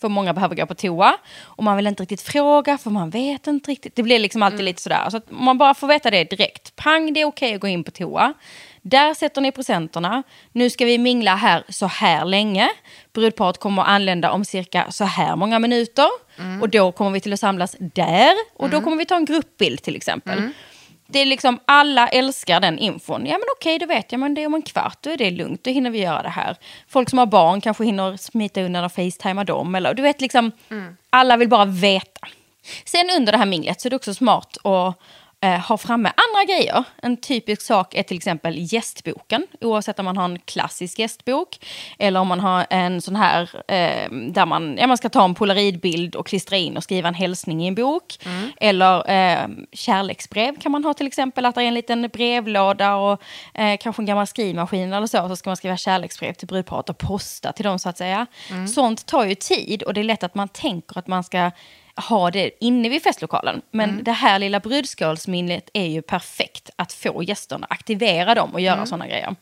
För 0.00 0.08
många 0.08 0.34
behöver 0.34 0.54
gå 0.54 0.66
på 0.66 0.74
toa. 0.74 1.16
Och 1.42 1.64
man 1.64 1.76
vill 1.76 1.86
inte 1.86 2.02
riktigt 2.02 2.22
fråga 2.22 2.78
för 2.78 2.90
man 2.90 3.10
vet 3.10 3.46
inte 3.46 3.70
riktigt. 3.70 3.96
Det 3.96 4.02
blir 4.02 4.18
liksom 4.18 4.42
alltid 4.42 4.64
lite 4.64 4.82
sådär. 4.82 5.10
Så 5.10 5.16
att 5.16 5.30
man 5.30 5.58
bara 5.58 5.74
får 5.74 5.88
veta 5.88 6.10
det 6.10 6.24
direkt. 6.24 6.76
Pang, 6.76 7.12
det 7.12 7.20
är 7.20 7.24
okej 7.24 7.54
att 7.54 7.60
gå 7.60 7.68
in 7.68 7.84
på 7.84 7.90
toa. 7.90 8.34
Där 8.82 9.14
sätter 9.14 9.40
ni 9.40 9.52
presenterna. 9.52 10.22
Nu 10.52 10.70
ska 10.70 10.84
vi 10.84 10.98
mingla 10.98 11.34
här 11.34 11.64
så 11.68 11.86
här 11.86 12.24
länge. 12.24 12.68
Brudparet 13.12 13.58
kommer 13.58 13.82
att 13.82 13.88
anlända 13.88 14.30
om 14.30 14.44
cirka 14.44 14.86
så 14.90 15.04
här 15.04 15.36
många 15.36 15.58
minuter. 15.58 16.08
Och 16.60 16.68
då 16.68 16.92
kommer 16.92 17.10
vi 17.10 17.20
till 17.20 17.32
att 17.32 17.40
samlas 17.40 17.76
där. 17.78 18.32
Och 18.54 18.70
då 18.70 18.80
kommer 18.80 18.96
vi 18.96 19.06
ta 19.06 19.16
en 19.16 19.24
gruppbild 19.24 19.82
till 19.82 19.96
exempel. 19.96 20.38
Det 21.06 21.18
är 21.18 21.26
liksom, 21.26 21.58
alla 21.64 22.08
älskar 22.08 22.60
den 22.60 22.78
infon. 22.78 23.26
Ja 23.26 23.32
men 23.32 23.46
okej, 23.56 23.78
då 23.78 23.86
vet 23.86 24.12
jag, 24.12 24.18
men 24.18 24.34
det 24.34 24.42
är 24.42 24.46
om 24.46 24.54
en 24.54 24.62
kvart, 24.62 24.98
då 25.00 25.10
är 25.10 25.16
det 25.16 25.30
lugnt, 25.30 25.64
då 25.64 25.70
hinner 25.70 25.90
vi 25.90 26.00
göra 26.00 26.22
det 26.22 26.28
här. 26.28 26.56
Folk 26.88 27.10
som 27.10 27.18
har 27.18 27.26
barn 27.26 27.60
kanske 27.60 27.84
hinner 27.84 28.16
smita 28.16 28.60
undan 28.62 28.84
och 28.84 28.92
facetima 28.92 29.44
dem. 29.44 29.74
Eller, 29.74 29.94
du 29.94 30.02
vet 30.02 30.20
liksom, 30.20 30.52
alla 31.10 31.36
vill 31.36 31.48
bara 31.48 31.64
veta. 31.64 32.28
Sen 32.84 33.10
under 33.16 33.32
det 33.32 33.38
här 33.38 33.46
minglet 33.46 33.80
så 33.80 33.88
är 33.88 33.90
det 33.90 33.96
också 33.96 34.14
smart 34.14 34.56
att 34.66 34.98
eh, 35.44 35.60
ha 35.60 35.76
framme 35.76 36.08
andra 36.08 36.54
grejer. 36.54 36.84
En 37.02 37.16
typisk 37.16 37.62
sak 37.62 37.94
är 37.94 38.02
till 38.02 38.16
exempel 38.16 38.54
gästboken, 38.58 39.46
oavsett 39.60 39.98
om 39.98 40.04
man 40.04 40.16
har 40.16 40.24
en 40.24 40.38
klassisk 40.38 40.98
gästbok 40.98 41.66
eller 41.98 42.20
om 42.20 42.28
man 42.28 42.40
har 42.40 42.66
en 42.70 43.02
sån 43.02 43.16
här 43.16 43.50
eh, 43.68 44.10
där 44.10 44.46
man, 44.46 44.76
ja, 44.78 44.86
man 44.86 44.96
ska 44.96 45.08
ta 45.08 45.24
en 45.24 45.34
polaroidbild 45.34 46.16
och 46.16 46.26
klistra 46.26 46.56
in 46.56 46.76
och 46.76 46.82
skriva 46.82 47.08
en 47.08 47.14
hälsning 47.14 47.64
i 47.64 47.68
en 47.68 47.74
bok. 47.74 48.18
Eller 48.60 49.10
eh, 49.10 49.48
kärleksbrev 49.72 50.60
kan 50.60 50.72
man 50.72 50.84
ha 50.84 50.94
till 50.94 51.06
exempel, 51.06 51.44
att 51.44 51.54
det 51.54 51.62
är 51.62 51.68
en 51.68 51.74
liten 51.74 52.08
brevlåda 52.12 52.96
och 52.96 53.22
eh, 53.54 53.76
kanske 53.80 54.02
en 54.02 54.06
gammal 54.06 54.26
skrivmaskin 54.26 54.92
eller 54.92 55.06
så, 55.06 55.28
så 55.28 55.36
ska 55.36 55.50
man 55.50 55.56
skriva 55.56 55.76
kärleksbrev 55.76 56.32
till 56.32 56.48
brudparet 56.48 56.88
och 56.88 56.98
posta 56.98 57.52
till 57.52 57.64
dem 57.64 57.78
så 57.78 57.88
att 57.88 57.98
säga. 57.98 58.26
Sånt 58.74 59.06
tar 59.06 59.24
ju 59.24 59.34
tid 59.34 59.82
och 59.82 59.94
det 59.94 60.00
är 60.00 60.04
lätt 60.04 60.22
att 60.22 60.34
man 60.34 60.48
tänker 60.48 60.98
att 60.98 61.06
man 61.06 61.24
ska 61.24 61.50
ha 62.08 62.30
det 62.30 62.50
inne 62.64 62.88
vid 62.88 63.02
festlokalen. 63.02 63.62
Men 63.70 64.04
det 64.04 64.12
här 64.12 64.38
lilla 64.38 64.60
brudskålsminnet 64.60 65.70
är 65.72 65.86
ju 65.86 66.02
perfekt 66.02 66.70
att 66.76 66.92
få 66.92 67.22
gästerna, 67.22 67.66
aktivera 67.70 68.34
dem 68.34 68.50
och 68.54 68.60
göra 68.60 68.86
sådana 68.86 69.06
grejer. 69.06 69.34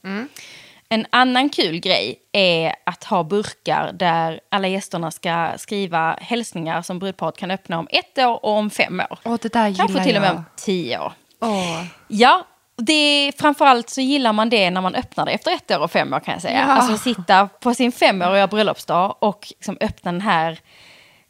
En 0.89 1.07
annan 1.11 1.49
kul 1.49 1.81
grej 1.81 2.17
är 2.33 2.75
att 2.87 3.05
ha 3.05 3.25
burkar 3.25 3.93
där 3.93 4.41
alla 4.49 4.69
gästerna 4.69 5.11
ska 5.11 5.53
skriva 5.57 6.19
hälsningar 6.21 6.83
som 6.83 6.99
brudparet 6.99 7.37
kan 7.37 7.51
öppna 7.51 7.79
om 7.79 7.89
ett 7.91 8.19
år 8.19 8.45
och 8.45 8.59
om 8.59 8.71
fem 8.71 9.01
år. 9.01 9.19
Åh, 9.25 9.37
det 9.43 9.53
där 9.53 9.75
Kanske 9.75 10.05
till 10.05 10.17
och 10.17 10.23
med 10.23 10.31
jag. 10.31 10.37
om 10.37 10.45
tio 10.57 10.99
år. 10.99 11.13
Åh. 11.41 11.85
Ja, 12.09 12.47
det, 12.77 13.33
framförallt 13.39 13.91
så 13.91 14.01
gillar 14.01 14.33
man 14.33 14.51
det 14.51 14.71
när 14.71 14.81
man 14.81 14.95
öppnar 14.95 15.27
det 15.27 15.33
efter 15.33 15.51
ett 15.51 15.71
år 15.71 15.79
och 15.79 15.91
fem 15.91 16.13
år 16.13 16.21
kan 16.21 16.33
jag 16.33 16.43
säga. 16.43 16.59
Ja. 16.59 16.73
Alltså 16.73 16.97
sitta 16.97 17.49
på 17.61 17.75
sin 17.75 17.93
femåriga 17.93 18.47
bröllopsdag 18.47 19.17
och 19.19 19.47
liksom 19.49 19.77
öppna 19.81 20.13
den 20.13 20.21
här 20.21 20.59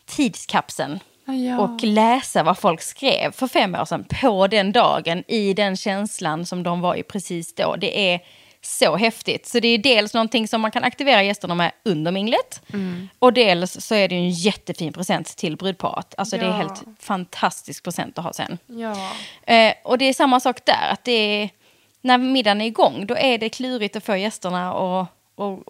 tidskapseln. 0.06 1.00
Ja. 1.26 1.58
Och 1.58 1.82
läsa 1.82 2.42
vad 2.42 2.58
folk 2.58 2.82
skrev 2.82 3.32
för 3.32 3.46
fem 3.46 3.74
år 3.74 3.84
sedan 3.84 4.04
på 4.20 4.46
den 4.46 4.72
dagen 4.72 5.24
i 5.28 5.54
den 5.54 5.76
känslan 5.76 6.46
som 6.46 6.62
de 6.62 6.80
var 6.80 6.94
i 6.94 7.02
precis 7.02 7.54
då. 7.54 7.76
Det 7.76 8.12
är 8.12 8.20
så 8.60 8.96
häftigt. 8.96 9.46
Så 9.46 9.60
det 9.60 9.68
är 9.68 9.78
dels 9.78 10.14
någonting 10.14 10.48
som 10.48 10.60
man 10.60 10.70
kan 10.70 10.84
aktivera 10.84 11.22
gästerna 11.22 11.54
med 11.54 11.72
under 11.84 12.12
minglet. 12.12 12.62
Mm. 12.72 13.08
Och 13.18 13.32
dels 13.32 13.80
så 13.86 13.94
är 13.94 14.08
det 14.08 14.14
en 14.14 14.30
jättefin 14.30 14.92
present 14.92 15.36
till 15.36 15.56
brudparet. 15.56 16.14
Alltså 16.18 16.36
det 16.36 16.44
är 16.44 16.48
Ja. 16.48 16.52
helt 16.56 16.82
fantastisk 17.00 17.84
present 17.84 18.18
att 18.18 18.24
ha 18.24 18.32
sen. 18.32 18.58
Ja. 18.66 19.10
Eh, 19.54 19.74
och 19.84 19.98
det 19.98 20.04
är 20.04 20.14
samma 20.14 20.40
sak 20.40 20.64
där, 20.64 20.88
att 20.90 21.04
det 21.04 21.12
är, 21.12 21.50
när 22.00 22.18
middagen 22.18 22.60
är 22.60 22.66
igång 22.66 23.06
då 23.06 23.16
är 23.16 23.38
det 23.38 23.48
klurigt 23.48 23.96
att 23.96 24.04
få 24.04 24.16
gästerna 24.16 24.70
att 24.72 25.08
och, 25.36 25.44
och 25.46 25.62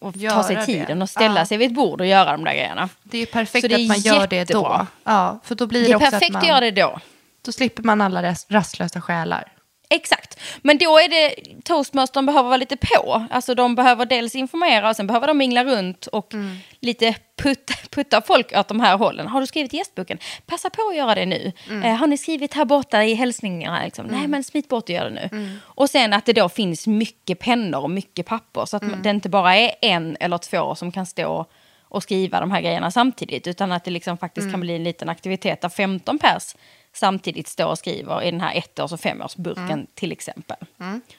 ta 0.00 0.10
Göra 0.14 0.42
sig 0.42 0.56
det. 0.56 0.66
tiden 0.66 1.02
och 1.02 1.10
ställa 1.10 1.40
Ja. 1.40 1.46
sig 1.46 1.58
vid 1.58 1.68
ett 1.70 1.74
bord 1.76 2.00
och 2.00 2.06
göra 2.06 2.32
de 2.32 2.44
där 2.44 2.52
grejerna. 2.54 2.88
Det 3.02 3.18
är 3.18 3.26
perfekt 3.26 3.68
det 3.68 3.74
är 3.74 3.80
att 3.82 3.88
man 3.88 3.98
gör 4.00 4.26
det 4.26 4.44
då. 4.44 4.86
Ja, 5.04 5.38
för 5.44 5.54
då 5.54 5.66
blir 5.66 5.80
det, 5.80 5.86
Det 5.88 5.92
är 5.92 5.98
perfekt 5.98 6.22
att 6.26 6.32
man, 6.32 6.42
att 6.42 6.48
göra 6.48 6.60
det 6.60 6.70
då. 6.70 6.98
Då 7.44 7.52
slipper 7.52 7.82
man 7.82 8.00
alla 8.00 8.22
ras- 8.22 8.46
rastlösa 8.48 9.00
själar. 9.00 9.52
Exakt. 9.92 10.40
Men 10.62 10.78
då 10.78 10.98
är 10.98 11.08
det, 11.08 11.34
toastmastern 11.64 12.26
behöver 12.26 12.48
vara 12.48 12.56
lite 12.56 12.76
på. 12.76 13.26
Alltså 13.30 13.54
de 13.54 13.74
behöver 13.74 14.06
dels 14.06 14.34
informera 14.34 14.88
och 14.90 14.96
sen 14.96 15.06
behöver 15.06 15.26
de 15.26 15.38
mingla 15.38 15.64
runt 15.64 16.06
och 16.06 16.34
Mm. 16.34 16.56
lite 16.80 17.14
putta, 17.42 17.74
putta 17.90 18.20
folk 18.22 18.52
åt 18.56 18.68
de 18.68 18.80
här 18.80 18.96
hållen. 18.98 19.26
Har 19.28 19.40
du 19.40 19.46
skrivit 19.46 19.72
gästboken? 19.72 20.18
Passa 20.46 20.70
på 20.70 20.82
att 20.90 20.96
göra 20.96 21.14
det 21.14 21.26
nu. 21.26 21.52
Mm. 21.68 21.82
Eh, 21.82 21.94
har 21.94 22.06
ni 22.06 22.18
skrivit 22.18 22.54
här 22.54 22.64
borta 22.64 23.04
i 23.04 23.14
hälsningarna? 23.14 23.84
Liksom? 23.84 24.06
Nej 24.06 24.26
men 24.28 24.44
smit 24.44 24.68
bort 24.68 24.84
och 24.84 24.90
gör 24.90 25.04
det 25.04 25.10
nu. 25.10 25.28
Mm. 25.32 25.56
Och 25.64 25.90
sen 25.90 26.12
att 26.12 26.26
det 26.26 26.32
då 26.32 26.48
finns 26.48 26.86
mycket 26.86 27.38
pennor 27.38 27.80
och 27.82 27.90
mycket 27.90 28.26
papper. 28.26 28.64
Så 28.66 28.76
att 28.76 28.82
Mm. 28.82 29.02
det 29.02 29.10
inte 29.10 29.28
bara 29.28 29.56
är 29.56 29.74
en 29.80 30.16
eller 30.20 30.38
två 30.38 30.74
som 30.74 30.92
kan 30.92 31.06
stå 31.06 31.46
och 31.82 32.02
skriva 32.02 32.40
de 32.40 32.50
här 32.50 32.60
grejerna 32.60 32.90
samtidigt. 32.90 33.46
Utan 33.46 33.72
att 33.72 33.84
det 33.84 33.90
liksom 33.90 34.18
faktiskt 34.18 34.42
Mm. 34.44 34.52
kan 34.52 34.60
bli 34.60 34.76
en 34.76 34.84
liten 34.84 35.08
aktivitet 35.08 35.60
där 35.60 35.68
15 35.68 36.18
pers 36.18 36.54
samtidigt 36.92 37.48
står 37.48 37.66
och 37.66 37.78
skriver 37.78 38.22
i 38.22 38.30
den 38.30 38.40
här 38.40 38.54
ettårs 38.56 38.92
och 38.92 39.00
femårsburken 39.00 39.64
Mm. 39.70 39.86
till 39.94 40.12
exempel. 40.12 40.56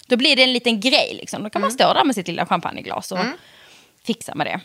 Då 0.08 0.18
blir 0.18 0.36
det 0.36 0.44
en 0.44 0.54
liten 0.54 0.80
grej. 0.80 1.14
Liksom. 1.14 1.44
Då 1.44 1.50
kan 1.50 1.62
man 1.62 1.72
stå 1.72 1.94
där 1.94 2.04
med 2.04 2.16
sitt 2.16 2.28
lilla 2.28 2.46
champagneglas 2.46 3.12
och 3.12 3.18
fixa 4.04 4.36
med 4.36 4.48
det. 4.48 4.60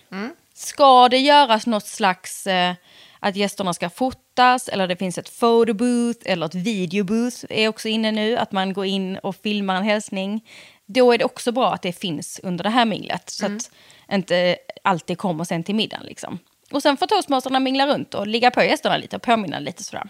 Ska 0.54 1.08
det 1.08 1.18
göras 1.18 1.66
något 1.66 1.86
slags 1.86 2.46
eh, 2.46 2.74
att 3.20 3.36
gästerna 3.36 3.74
ska 3.74 3.90
fotas 3.90 4.68
eller 4.68 4.88
det 4.88 4.96
finns 4.96 5.18
ett 5.18 5.40
photobooth 5.40 6.18
eller 6.24 6.46
ett 6.46 6.54
videobooth 6.54 7.44
är 7.50 7.68
också 7.68 7.88
inne 7.88 8.12
nu. 8.12 8.36
Att 8.36 8.52
man 8.52 8.72
går 8.72 8.86
in 8.86 9.16
och 9.18 9.36
filmar 9.36 9.76
en 9.76 9.82
hälsning. 9.82 10.44
Då 10.86 11.12
är 11.12 11.18
det 11.18 11.24
också 11.24 11.52
bra 11.52 11.74
att 11.74 11.82
det 11.82 11.92
finns 11.92 12.40
under 12.42 12.64
det 12.64 12.70
här 12.70 12.84
minglet. 12.84 13.30
Så 13.30 13.46
att 13.46 13.70
inte 14.12 14.56
allt 14.84 15.06
det 15.06 15.14
kommer 15.14 15.44
sen 15.44 15.64
till 15.64 15.74
middagen. 15.74 16.06
Liksom. 16.06 16.38
Och 16.70 16.82
sen 16.82 16.96
får 16.96 17.06
toastmasterna 17.06 17.60
mingla 17.60 17.86
runt 17.86 18.14
och 18.14 18.26
ligga 18.26 18.50
på 18.50 18.62
gästerna 18.62 18.96
lite 18.96 19.16
och 19.16 19.22
påminna 19.22 19.58
lite 19.58 19.84
sådär. 19.84 20.08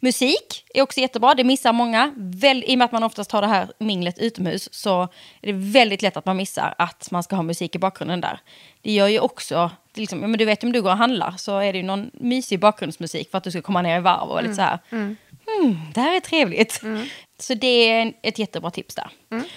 Musik 0.00 0.64
är 0.74 0.82
också 0.82 1.00
jättebra, 1.00 1.34
det 1.34 1.44
missar 1.44 1.72
många. 1.72 2.12
Väl, 2.16 2.64
I 2.66 2.74
och 2.74 2.78
med 2.78 2.84
att 2.84 2.92
man 2.92 3.02
oftast 3.04 3.32
har 3.32 3.40
det 3.40 3.48
här 3.48 3.68
minglet 3.78 4.18
utomhus 4.18 4.68
så 4.72 5.02
är 5.42 5.52
det 5.52 5.52
väldigt 5.52 6.02
lätt 6.02 6.16
att 6.16 6.26
man 6.26 6.36
missar 6.36 6.74
att 6.78 7.10
man 7.10 7.22
ska 7.22 7.36
ha 7.36 7.42
musik 7.42 7.74
i 7.74 7.78
bakgrunden 7.78 8.20
där. 8.20 8.40
Det 8.82 8.92
gör 8.92 9.08
ju 9.08 9.20
också, 9.20 9.70
liksom, 9.94 10.18
men 10.18 10.32
du 10.32 10.44
vet 10.44 10.64
om 10.64 10.72
du 10.72 10.82
går 10.82 10.90
och 10.90 10.96
handlar 10.96 11.34
så 11.36 11.58
är 11.58 11.72
det 11.72 11.78
ju 11.78 11.84
någon 11.84 12.10
mysig 12.12 12.60
bakgrundsmusik 12.60 13.30
för 13.30 13.38
att 13.38 13.44
du 13.44 13.50
ska 13.50 13.62
komma 13.62 13.82
ner 13.82 13.98
i 13.98 14.00
varv 14.00 14.28
och 14.28 14.42
lite 14.42 14.54
så 14.54 14.62
här. 14.62 14.78
Mm, 14.90 15.16
det 15.94 16.00
här 16.00 16.16
är 16.16 16.20
trevligt. 16.20 16.80
Så 17.38 17.54
det 17.54 17.90
är 17.90 18.12
ett 18.22 18.38
jättebra 18.38 18.70
tips 18.70 18.94
där. 18.94 19.10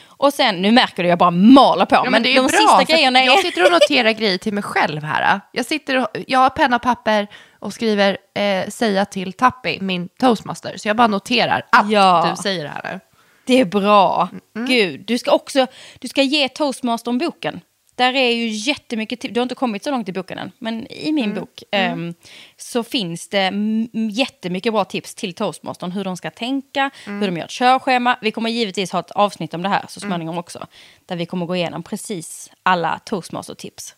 Och 0.06 0.34
sen, 0.34 0.62
nu 0.62 0.72
märker 0.72 1.04
du 1.04 1.10
jag 1.10 1.18
bara 1.20 1.32
maler 1.32 1.86
på, 1.86 1.96
Ja, 1.96 2.10
men, 2.10 2.24
det 2.24 2.30
är 2.30 2.36
de 2.36 2.48
bra, 2.48 2.50
sista 2.50 2.84
grejerna 2.84 3.20
är... 3.20 3.26
Jag 3.26 3.40
sitter 3.40 3.66
och 3.66 3.72
noterar 3.72 4.12
grejer 4.12 4.38
till 4.38 4.54
mig 4.54 4.64
själv 4.64 5.04
här. 5.04 5.42
Jag, 5.52 5.66
sitter 5.66 5.98
och, 5.98 6.08
jag 6.28 6.40
har 6.40 6.50
penna 6.50 6.76
och 6.76 6.82
papper 6.82 7.28
och 7.60 7.74
skriver 7.74 8.18
eh, 8.36 8.70
säga 8.70 9.06
till 9.06 9.34
Tappi, 9.34 9.78
min 9.82 10.10
toastmaster. 10.20 10.78
Så 10.78 10.88
jag 10.88 10.98
bara 10.98 11.08
noterar 11.08 11.66
allt 11.70 11.92
Ja. 11.92 12.34
du 12.38 12.42
säger 12.44 12.68
här 12.68 12.82
nu. 12.94 13.00
Det 13.46 13.60
är 13.60 13.66
bra. 13.66 14.30
Gud, 14.68 15.06
du 15.08 15.18
ska 15.18 15.32
också 15.32 15.68
du 16.00 16.08
ska 16.08 16.22
ge 16.22 16.50
toastmastern 16.50 17.18
boken. 17.18 17.62
Där 17.96 18.14
är 18.14 18.32
ju 18.32 18.48
jättemycket 18.48 19.20
tips. 19.20 19.34
Du 19.34 19.40
har 19.40 19.44
inte 19.44 19.56
kommit 19.56 19.84
så 19.84 19.92
långt 19.92 20.10
i 20.10 20.14
boken 20.14 20.38
än, 20.38 20.52
men 20.60 20.92
i 20.92 21.12
min 21.12 21.34
bok 21.34 21.64
ehm, 21.72 22.14
så 22.58 22.84
finns 22.84 23.30
det 23.30 23.52
jättemycket 24.12 24.74
bra 24.74 24.86
tips 24.86 25.16
till 25.16 25.34
toastmastern. 25.34 25.92
Hur 25.92 26.04
de 26.04 26.18
ska 26.18 26.32
tänka, 26.32 26.92
hur 27.06 27.26
de 27.26 27.38
gör 27.38 27.46
ett 27.46 27.52
körschema. 27.52 28.18
Vi 28.22 28.32
kommer 28.32 28.50
givetvis 28.50 28.92
ha 28.92 29.00
ett 29.00 29.12
avsnitt 29.12 29.54
om 29.54 29.62
det 29.62 29.70
här 29.70 29.86
så 29.90 30.00
småningom 30.00 30.38
också. 30.38 30.68
Där 31.06 31.16
vi 31.16 31.26
kommer 31.26 31.46
gå 31.46 31.56
igenom 31.56 31.84
precis 31.84 32.52
alla 32.64 33.00
toastmaster-tips. 33.06 33.96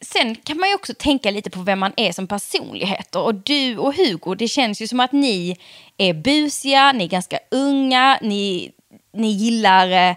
Sen 0.00 0.34
kan 0.34 0.58
man 0.58 0.68
ju 0.68 0.74
också 0.74 0.94
tänka 0.98 1.30
lite 1.30 1.50
på 1.50 1.60
vem 1.60 1.78
man 1.78 1.92
är 1.96 2.12
som 2.12 2.26
personligheter. 2.26 3.20
Och 3.20 3.34
du 3.34 3.78
och 3.78 3.94
Hugo, 3.94 4.34
det 4.34 4.48
känns 4.48 4.82
ju 4.82 4.88
som 4.88 5.00
att 5.00 5.12
ni 5.12 5.56
är 5.96 6.14
busiga, 6.14 6.92
ni 6.92 7.04
är 7.04 7.08
ganska 7.08 7.38
unga, 7.50 8.18
ni, 8.22 8.72
ni 9.12 9.28
gillar 9.28 10.10
eh, 10.10 10.16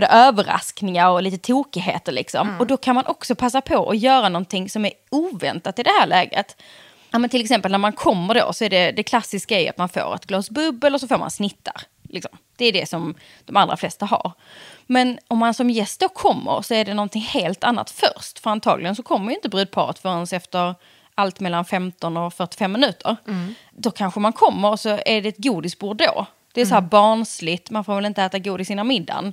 både 0.00 0.06
överraskningar 0.06 1.08
och 1.08 1.22
lite 1.22 1.38
tokigheter. 1.38 2.12
Liksom. 2.12 2.56
Och 2.60 2.66
då 2.66 2.76
kan 2.76 2.94
man 2.94 3.06
också 3.06 3.34
passa 3.34 3.60
på 3.60 3.90
att 3.90 3.98
göra 3.98 4.28
någonting 4.28 4.70
som 4.70 4.84
är 4.84 4.92
oväntat 5.10 5.78
i 5.78 5.82
det 5.82 5.90
här 6.00 6.06
läget. 6.06 6.56
Ja, 7.10 7.18
men 7.18 7.30
till 7.30 7.40
exempel 7.40 7.70
när 7.70 7.78
man 7.78 7.92
kommer 7.92 8.34
då 8.34 8.52
så 8.52 8.64
är 8.64 8.70
det, 8.70 8.92
det 8.92 9.02
klassiska 9.02 9.60
är 9.60 9.70
att 9.70 9.78
man 9.78 9.88
får 9.88 10.14
ett 10.14 10.26
glas 10.26 10.50
bubbel 10.50 10.94
och 10.94 11.00
så 11.00 11.08
får 11.08 11.18
man 11.18 11.30
snittar. 11.30 11.82
Liksom. 12.02 12.38
Det 12.56 12.64
är 12.64 12.72
det 12.72 12.88
som 12.88 13.14
de 13.44 13.56
allra 13.56 13.76
flesta 13.76 14.06
har. 14.06 14.32
Men 14.86 15.18
om 15.28 15.38
man 15.38 15.54
som 15.54 15.70
gäst 15.70 16.00
då 16.00 16.08
kommer 16.08 16.62
så 16.62 16.74
är 16.74 16.84
det 16.84 16.94
någonting 16.94 17.22
helt 17.22 17.64
annat 17.64 17.90
först. 17.90 18.38
För 18.38 18.50
antagligen 18.50 18.96
så 18.96 19.02
kommer 19.02 19.30
ju 19.30 19.34
inte 19.34 19.48
brudparet 19.48 19.98
förrän 19.98 20.26
efter 20.32 20.74
allt 21.14 21.40
mellan 21.40 21.64
15 21.64 22.16
och 22.16 22.34
45 22.34 22.72
minuter. 22.72 23.16
Då 23.70 23.90
kanske 23.90 24.20
man 24.20 24.32
kommer 24.32 24.70
och 24.70 24.80
så 24.80 24.88
är 24.88 25.22
det 25.22 25.28
ett 25.28 25.38
godisbord 25.38 25.96
då. 25.96 26.26
Det 26.52 26.60
är 26.60 26.66
så 26.66 26.74
här 26.74 26.80
barnsligt, 26.80 27.70
man 27.70 27.84
får 27.84 27.94
väl 27.94 28.04
inte 28.04 28.22
äta 28.22 28.38
godis 28.38 28.70
innan 28.70 28.88
middagen. 28.88 29.32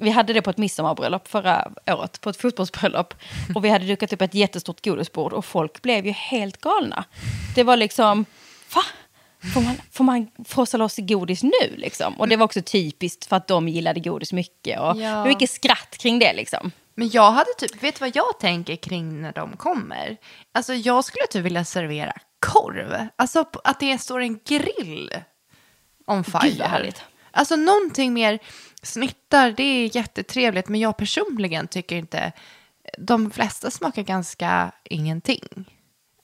Vi 0.00 0.10
hade 0.10 0.32
det 0.32 0.42
på 0.42 0.50
ett 0.50 0.58
midsommarbröllop 0.58 1.28
förra 1.28 1.72
året, 1.86 2.20
på 2.20 2.30
ett 2.30 2.36
fotbollsbröllop. 2.36 3.14
Och 3.54 3.64
vi 3.64 3.68
hade 3.68 3.86
dukat 3.86 4.12
upp 4.12 4.22
ett 4.22 4.34
jättestort 4.34 4.84
godisbord 4.84 5.32
och 5.32 5.44
folk 5.44 5.82
blev 5.82 6.06
ju 6.06 6.12
helt 6.12 6.60
galna. 6.60 7.04
Det 7.54 7.62
var 7.62 7.76
liksom, 7.76 8.24
va? 8.74 8.82
Får 9.54 9.60
man, 9.60 9.74
får 9.92 10.04
man 10.04 10.30
frossa 10.44 10.76
loss 10.76 10.96
godis 10.96 11.42
nu 11.42 11.76
liksom? 11.76 12.14
Och 12.20 12.28
det 12.28 12.36
var 12.36 12.44
också 12.44 12.62
typiskt 12.62 13.26
för 13.26 13.36
att 13.36 13.48
de 13.48 13.68
gillade 13.68 14.00
godis 14.00 14.32
mycket. 14.32 14.80
Och 14.80 14.96
Ja. 14.96 15.24
Mycket 15.24 15.50
skratt 15.50 15.96
kring 15.98 16.18
det 16.18 16.32
liksom. 16.32 16.72
Men 16.94 17.10
jag 17.10 17.30
hade 17.32 17.50
typ, 17.58 17.82
vet 17.82 17.94
du 17.94 18.00
vad 18.00 18.16
jag 18.16 18.38
tänker 18.40 18.76
kring 18.76 19.22
när 19.22 19.32
de 19.32 19.56
kommer? 19.56 20.16
Alltså 20.52 20.74
jag 20.74 21.04
skulle 21.04 21.26
typ 21.30 21.44
vilja 21.44 21.64
servera 21.64 22.12
korv. 22.38 23.06
Alltså 23.16 23.44
att 23.64 23.80
det 23.80 23.98
står 23.98 24.20
en 24.20 24.40
grill 24.44 25.14
on 26.06 26.24
fire. 26.24 26.40
Gud, 26.42 26.58
vad 26.58 26.68
härligt. 26.68 27.02
Alltså 27.30 27.56
någonting 27.56 28.12
mer 28.12 28.38
snittar, 28.82 29.50
det 29.56 29.62
är 29.62 29.96
jättetrevligt. 29.96 30.68
Men 30.68 30.80
jag 30.80 30.96
personligen 30.96 31.68
tycker 31.68 31.96
inte, 31.96 32.32
de 32.98 33.30
flesta 33.30 33.70
smakar 33.70 34.02
ganska 34.02 34.72
ingenting. 34.84 35.64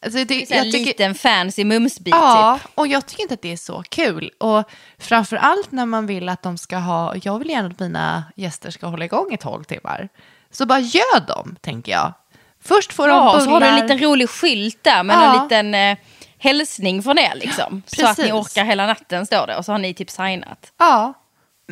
Alltså, 0.04 0.18
det, 0.18 0.24
Det 0.24 0.52
är 0.52 0.64
en 0.64 0.72
tycker, 0.72 0.84
liten 0.86 1.14
fancy 1.14 1.64
mumsbit 1.64 2.14
ja, 2.14 2.58
typ. 2.62 2.70
och 2.74 2.86
jag 2.86 3.06
tycker 3.06 3.22
inte 3.22 3.34
att 3.34 3.42
det 3.42 3.52
är 3.52 3.56
så 3.56 3.82
kul. 3.88 4.30
Och 4.40 4.70
framför 4.98 5.36
allt 5.36 5.72
när 5.72 5.86
man 5.86 6.06
vill 6.06 6.28
att 6.28 6.42
de 6.42 6.58
ska 6.58 6.76
ha, 6.76 7.14
jag 7.22 7.38
vill 7.38 7.48
gärna 7.50 7.68
att 7.68 7.80
mina 7.80 8.24
gäster 8.36 8.70
ska 8.70 8.86
hålla 8.86 9.04
igång 9.04 9.32
i 9.32 9.36
12 9.36 9.64
timmar. 9.64 10.08
Så 10.50 10.66
bara 10.66 10.78
gör 10.80 11.26
dem, 11.26 11.56
tänker 11.60 11.92
jag. 11.92 12.12
Först 12.60 12.92
får 12.92 13.08
de 13.08 13.14
Ja, 13.16 13.32
bullar. 13.32 13.44
så 13.44 13.50
har 13.50 13.60
du 13.60 13.66
en 13.66 13.80
liten 13.80 13.98
rolig 13.98 14.30
skylt 14.30 14.84
där 14.84 15.02
med 15.02 15.16
Ja. 15.16 15.36
en 15.36 15.42
liten 15.42 15.74
eh, 15.74 15.98
hälsning 16.38 17.02
från 17.02 17.18
er 17.18 17.32
liksom. 17.34 17.82
Så 17.86 18.06
att 18.06 18.18
ni 18.18 18.32
orkar 18.32 18.64
hela 18.64 18.86
natten 18.86 19.26
står 19.26 19.46
det 19.46 19.56
och 19.56 19.64
så 19.64 19.72
har 19.72 19.78
ni 19.78 19.94
typ 19.94 20.10
signat. 20.10 20.72
Ja, 20.78 21.14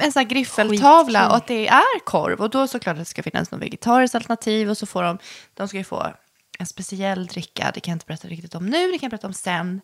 en 0.01 0.12
sån 0.12 0.20
här 0.20 0.28
griffeltavla 0.28 1.18
Skitkul. 1.18 1.30
och 1.30 1.36
att 1.36 1.47
det 1.47 1.68
är 1.68 2.01
korv. 2.05 2.40
Och 2.40 2.51
då 2.51 2.68
såklart 2.68 2.92
att 2.92 2.99
det 2.99 3.05
ska 3.05 3.22
finnas 3.22 3.51
något 3.51 3.62
vegetariskt 3.62 4.14
alternativ 4.14 4.70
och 4.70 4.78
så 4.78 4.86
får 4.86 5.03
de, 5.03 5.18
de 5.55 5.68
ska 5.68 5.78
ju 5.78 5.84
få 5.84 6.12
en 6.59 6.66
speciell 6.66 7.26
dricka. 7.26 7.70
Det 7.74 7.80
kan 7.80 7.92
jag 7.92 7.97
inte 7.97 8.07
berätta 8.07 8.28
riktigt 8.28 8.55
om 8.55 8.66
nu, 8.66 8.92
det 8.92 8.99
kan 8.99 9.07
jag 9.07 9.11
berätta 9.11 9.26
om 9.26 9.32
sen. 9.32 9.80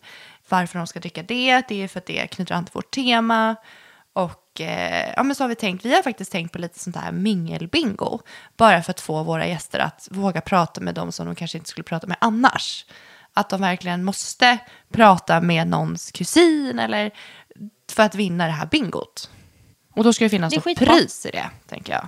Varför 0.49 0.77
de 0.77 0.87
ska 0.87 0.99
dricka 0.99 1.23
det, 1.23 1.63
det 1.67 1.83
är 1.83 1.87
för 1.87 1.99
att 1.99 2.05
det 2.05 2.27
knyter 2.27 2.55
an 2.55 2.65
till 2.65 2.73
vårt 2.73 2.91
tema. 2.91 3.55
Och 4.13 4.61
eh, 4.61 5.13
ja, 5.15 5.23
men 5.23 5.35
så 5.35 5.43
har 5.43 5.49
vi 5.49 5.55
tänkt, 5.55 5.85
vi 5.85 5.95
har 5.95 6.03
faktiskt 6.03 6.31
tänkt 6.31 6.51
på 6.51 6.59
lite 6.59 6.79
sånt 6.79 6.95
här 6.95 7.11
mingelbingo. 7.11 8.19
Bara 8.57 8.83
för 8.83 8.91
att 8.91 8.99
få 8.99 9.23
våra 9.23 9.47
gäster 9.47 9.79
att 9.79 10.07
våga 10.11 10.41
prata 10.41 10.81
med 10.81 10.95
dem 10.95 11.11
som 11.11 11.25
de 11.25 11.35
kanske 11.35 11.57
inte 11.57 11.69
skulle 11.69 11.83
prata 11.83 12.07
med 12.07 12.17
annars. 12.21 12.85
Att 13.33 13.49
de 13.49 13.61
verkligen 13.61 14.03
måste 14.03 14.57
prata 14.93 15.41
med 15.41 15.67
någons 15.67 16.11
kusin 16.11 16.79
eller 16.79 17.11
för 17.91 18.03
att 18.03 18.15
vinna 18.15 18.45
det 18.45 18.51
här 18.51 18.65
bingot. 18.65 19.29
Och 19.93 20.03
då 20.03 20.13
ska 20.13 20.25
det 20.25 20.29
finnas 20.29 20.49
Det 20.49 20.55
är 20.55 20.57
något 20.57 20.63
skitbra. 20.63 20.93
pris 20.93 21.25
i 21.25 21.29
det, 21.31 21.49
tänker 21.67 21.93
jag. 21.93 22.07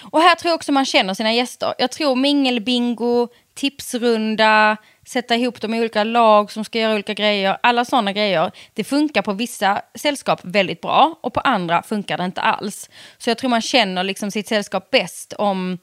Och 0.00 0.20
här 0.20 0.34
tror 0.34 0.50
jag 0.50 0.54
också 0.54 0.72
man 0.72 0.84
känner 0.84 1.14
sina 1.14 1.32
gäster. 1.32 1.74
Jag 1.78 1.90
tror 1.90 2.16
mingelbingo, 2.16 3.28
tipsrunda, 3.54 4.76
sätta 5.06 5.36
ihop 5.36 5.60
dem 5.60 5.74
i 5.74 5.80
olika 5.80 6.04
lag 6.04 6.52
som 6.52 6.64
ska 6.64 6.78
göra 6.78 6.94
olika 6.94 7.14
grejer. 7.14 7.58
Alla 7.62 7.84
sådana 7.84 8.12
grejer. 8.12 8.52
Det 8.74 8.84
funkar 8.84 9.22
på 9.22 9.32
vissa 9.32 9.82
sällskap 9.94 10.40
väldigt 10.42 10.80
bra 10.80 11.18
och 11.20 11.34
på 11.34 11.40
andra 11.40 11.82
funkar 11.82 12.18
det 12.18 12.24
inte 12.24 12.40
alls. 12.40 12.90
Så 13.18 13.30
jag 13.30 13.38
tror 13.38 13.50
man 13.50 13.60
känner 13.60 14.04
liksom 14.04 14.30
sitt 14.30 14.48
sällskap 14.48 14.90
bäst 14.90 15.32
om 15.32 15.78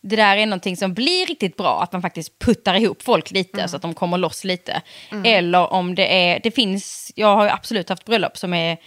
det 0.00 0.16
där 0.16 0.36
är 0.36 0.46
någonting 0.46 0.76
som 0.76 0.94
blir 0.94 1.26
riktigt 1.26 1.56
bra, 1.56 1.82
att 1.82 1.92
man 1.92 2.02
faktiskt 2.02 2.38
puttar 2.38 2.74
ihop 2.74 3.02
folk 3.02 3.30
lite 3.30 3.68
så 3.68 3.76
att 3.76 3.82
de 3.82 3.94
kommer 3.94 4.18
loss 4.18 4.44
lite. 4.44 4.82
Eller 5.24 5.72
om 5.72 5.94
det 5.94 6.30
är, 6.30 6.40
det 6.42 6.50
finns, 6.50 7.12
jag 7.14 7.36
har 7.36 7.44
ju 7.44 7.50
absolut 7.50 7.88
haft 7.88 8.04
bröllop 8.04 8.36
som 8.36 8.54
är 8.54 8.78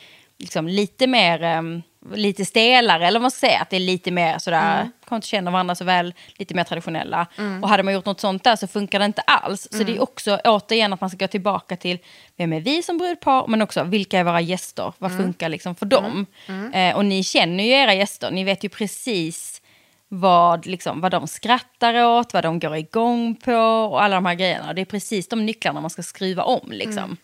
liksom 0.41 0.67
lite 0.67 1.07
mer, 1.07 1.43
em, 1.43 1.81
lite 2.13 2.45
stelare, 2.45 3.07
eller 3.07 3.19
vad 3.19 3.21
man 3.21 3.31
ska 3.31 3.47
säga, 3.47 3.59
att 3.59 3.69
det 3.69 3.75
är 3.75 3.79
lite 3.79 4.11
mer 4.11 4.37
sådär, 4.37 4.75
mm. 4.75 4.91
kommer 5.05 5.17
inte 5.17 5.27
känna 5.27 5.51
varandra 5.51 5.75
så 5.75 5.83
väl, 5.83 6.13
lite 6.37 6.53
mer 6.53 6.63
traditionella. 6.63 7.27
Och 7.61 7.69
hade 7.69 7.83
man 7.83 7.93
gjort 7.93 8.05
något 8.05 8.19
sånt 8.19 8.43
där 8.43 8.55
så 8.55 8.67
funkar 8.67 8.99
det 8.99 9.05
inte 9.05 9.21
alls. 9.21 9.67
Så 9.71 9.83
det 9.83 9.95
är 9.97 10.01
också 10.01 10.39
återigen 10.43 10.93
att 10.93 11.01
man 11.01 11.09
ska 11.09 11.17
gå 11.17 11.27
tillbaka 11.27 11.75
till, 11.77 11.99
vem 12.37 12.53
är 12.53 12.61
vi 12.61 12.83
som 12.83 12.97
brudpar, 12.97 13.47
men 13.47 13.61
också 13.61 13.83
vilka 13.83 14.19
är 14.19 14.23
våra 14.23 14.41
gäster, 14.41 14.93
vad 14.97 15.17
funkar 15.17 15.49
liksom 15.49 15.75
för 15.75 15.85
dem? 15.85 16.25
Eh, 16.73 16.95
och 16.95 17.05
ni 17.05 17.23
känner 17.23 17.63
ju 17.63 17.69
era 17.69 17.93
gäster, 17.93 18.31
ni 18.31 18.43
vet 18.43 18.63
ju 18.63 18.69
precis 18.69 19.61
vad, 20.07 20.65
liksom, 20.65 21.01
vad 21.01 21.11
de 21.11 21.27
skrattar 21.27 22.05
åt, 22.05 22.33
vad 22.33 22.43
de 22.43 22.59
går 22.59 22.75
igång 22.75 23.35
på 23.35 23.55
och 23.91 24.03
alla 24.03 24.15
de 24.15 24.25
här 24.25 24.35
grejerna. 24.35 24.73
Det 24.73 24.81
är 24.81 24.85
precis 24.85 25.27
de 25.27 25.45
nycklarna 25.45 25.81
man 25.81 25.89
ska 25.89 26.03
skruva 26.03 26.43
om. 26.43 26.71
Liksom. 26.71 27.17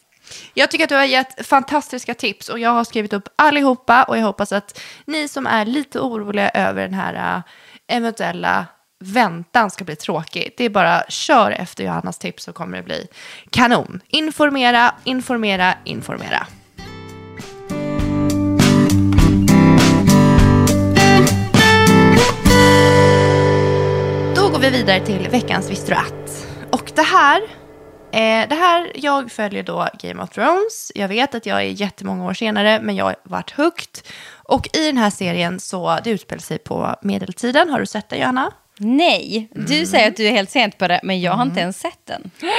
Jag 0.54 0.72
tycker 0.72 0.84
att 0.84 0.90
du 0.90 0.96
har 0.96 1.04
gett 1.04 1.48
fantastiska 1.48 2.14
tips 2.14 2.50
och 2.50 2.60
jag 2.60 2.70
har 2.70 2.84
skrivit 2.84 3.14
upp 3.14 3.30
allihopa 3.36 4.04
och 4.04 4.18
jag 4.18 4.24
hoppas 4.24 4.52
att 4.52 4.82
ni 5.06 5.28
som 5.28 5.48
är 5.48 5.66
lite 5.66 6.00
oroliga 6.00 6.50
över 6.50 6.82
den 6.82 6.94
här 6.94 7.36
äh, 7.36 7.44
eventuella 7.98 8.66
väntan 9.00 9.72
ska 9.72 9.86
bli 9.86 9.96
tråkig. 9.96 10.54
Det 10.58 10.66
är 10.66 10.70
bara 10.70 11.04
kör 11.10 11.52
efter 11.52 11.84
Johannas 11.84 12.18
tips 12.18 12.44
så 12.44 12.54
kommer 12.54 12.78
det 12.78 12.84
bli 12.84 13.08
kanon. 13.50 14.02
Informera, 14.08 14.96
informera, 15.04 15.74
informera. 15.84 16.48
Då 24.36 24.50
går 24.50 24.60
vi 24.60 24.70
vidare 24.70 25.06
till 25.06 25.30
veckans 25.30 25.70
Visste 25.70 25.92
du 25.92 25.96
att? 25.96 26.48
Och 26.72 26.92
det 26.96 27.02
här, 27.02 27.42
eh, 28.18 28.50
det 28.50 28.56
här, 28.56 28.92
jag 28.96 29.32
följer 29.32 29.64
då 29.64 29.88
Game 30.00 30.24
of 30.24 30.30
Thrones. 30.30 30.92
Jag 30.96 31.08
vet 31.08 31.36
att 31.36 31.46
jag 31.46 31.58
är 31.58 31.66
jättemånga 31.66 32.26
år 32.26 32.34
senare, 32.34 32.80
men 32.82 32.96
jag 32.96 33.06
har 33.06 33.16
varit 33.24 33.52
hooked. 33.52 34.00
Och 34.34 34.68
i 34.74 34.86
den 34.86 34.98
här 34.98 35.10
serien 35.10 35.60
så, 35.60 36.00
det 36.04 36.10
utspelar 36.10 36.42
sig 36.42 36.58
på 36.58 36.96
medeltiden. 37.02 37.70
Har 37.70 37.80
du 37.80 37.86
sett 37.86 38.10
den, 38.10 38.20
Johanna? 38.20 38.52
Nej, 38.80 39.50
du 39.52 39.86
säger 39.86 40.08
att 40.08 40.18
du 40.18 40.28
är 40.28 40.32
helt 40.32 40.50
sent 40.50 40.78
på 40.78 40.88
det, 40.88 41.00
men 41.04 41.22
jag 41.22 41.32
har 41.32 41.44
inte 41.44 41.60
ens 41.60 41.80
sett 41.80 42.06
den. 42.06 42.32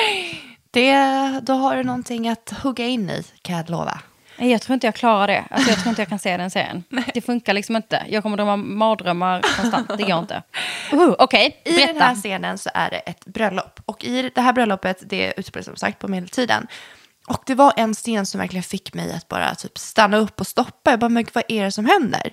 Det, 0.71 1.41
då 1.43 1.53
har 1.53 1.77
du 1.77 1.83
någonting 1.83 2.29
att 2.29 2.51
hugga 2.63 2.87
in 2.87 3.11
i, 3.11 3.25
kan 3.43 3.57
jag 3.57 3.71
lova. 3.71 4.01
Nej, 4.39 4.51
Jag 4.51 4.63
tror 4.63 4.75
inte 4.75 4.87
jag 4.87 4.95
klarar 4.95 5.27
det. 5.27 5.45
Alltså, 5.51 5.71
jag 5.71 5.79
tror 5.79 5.89
inte 5.91 6.03
jag 6.03 6.09
kan 6.09 6.19
se 6.19 6.37
den 6.37 6.51
serien. 6.51 6.85
Det 7.15 7.21
funkar 7.21 7.53
liksom 7.53 7.77
inte. 7.77 8.03
Jag 8.09 8.23
kommer 8.23 8.37
drömma 8.37 8.57
mardrömmar 8.57 9.43
konstant. 9.57 9.99
Det 9.99 10.05
går 10.05 10.19
inte. 10.19 10.43
Uh, 10.93 11.15
Okej, 11.19 11.63
I 11.65 11.71
den 11.71 11.79
här 11.81 11.95
berätta. 11.95 12.15
scenen 12.15 12.59
så 12.59 12.71
är 12.75 12.91
det 12.91 12.97
ett 12.99 13.25
bröllop. 13.25 13.81
Och 13.85 14.05
i 14.05 14.31
det 14.35 14.41
här 14.41 14.53
bröllopet, 14.53 14.99
det 15.07 15.35
utspelar 15.37 15.65
som 15.65 15.77
sagt 15.77 15.99
på 15.99 16.09
medeltiden. 16.09 16.67
Och 17.27 17.43
det 17.47 17.55
var 17.55 17.73
en 17.77 17.95
scen 17.95 18.27
som 18.27 18.41
verkligen 18.41 18.63
fick 18.63 18.95
mig 18.95 19.13
att 19.13 19.29
bara 19.29 19.55
typ 19.55 19.79
stanna 19.79 20.17
upp 20.17 20.41
och 20.41 20.47
stoppa. 20.47 20.91
Jag 20.91 20.99
bara, 21.01 21.09
men 21.09 21.27
vad 21.33 21.45
är 21.49 21.65
det 21.65 21.73
som 21.73 21.85
händer? 21.87 22.33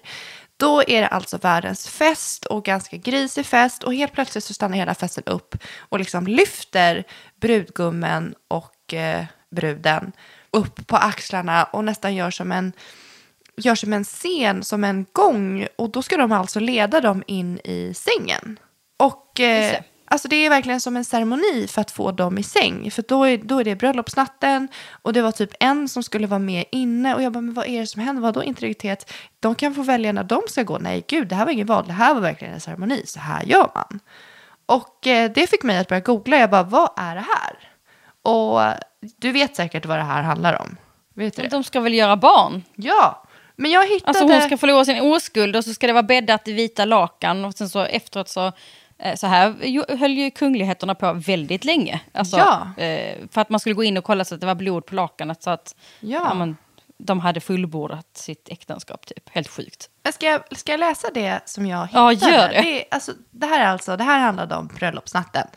Då 0.58 0.84
är 0.88 1.02
det 1.02 1.08
alltså 1.08 1.38
världens 1.38 1.88
fest 1.88 2.46
och 2.46 2.66
ganska 2.66 2.98
grisig 2.98 3.46
fest. 3.46 3.84
Och 3.84 3.94
helt 3.94 4.14
plötsligt 4.14 4.44
så 4.44 4.54
stannar 4.54 4.78
hela 4.78 4.96
festen 4.96 5.24
upp 5.26 5.56
och 5.80 6.00
liksom 6.00 6.28
lyfter 6.28 7.04
brudgummen 7.42 8.36
och 8.48 8.94
eh, 8.94 9.26
bruden 9.56 10.12
upp 10.56 10.88
på 10.88 10.98
axlarna 10.98 11.64
och 11.64 11.86
nästan 11.86 12.16
gör 12.16 12.32
som 12.32 12.52
en 12.52 12.74
gör 13.58 13.76
som 13.76 13.94
en 13.94 14.04
scen, 14.04 14.64
som 14.64 14.84
en 14.84 15.06
gång. 15.12 15.68
Och 15.76 15.90
då 15.90 16.02
ska 16.02 16.18
de 16.18 16.32
alltså 16.32 16.60
leda 16.60 17.02
dem 17.02 17.24
in 17.28 17.60
i 17.64 17.94
sängen. 17.94 18.60
Och 18.98 19.40
eh, 19.40 19.82
alltså 20.06 20.28
det 20.28 20.36
är 20.36 20.50
verkligen 20.50 20.82
som 20.82 20.98
en 20.98 21.06
ceremoni 21.06 21.68
för 21.68 21.82
att 21.82 21.92
få 21.92 22.12
dem 22.12 22.38
i 22.38 22.44
säng. 22.44 22.92
För 22.92 23.04
då 23.08 23.24
är, 23.24 23.38
då 23.38 23.60
är 23.60 23.64
det 23.64 23.76
bröllopsnatten 23.76 24.68
och 25.02 25.14
det 25.14 25.22
var 25.22 25.32
typ 25.32 25.52
en 25.60 25.90
som 25.90 26.04
skulle 26.04 26.28
vara 26.28 26.40
med 26.40 26.66
inne. 26.72 27.16
Och 27.16 27.24
jag 27.24 27.32
bara, 27.32 27.42
men 27.42 27.54
vad 27.54 27.68
är 27.68 27.80
det 27.80 27.88
som 27.88 28.02
händer? 28.02 28.22
Vadå 28.22 28.44
integritet? 28.44 29.14
De 29.40 29.56
kan 29.56 29.76
få 29.76 29.82
välja 29.82 30.12
när 30.12 30.24
de 30.24 30.42
ska 30.50 30.64
gå. 30.64 30.78
Nej, 30.78 31.06
gud, 31.08 31.28
det 31.28 31.36
här 31.36 31.46
var 31.46 31.52
ingen 31.52 31.68
val. 31.68 31.84
Det 31.88 31.94
här 31.94 32.14
var 32.14 32.22
verkligen 32.22 32.54
en 32.54 32.62
ceremoni. 32.62 33.04
Så 33.06 33.20
här 33.20 33.44
gör 33.44 33.72
man. 33.76 34.00
Och 34.66 35.08
eh, 35.08 35.32
det 35.32 35.48
fick 35.48 35.64
mig 35.64 35.78
att 35.78 35.88
börja 35.88 36.00
googla. 36.00 36.38
Jag 36.38 36.50
bara, 36.50 36.64
vad 36.64 36.90
är 36.98 37.16
det 37.16 37.26
här? 37.36 37.72
Och 38.22 38.62
du 39.18 39.32
vet 39.32 39.56
säkert 39.56 39.86
vad 39.86 39.98
det 39.98 40.04
här 40.04 40.24
handlar 40.24 40.62
om. 40.62 40.78
Vet 41.16 41.36
du 41.36 41.42
det? 41.42 41.48
De 41.50 41.64
ska 41.64 41.80
väl 41.80 41.94
göra 41.94 42.16
barn? 42.18 42.64
Ja, 42.76 43.24
men 43.56 43.72
jag 43.72 43.88
hittade... 43.88 44.20
Alltså 44.20 44.34
hon 44.34 44.42
ska 44.42 44.58
förlora 44.58 44.86
sin 44.86 45.02
oskuld 45.02 45.56
och 45.56 45.64
så 45.64 45.74
ska 45.74 45.88
det 45.88 45.94
vara 45.94 46.04
bäddat 46.04 46.48
i 46.48 46.54
vita 46.54 46.86
lakan 46.86 47.46
och 47.46 47.54
sen 47.54 47.70
så 47.70 47.80
efteråt 47.82 48.30
så 48.30 48.52
eh, 49.00 49.16
så 49.16 49.28
här 49.28 49.98
höll 49.98 50.12
ju 50.18 50.32
kungligheterna 50.32 50.96
på 50.96 51.14
väldigt 51.14 51.66
länge. 51.66 52.00
Alltså, 52.14 52.38
Ja. 52.38 52.84
eh, 52.84 53.18
för 53.32 53.42
att 53.42 53.50
man 53.50 53.60
skulle 53.60 53.76
gå 53.76 53.84
in 53.84 53.98
och 53.98 54.04
kolla 54.04 54.26
så 54.26 54.36
att 54.36 54.42
det 54.42 54.48
var 54.48 54.56
blod 54.56 54.86
på 54.86 54.96
lakanet 54.96 55.44
så 55.44 55.50
att 55.50 55.76
Ja. 56.00 56.22
ja, 56.30 56.34
men, 56.34 56.58
de 56.98 57.20
hade 57.20 57.40
fullbordat 57.42 58.08
sitt 58.18 58.50
äktenskap. 58.50 59.06
Typ. 59.06 59.30
Helt 59.30 59.48
sjukt. 59.48 59.90
Men 60.04 60.14
Ska 60.14 60.26
jag, 60.26 60.58
ska 60.58 60.72
jag 60.72 60.80
läsa 60.80 61.08
det 61.14 61.40
som 61.46 61.66
jag 61.66 61.88
Ja, 61.94 62.10
hittade? 62.10 62.32
gör 62.36 62.50
det. 62.50 62.62
Det, 62.62 62.82
är, 62.82 62.86
alltså, 62.92 63.12
det 63.32 63.48
här 63.48 63.60
är 63.60 63.66
alltså, 63.68 63.98
det 63.98 64.04
här 64.04 64.20
handlade 64.20 64.56
om 64.56 64.68
bröllopsnatten. 64.68 65.48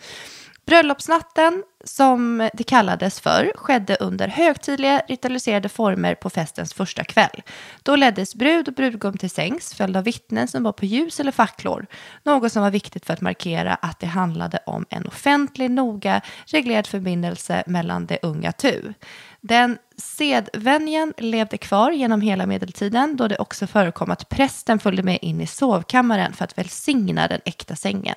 Bröllopsnatten, 0.67 1.63
som 1.89 2.51
det 2.55 2.65
kallades 2.65 3.21
för, 3.21 3.53
skedde 3.55 3.97
under 4.01 4.29
högtidliga 4.29 5.03
ritualiserade 5.09 5.69
former 5.69 6.15
på 6.15 6.31
festens 6.31 6.75
första 6.75 7.05
kväll. 7.05 7.43
Då 7.83 7.97
leddes 7.97 8.35
brud 8.35 8.69
och 8.69 8.75
brudgum 8.75 9.17
till 9.17 9.31
sängs, 9.31 9.75
följd 9.75 9.97
av 9.97 10.05
vittnen 10.05 10.49
som 10.49 10.63
var 10.63 10.73
på 10.73 10.87
ljus 10.87 11.21
eller 11.21 11.33
facklor. 11.33 11.87
Något 12.23 12.53
som 12.53 12.63
var 12.63 12.71
viktigt 12.71 13.07
för 13.07 13.15
att 13.15 13.21
markera 13.21 13.75
att 13.75 14.01
det 14.01 14.07
handlade 14.07 14.59
om 14.67 14.87
en 14.91 15.07
offentlig, 15.07 15.71
noga 15.71 16.21
reglerad 16.47 16.87
förbindelse 16.87 17.63
mellan 17.67 18.07
det 18.07 18.19
unga 18.23 18.53
tu. 18.53 18.95
Den 19.41 19.79
sedvänjan 19.97 21.15
levde 21.19 21.59
kvar 21.59 21.91
genom 21.91 22.21
hela 22.21 22.47
medeltiden 22.47 23.17
då 23.17 23.29
det 23.29 23.39
också 23.39 23.67
förekom 23.67 24.11
att 24.11 24.29
prästen 24.29 24.79
följde 24.79 25.03
med 25.03 25.19
in 25.23 25.41
i 25.41 25.47
sovkammaren 25.47 26.33
för 26.33 26.45
att 26.45 26.59
välsigna 26.59 27.29
den 27.29 27.41
äkta 27.45 27.77
sängen. 27.77 28.15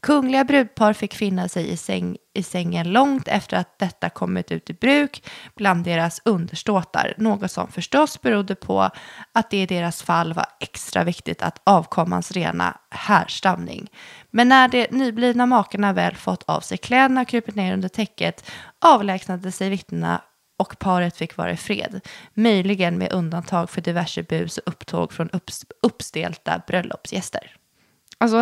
Kungliga 0.00 0.44
brudpar 0.44 0.92
fick 0.92 1.14
finna 1.14 1.48
sig 1.48 1.70
i, 1.70 1.76
säng, 1.76 2.16
i 2.34 2.42
sängen 2.42 2.92
långt 2.92 3.28
efter 3.28 3.56
att 3.56 3.78
detta 3.78 4.10
kommit 4.10 4.52
ut 4.52 4.70
i 4.70 4.72
bruk 4.72 5.30
bland 5.54 5.84
deras 5.84 6.20
underståtar, 6.24 7.14
något 7.16 7.50
som 7.50 7.68
förstås 7.68 8.20
berodde 8.22 8.54
på 8.54 8.90
att 9.32 9.50
det 9.50 9.62
i 9.62 9.66
deras 9.66 10.02
fall 10.02 10.32
var 10.32 10.46
extra 10.60 11.04
viktigt 11.04 11.42
att 11.42 11.60
avkommans 11.64 12.32
rena 12.32 12.78
härstamning. 12.90 13.90
Men 14.30 14.48
när 14.48 14.68
de 14.68 14.86
nyblivna 14.90 15.46
makarna 15.46 15.92
väl 15.92 16.16
fått 16.16 16.42
av 16.42 16.60
sig 16.60 16.78
kläderna 16.78 17.20
och 17.20 17.28
krupit 17.28 17.54
ner 17.54 17.72
under 17.72 17.88
täcket 17.88 18.50
avlägsnade 18.84 19.52
sig 19.52 19.70
vittnena 19.70 20.22
och 20.58 20.78
paret 20.78 21.16
fick 21.16 21.36
vara 21.36 21.52
i 21.52 21.56
fred. 21.56 22.00
Möjligen 22.34 22.98
med 22.98 23.12
undantag 23.12 23.70
för 23.70 23.80
diverse 23.80 24.22
bus 24.22 24.58
och 24.58 24.68
upptåg 24.68 25.12
från 25.12 25.30
upps- 25.30 25.64
uppstelta 25.82 26.62
bröllopsgäster. 26.66 27.56
Alltså, 28.20 28.38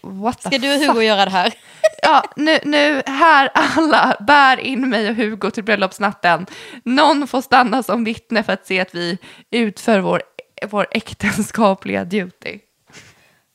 what 0.00 0.38
the 0.42 0.48
Ska 0.48 0.58
du 0.58 0.74
och 0.74 0.80
fuck? 0.80 0.88
Hugo 0.88 1.02
göra 1.02 1.24
det 1.24 1.30
här? 1.30 1.54
Ja, 2.02 2.22
nu, 2.36 2.58
nu, 2.64 3.02
här 3.06 3.50
alla, 3.54 4.16
bär 4.20 4.56
in 4.60 4.88
mig 4.88 5.08
och 5.10 5.14
Hugo 5.16 5.50
till 5.50 5.64
bröllopsnatten. 5.64 6.46
Någon 6.84 7.26
får 7.26 7.40
stanna 7.40 7.82
som 7.82 8.04
vittne 8.04 8.42
för 8.42 8.52
att 8.52 8.66
se 8.66 8.80
att 8.80 8.94
vi 8.94 9.18
utför 9.50 9.98
vår, 10.00 10.22
vår 10.68 10.86
äktenskapliga 10.90 12.04
duty. 12.04 12.58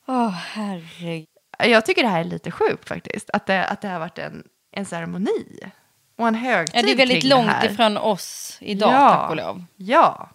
Åh, 0.07 0.29
herregud. 0.29 1.27
Jag 1.59 1.85
tycker 1.85 2.03
det 2.03 2.09
här 2.09 2.19
är 2.19 2.23
lite 2.23 2.51
sjukt 2.51 2.87
faktiskt, 2.87 3.29
att 3.33 3.45
det, 3.47 3.65
att 3.65 3.81
det 3.81 3.87
har 3.87 3.99
varit 3.99 4.17
en, 4.17 4.43
en 4.71 4.85
ceremoni 4.85 5.59
och 6.17 6.27
en 6.27 6.35
högtid 6.35 6.75
Ja, 6.79 6.85
det 6.85 6.91
är 6.91 6.95
väldigt 6.95 7.21
kring 7.21 7.29
långt 7.29 7.63
ifrån 7.63 7.97
oss 7.97 8.57
idag, 8.61 8.93
Ja. 8.93 9.09
tack 9.09 9.29
och 9.29 9.35
lov. 9.35 9.63
Ja. 9.75 10.29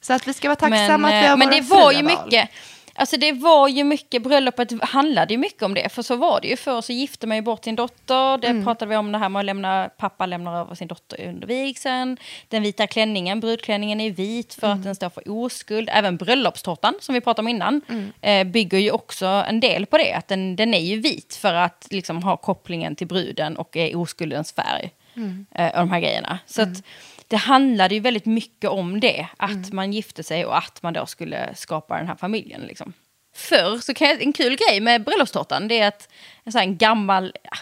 Så 0.00 0.12
att 0.12 0.28
vi 0.28 0.32
ska 0.34 0.48
vara 0.48 0.56
tacksamma 0.56 0.98
Men, 0.98 1.04
att 1.04 1.22
vi 1.24 1.26
har 1.26 1.32
eh, 1.32 1.36
men 1.36 1.48
våra 1.48 1.60
det 1.60 1.66
var 1.68 1.92
ju 1.92 2.02
val. 2.02 2.24
mycket, 2.24 2.50
alltså 2.94 3.16
det 3.16 3.32
var 3.32 3.68
ju 3.68 3.84
mycket, 3.84 4.22
bröllopet 4.22 4.82
handlade 4.82 5.34
ju 5.34 5.38
mycket 5.38 5.62
om 5.62 5.74
det. 5.74 5.88
För 5.88 6.02
så 6.02 6.16
var 6.16 6.40
det 6.40 6.48
ju 6.48 6.56
förr, 6.56 6.80
så 6.80 6.92
gifte 6.92 7.26
man 7.26 7.36
ju 7.36 7.42
bort 7.42 7.64
sin 7.64 7.76
dotter. 7.76 8.38
Det 8.38 8.46
Mm. 8.46 8.64
pratade 8.64 8.88
vi 8.88 8.96
om 8.96 9.12
det 9.12 9.18
här 9.18 9.28
med 9.28 9.40
att 9.40 9.46
lämna, 9.46 9.90
pappa 9.98 10.26
lämnar 10.26 10.60
över 10.60 10.74
sin 10.74 10.88
dotter 10.88 11.28
under 11.28 11.46
vigseln. 11.46 12.16
Den 12.48 12.62
vita 12.62 12.86
klänningen, 12.86 13.40
brudklänningen 13.40 14.00
är 14.00 14.10
vit 14.10 14.54
för 14.54 14.66
Mm. 14.66 14.78
att 14.78 14.84
den 14.84 14.94
står 14.94 15.10
för 15.10 15.22
oskuld. 15.30 15.88
Även 15.92 16.16
bröllopstårtan, 16.16 16.94
som 17.00 17.14
vi 17.14 17.20
pratade 17.20 17.40
om 17.44 17.48
innan, 17.48 17.80
Mm. 17.88 18.12
eh, 18.20 18.52
bygger 18.52 18.78
ju 18.78 18.90
också 18.90 19.26
en 19.26 19.60
del 19.60 19.86
på 19.86 19.98
det. 19.98 20.12
Att 20.12 20.28
den, 20.28 20.56
den 20.56 20.74
är 20.74 20.80
ju 20.80 21.00
vit 21.00 21.34
för 21.34 21.54
att 21.54 21.86
liksom 21.90 22.22
ha 22.22 22.36
kopplingen 22.36 22.96
till 22.96 23.06
bruden 23.06 23.56
och 23.56 23.76
är 23.76 23.96
oskuldens 23.96 24.52
färg. 24.52 24.90
Mm. 25.16 25.46
Eh, 25.54 25.66
och 25.66 25.78
de 25.78 25.90
här 25.90 26.00
grejerna. 26.00 26.38
Så 26.46 26.62
att 26.62 26.82
det 27.34 27.38
handlade 27.38 27.94
ju 27.94 28.00
väldigt 28.00 28.26
mycket 28.26 28.70
om 28.70 29.00
det. 29.00 29.28
Att 29.36 29.72
man 29.72 29.92
gifte 29.92 30.22
sig 30.22 30.44
och 30.44 30.58
att 30.58 30.82
man 30.82 30.92
då 30.92 31.06
skulle 31.06 31.54
skapa 31.54 31.96
den 31.96 32.06
här 32.06 32.16
familjen. 32.16 32.60
Liksom. 32.60 32.92
Förr 33.34 33.78
så 33.78 33.94
jag, 34.10 34.22
en 34.22 34.32
kul 34.32 34.56
grej 34.56 34.80
med 34.80 35.04
bröllopstårtan 35.04 35.68
det 35.68 35.78
är 35.78 35.88
att 35.88 36.08
en, 36.44 36.52
här 36.54 36.62
en 36.62 36.76
gammal 36.76 37.32
ja, 37.42 37.56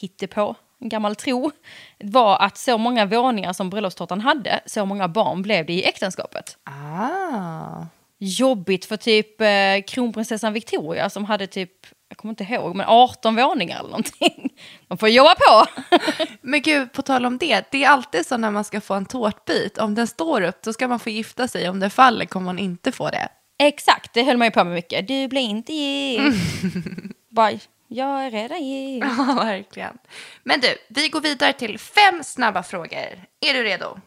hittepå, 0.00 0.54
en 0.80 0.88
gammal 0.88 1.16
tro 1.16 1.50
var 1.98 2.38
att 2.38 2.58
så 2.58 2.78
många 2.78 3.06
våningar 3.06 3.52
som 3.52 3.70
bröllopstårtan 3.70 4.20
hade, 4.20 4.60
så 4.66 4.86
många 4.86 5.08
barn 5.08 5.42
blev 5.42 5.66
det 5.66 5.72
i 5.72 5.84
äktenskapet. 5.84 6.58
Ah. 6.64 7.86
Jobbigt 8.18 8.84
för 8.84 8.96
typ 8.96 9.40
eh, 9.40 9.82
kronprinsessan 9.86 10.52
Victoria 10.52 11.10
som 11.10 11.24
hade 11.24 11.46
typ, 11.46 11.86
jag 12.08 12.18
kommer 12.18 12.32
inte 12.32 12.44
ihåg, 12.44 12.76
men 12.76 12.86
18 12.88 13.36
våningar 13.36 13.78
eller 13.78 13.88
någonting. 13.88 14.52
De 14.88 14.98
får 14.98 15.08
jobba 15.08 15.34
på. 15.34 15.66
Men 16.40 16.62
gud, 16.62 16.92
på 16.92 17.02
tal 17.02 17.26
om 17.26 17.38
det, 17.38 17.70
det 17.70 17.84
är 17.84 17.88
alltid 17.88 18.26
så 18.26 18.36
när 18.36 18.50
man 18.50 18.64
ska 18.64 18.80
få 18.80 18.94
en 18.94 19.06
tårtbit, 19.06 19.78
om 19.78 19.94
den 19.94 20.06
står 20.06 20.42
upp 20.42 20.62
då 20.62 20.72
ska 20.72 20.88
man 20.88 20.98
få 20.98 21.10
gifta 21.10 21.48
sig, 21.48 21.68
om 21.68 21.80
den 21.80 21.90
faller 21.90 22.24
kommer 22.24 22.44
man 22.44 22.58
inte 22.58 22.92
få 22.92 23.10
det. 23.10 23.28
Exakt, 23.58 24.14
det 24.14 24.22
höll 24.22 24.36
man 24.36 24.46
ju 24.46 24.50
på 24.50 24.64
med 24.64 24.74
mycket. 24.74 25.08
Du 25.08 25.28
blir 25.28 25.40
inte 25.40 25.72
gift. 25.72 26.62
Bara, 27.30 27.52
jag 27.88 28.26
är 28.26 28.30
redan 28.30 28.64
gift. 28.64 29.06
Ja, 29.18 29.34
verkligen. 29.34 29.98
Men 30.42 30.60
du, 30.60 30.76
vi 30.88 31.08
går 31.08 31.20
vidare 31.20 31.52
till 31.52 31.78
fem 31.78 32.24
snabba 32.24 32.62
frågor. 32.62 33.24
Är 33.40 33.54
du 33.54 33.62
redo? 33.62 34.00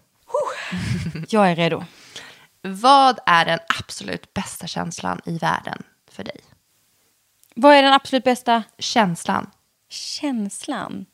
Jag 1.29 1.51
är 1.51 1.55
redo. 1.55 1.83
Vad 2.61 3.19
är 3.25 3.45
den 3.45 3.59
absolut 3.79 4.33
bästa 4.33 4.67
känslan 4.67 5.21
i 5.25 5.37
världen 5.37 5.83
för 6.11 6.23
dig? 6.23 6.41
Vad 7.55 7.75
är 7.75 7.83
den 7.83 7.93
absolut 7.93 8.23
bästa 8.23 8.63
Känslan. 8.79 9.49
känslan? 9.89 11.05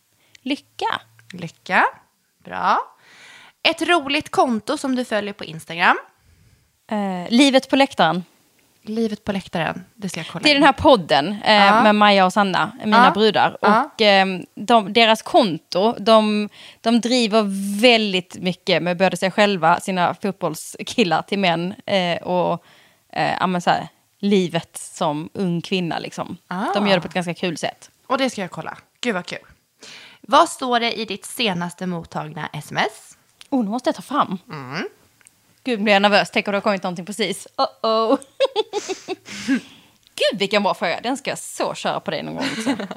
Lycka. 0.42 1.02
Lycka. 1.34 1.86
Bra. 2.44 2.78
Ett 3.64 3.82
roligt 3.82 4.30
konto 4.30 4.78
som 4.78 4.96
du 4.96 5.06
följer 5.06 5.34
på 5.34 5.44
Instagram. 5.46 5.98
Eh, 6.92 7.30
livet 7.30 7.70
på 7.70 7.76
läktaren. 7.76 8.24
Livet 8.82 9.24
på 9.24 9.32
läktaren. 9.32 9.86
Det 9.96 10.10
ska 10.10 10.20
jag 10.20 10.28
kolla 10.28 10.44
Det 10.44 10.50
är 10.50 10.56
in. 10.56 10.62
den 10.62 10.66
här 10.66 10.74
podden 10.74 11.36
eh, 11.46 11.54
Ja. 11.66 11.84
med 11.84 11.96
Maja 11.96 12.26
och 12.26 12.34
Sanna, 12.34 12.72
mina 12.84 13.06
Ja. 13.06 13.12
brudar. 13.12 13.58
Ja. 13.62 13.84
Och 13.94 14.02
eh, 14.02 14.26
de, 14.56 14.94
deras 14.94 15.22
konto, 15.22 15.96
de, 16.00 16.50
de 16.82 17.02
driver 17.02 17.44
väldigt 17.82 18.38
mycket 18.42 18.84
med 18.84 18.98
både 18.98 19.18
sig 19.18 19.32
själva, 19.32 19.80
sina 19.80 20.14
fotbollskillar 20.14 21.22
till 21.22 21.40
män 21.40 21.74
eh, 21.86 22.18
och 22.24 22.66
eh, 23.14 23.60
så 23.60 23.70
här, 23.70 23.88
livet 24.20 24.78
som 24.78 25.30
ung 25.34 25.62
kvinna. 25.62 26.00
Liksom. 26.00 26.38
Ah. 26.48 26.74
De 26.74 26.88
gör 26.88 26.96
det 26.96 27.02
på 27.02 27.08
ett 27.08 27.14
ganska 27.14 27.34
kul 27.34 27.58
sätt. 27.58 27.90
Och 28.08 28.18
det 28.18 28.30
ska 28.30 28.42
jag 28.42 28.52
kolla. 28.52 28.78
Gud 29.02 29.14
vad 29.14 29.26
kul. 29.26 29.40
Vad 30.22 30.50
står 30.50 30.80
det 30.80 30.94
i 30.94 31.06
ditt 31.06 31.26
senaste 31.26 31.86
mottagna 31.86 32.50
sms? 32.54 33.18
Oh, 33.50 33.64
nu 33.64 33.70
måste 33.70 33.88
jag 33.88 33.96
ta 33.96 34.02
fram. 34.02 34.38
Mm. 34.50 34.90
Gud, 35.64 35.84
blir 35.84 35.94
jag 35.94 36.02
nervös. 36.02 36.30
Tänk 36.34 36.48
om 36.48 36.52
det 36.52 36.56
har 36.56 36.62
kommit 36.62 36.84
någonting 36.84 37.06
precis. 37.06 37.48
Uh-oh. 37.58 38.18
Gud, 40.16 40.40
vilken 40.40 40.64
bra 40.64 40.74
fråga. 40.74 41.00
Den 41.04 41.18
ska 41.18 41.32
jag 41.32 41.40
så 41.40 41.74
köra 41.74 42.00
på 42.00 42.12
dig 42.12 42.24
någon 42.24 42.36
gång. 42.36 42.46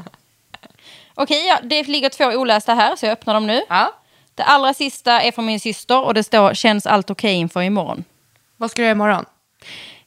Okej, 1.14 1.46
ja, 1.46 1.58
det 1.62 1.88
ligger 1.88 2.08
två 2.08 2.24
olästa 2.24 2.74
här, 2.74 2.96
så 2.96 3.06
jag 3.06 3.12
öppnar 3.12 3.34
dem 3.34 3.46
nu. 3.46 3.62
Ja. 3.68 3.94
Det 4.34 4.42
allra 4.42 4.74
sista 4.74 5.22
är 5.22 5.32
från 5.32 5.46
min 5.46 5.60
syster 5.60 6.04
och 6.04 6.14
det 6.14 6.24
står 6.24 6.54
“Känns 6.54 6.86
allt 6.86 7.10
okej 7.10 7.34
inför 7.34 7.62
imorgon?” 7.62 8.04
Vad 8.56 8.70
ska 8.70 8.82
du 8.82 8.86
göra 8.86 8.92
imorgon? 8.92 9.24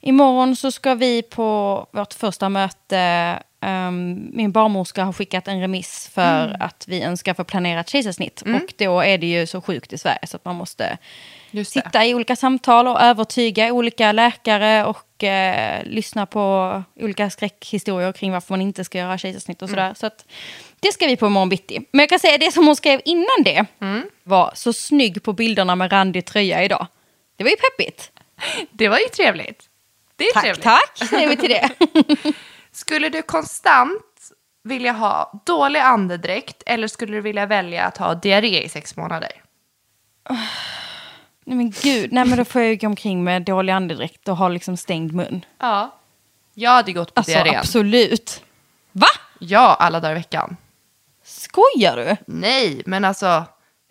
Imorgon 0.02 0.56
så 0.56 0.72
ska 0.72 0.96
vi 0.96 1.22
på 1.22 1.88
vårt 1.92 2.14
första 2.14 2.50
möte, 2.50 2.98
ehm, 3.62 4.30
min 4.34 4.52
barnmorska 4.52 5.04
har 5.04 5.14
skickat 5.14 5.48
en 5.48 5.62
remiss 5.62 6.10
för 6.14 6.46
Mm. 6.48 6.62
att 6.62 6.86
vi 6.88 7.02
önskar 7.04 7.34
få 7.34 7.44
planerat 7.44 7.90
kejsarsnitt. 7.90 8.42
Och 8.42 8.74
då 8.78 9.00
är 9.02 9.18
det 9.18 9.28
ju 9.28 9.48
så 9.48 9.62
sjukt 9.62 9.94
i 9.94 9.98
Sverige 9.98 10.20
så 10.28 10.36
att 10.38 10.46
man 10.46 10.56
måste 10.56 10.98
sitta 11.66 12.06
i 12.06 12.14
olika 12.16 12.36
samtal 12.36 12.88
och 12.88 13.02
övertyga 13.02 13.74
olika 13.74 14.12
läkare 14.12 14.86
och 14.86 15.24
eh, 15.24 15.84
lyssna 15.86 16.26
på 16.26 16.84
olika 17.00 17.30
skräckhistorier 17.30 18.12
kring 18.12 18.32
varför 18.32 18.54
man 18.54 18.62
inte 18.62 18.84
ska 18.84 18.98
göra 18.98 19.18
kejsarsnitt 19.18 19.62
och 19.62 19.70
Mm. 19.70 19.76
sådär. 19.80 19.94
Så 19.94 20.06
att 20.06 20.26
det 20.80 20.92
ska 20.94 21.06
vi 21.08 21.18
på 21.18 21.28
imorgon 21.28 21.50
bitti. 21.50 21.80
Men 21.92 22.00
jag 22.00 22.10
kan 22.10 22.20
säga 22.20 22.38
det 22.38 22.52
som 22.52 22.66
hon 22.68 22.76
skrev 22.76 23.02
innan 23.06 23.44
det 23.46 23.66
Mm. 23.82 24.10
var 24.24 24.52
så 24.56 24.74
snygg 24.74 25.24
på 25.24 25.34
bilderna 25.34 25.76
med 25.76 25.92
randig 25.92 26.26
tröja 26.26 26.64
idag. 26.64 26.88
Det 27.36 27.44
var 27.44 27.52
ju 27.52 27.58
peppigt. 27.58 28.12
Det 28.72 28.88
var 28.88 28.98
ju 28.98 29.06
trevligt. 29.16 29.68
Det 30.22 30.28
är 30.30 30.34
Tack, 30.34 30.44
trevligt. 30.44 30.64
tack 30.64 30.98
säger 31.10 31.28
vi 31.30 31.38
till 31.38 31.50
det. 31.50 31.70
Skulle 32.72 33.10
du 33.10 33.22
konstant 33.22 34.02
vilja 34.64 34.92
ha 34.92 35.42
dålig 35.46 35.80
andedräkt 35.80 36.64
eller 36.66 36.88
skulle 36.88 37.14
du 37.18 37.22
vilja 37.22 37.46
välja 37.46 37.86
att 37.86 37.98
ha 37.98 38.16
diarré 38.16 38.64
i 38.64 38.70
sex 38.70 38.96
månader? 38.98 39.32
Nej 41.46 41.58
men 41.58 41.72
gud, 41.82 42.12
nej 42.14 42.26
men 42.26 42.38
då 42.38 42.46
får 42.46 42.62
jag 42.62 42.70
ju 42.72 42.76
gå 42.78 42.88
omkring 42.88 43.24
med 43.24 43.42
dålig 43.42 43.74
andedräkt 43.74 44.28
och 44.28 44.38
ha 44.38 44.50
liksom 44.50 44.78
stängd 44.78 45.14
mun. 45.14 45.46
Ja. 45.60 45.98
Jag 46.54 46.72
hade 46.72 46.94
gått 46.94 47.14
på 47.14 47.20
Alltså 47.20 47.34
diarrén. 47.34 47.60
absolut. 47.60 48.44
Va? 48.92 49.08
Ja, 49.40 49.76
alla 49.80 50.00
dagar 50.00 50.12
i 50.12 50.16
veckan. 50.20 50.58
Skojar 51.24 51.96
du? 51.98 52.18
Nej, 52.28 52.82
men 52.86 53.06
alltså 53.06 53.44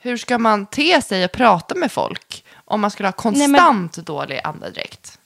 hur 0.03 0.17
ska 0.17 0.39
man 0.39 0.67
te 0.67 1.03
sig 1.03 1.25
och 1.25 1.33
prata 1.33 1.75
med 1.75 1.93
folk 1.93 2.45
om 2.65 2.81
man 2.81 2.91
skulle 2.91 3.09
ha 3.09 3.31
Nej, 3.31 3.49
men- 3.49 3.61
konstant 3.61 4.07
dålig 4.07 4.41
andedräkt? 4.45 5.19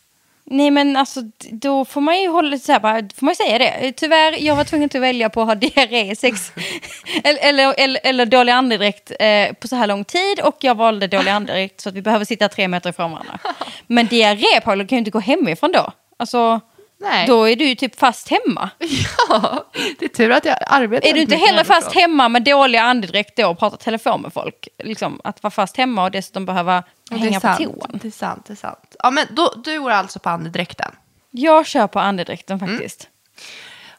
Nej 0.47 0.71
men 0.71 0.97
alltså 0.97 1.21
då 1.51 1.85
får 1.85 2.01
man 2.01 2.21
ju 2.21 2.29
hålla 2.29 2.59
så 2.59 2.73
här, 2.73 2.81
bara, 2.81 2.95
får 2.95 3.27
man 3.27 3.33
ju 3.33 3.35
säga 3.35 3.59
det. 3.59 3.93
Tyvärr, 3.93 4.43
jag 4.43 4.57
var 4.57 4.65
tvungen 4.65 4.87
att 4.87 4.95
välja 4.95 5.31
på 5.31 5.41
att 5.41 5.47
ha 5.47 5.55
diarré 5.55 6.17
sex 6.17 6.53
eller, 7.25 7.49
eller, 7.49 7.75
eller, 7.79 8.01
eller 8.05 8.27
dålig 8.27 8.53
andedräkt 8.53 9.13
eh, 9.21 9.53
på 9.53 9.69
så 9.69 9.77
här 9.77 9.87
lång 9.87 10.05
tid 10.05 10.41
och 10.41 10.57
jag 10.61 10.75
valde 10.75 11.07
dålig 11.07 11.31
andedräkt 11.31 11.81
så 11.81 11.89
att 11.89 11.95
vi 11.95 12.03
behöver 12.03 12.25
sitta 12.25 12.49
tre 12.49 12.69
meter 12.69 12.91
ifrån 12.91 13.11
varandra. 13.11 13.39
Men 13.87 14.07
diarré 14.07 14.61
Paolo 14.65 14.87
kan 14.87 14.97
ju 14.97 14.99
inte 14.99 15.11
gå 15.11 15.19
hemifrån 15.19 15.73
då. 15.73 15.93
Alltså, 16.17 16.61
Nej. 17.05 17.27
då 17.27 17.49
är 17.49 17.57
du 17.57 17.65
ju 17.65 17.75
typ 17.75 17.99
fast 17.99 18.29
hemma. 18.29 18.71
Ja, 19.29 19.65
det 19.99 20.05
är 20.05 20.09
tur 20.09 20.31
att 20.31 20.45
jag 20.45 20.57
arbetar 20.67 21.09
Är 21.09 21.13
du 21.13 21.21
inte 21.21 21.37
hellre 21.37 21.65
fast 21.65 21.83
hemifrån. 21.95 22.01
hemma 22.01 22.29
med 22.29 22.45
dålig 22.45 22.79
andedräkt 22.79 23.37
då 23.37 23.49
och 23.49 23.59
prata 23.59 23.77
telefon 23.77 24.23
med 24.23 24.33
folk? 24.33 24.69
Liksom, 24.85 25.21
att 25.25 25.43
vara 25.43 25.51
fast 25.51 25.77
hemma 25.77 26.05
och 26.05 26.11
dessutom 26.11 26.47
behöva 26.47 26.83
Ja, 27.11 27.17
hänga 27.17 27.37
är 27.37 27.41
på 27.41 27.41
sant, 27.41 27.59
toan. 27.65 27.99
Det 28.03 28.09
är 28.09 28.13
sant, 28.13 28.45
det 28.47 28.53
är 28.53 28.57
sant. 28.57 28.97
Ja, 28.99 29.11
men 29.11 29.27
då, 29.31 29.53
du 29.65 29.81
går 29.81 29.91
alltså 29.91 30.19
på 30.19 30.29
andedräkten. 30.31 30.93
Jag 31.31 31.67
kör 31.67 31.87
på 31.87 32.01
andedräkten 32.01 32.61
faktiskt. 32.61 33.09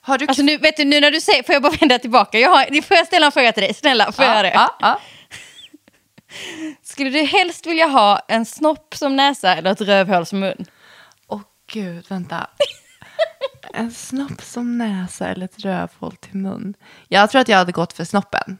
Har 0.01 0.18
du 0.18 0.26
Alltså 0.28 0.43
nu, 0.43 0.58
vet 0.58 0.78
du, 0.78 0.84
nu 0.86 0.99
när 0.99 1.12
du 1.12 1.22
säger, 1.22 1.43
får 1.43 1.53
jag 1.53 1.62
bara 1.62 1.74
vända 1.80 1.99
tillbaka? 1.99 2.39
Jag 2.39 2.49
har, 2.49 2.82
får 2.82 2.97
jag 2.97 3.08
ställa 3.08 3.26
en 3.26 3.32
fråga 3.32 3.51
till 3.51 3.64
dig? 3.64 3.74
Snälla, 3.74 4.12
får 4.12 4.26
jag 4.26 4.32
göra 4.36 4.43
det? 4.43 4.53
Ja, 4.53 4.76
ja. 4.80 4.99
Skulle 6.84 7.10
du 7.10 7.22
helst 7.22 7.66
vilja 7.66 7.88
ha 7.88 8.20
en 8.28 8.45
snopp 8.45 8.95
som 8.95 9.16
näsa 9.16 9.56
eller 9.56 9.72
ett 9.72 9.82
rövhål 9.82 10.26
som 10.26 10.39
mun? 10.39 10.66
Åh 11.28 11.41
gud, 11.72 12.06
vänta. 12.10 12.47
En 13.74 13.91
snopp 13.91 14.41
som 14.41 14.78
näsa 14.78 15.28
eller 15.28 15.45
ett 15.45 15.59
rövhål 15.59 16.16
till 16.16 16.36
mun. 16.36 16.74
Jag 17.07 17.30
tror 17.30 17.41
att 17.41 17.47
jag 17.47 17.57
hade 17.57 17.72
gått 17.72 17.93
för 17.93 18.03
snoppen. 18.03 18.57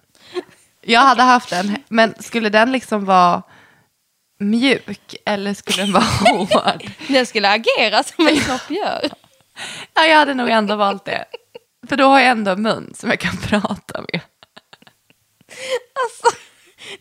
Jag 0.82 1.02
hade 1.02 1.24
haft 1.24 1.50
den, 1.50 1.78
men 1.88 2.16
skulle 2.20 2.50
den 2.50 2.72
liksom 2.72 3.06
vara 3.06 3.44
mjuk 4.40 5.16
eller 5.26 5.54
skulle 5.54 5.84
den 5.84 5.92
vara 5.94 6.04
hård? 6.20 6.92
Den 7.08 7.26
skulle 7.26 7.50
agera 7.50 8.04
som 8.04 8.28
en 8.28 8.40
snopp 8.40 8.70
gör. 8.72 9.10
Ja, 9.94 10.06
jag 10.06 10.18
hade 10.18 10.34
nog 10.34 10.50
ändå 10.50 10.76
valt 10.76 11.06
det. 11.06 11.26
För 11.90 11.98
då 11.98 12.06
har 12.08 12.20
jag 12.20 12.30
ändå 12.30 12.52
en 12.52 12.62
mun 12.62 12.94
som 12.96 13.10
jag 13.10 13.20
kan 13.20 13.38
prata 13.38 14.02
med. 14.02 14.22
Alltså, 16.04 16.38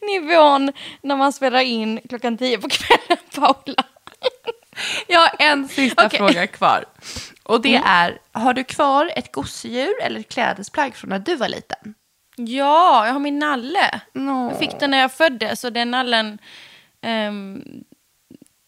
nivån 0.00 0.72
när 1.02 1.16
man 1.16 1.32
spelar 1.32 1.60
in 1.60 2.00
klockan 2.08 2.38
tio 2.38 2.58
på 2.58 2.68
kvällen, 2.68 3.24
Paula. 3.34 3.84
Jag 5.06 5.20
har 5.20 5.30
en 5.38 5.68
sista 5.68 6.06
Okej. 6.06 6.18
fråga 6.18 6.46
kvar. 6.46 6.84
Och 7.44 7.60
det 7.60 7.76
är, 7.76 8.18
har 8.32 8.54
du 8.54 8.64
kvar 8.64 9.12
ett 9.16 9.32
gosedjur 9.32 10.02
eller 10.02 10.20
ett 10.20 10.28
klädesplagg 10.28 10.96
från 10.96 11.10
när 11.10 11.18
du 11.18 11.36
var 11.36 11.48
liten? 11.48 11.94
Ja, 12.36 13.06
jag 13.06 13.12
har 13.12 13.20
min 13.20 13.38
nalle. 13.38 14.00
Nå. 14.12 14.48
Jag 14.50 14.58
fick 14.58 14.80
den 14.80 14.90
när 14.90 14.98
jag 14.98 15.12
föddes 15.12 15.64
och 15.64 15.72
den 15.72 15.90
nallen, 15.90 16.38
ehm, 17.00 17.62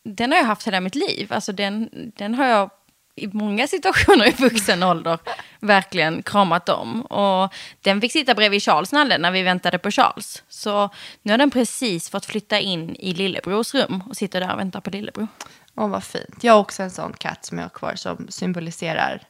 den 0.04 0.32
har 0.32 0.38
jag 0.38 0.44
haft 0.44 0.66
hela 0.66 0.80
mitt 0.80 0.94
liv. 0.94 1.32
Alltså 1.32 1.52
den, 1.52 1.88
den 2.16 2.34
har 2.34 2.46
jag 2.46 2.70
i 3.16 3.26
många 3.26 3.66
situationer 3.66 4.28
i 4.28 4.30
vuxen 4.30 4.82
ålder 4.82 5.18
verkligen 5.60 6.22
kramat 6.22 6.68
om. 6.68 7.02
Och 7.02 7.54
den 7.80 8.00
fick 8.00 8.12
sitta 8.12 8.34
bredvid 8.34 8.62
Charles 8.62 8.92
nalle 8.92 9.18
när 9.18 9.30
vi 9.30 9.42
väntade 9.42 9.78
på 9.78 9.90
Charles. 9.90 10.42
Så 10.48 10.90
nu 11.22 11.32
har 11.32 11.38
den 11.38 11.50
precis 11.50 12.10
fått 12.10 12.26
flytta 12.26 12.60
in 12.60 12.96
i 12.96 13.14
lillebrors 13.14 13.74
rum 13.74 14.02
och 14.08 14.16
sitter 14.16 14.40
där 14.40 14.52
och 14.52 14.58
väntar 14.58 14.80
på 14.80 14.90
lillebror. 14.90 15.28
Åh, 15.76 15.88
vad 15.88 16.04
fint. 16.04 16.44
Jag 16.44 16.52
har 16.52 16.60
också 16.60 16.82
en 16.82 16.90
sån 16.90 17.12
katt 17.12 17.44
som 17.44 17.58
jag 17.58 17.64
har 17.64 17.70
kvar 17.70 17.94
som 17.94 18.26
symboliserar 18.28 19.22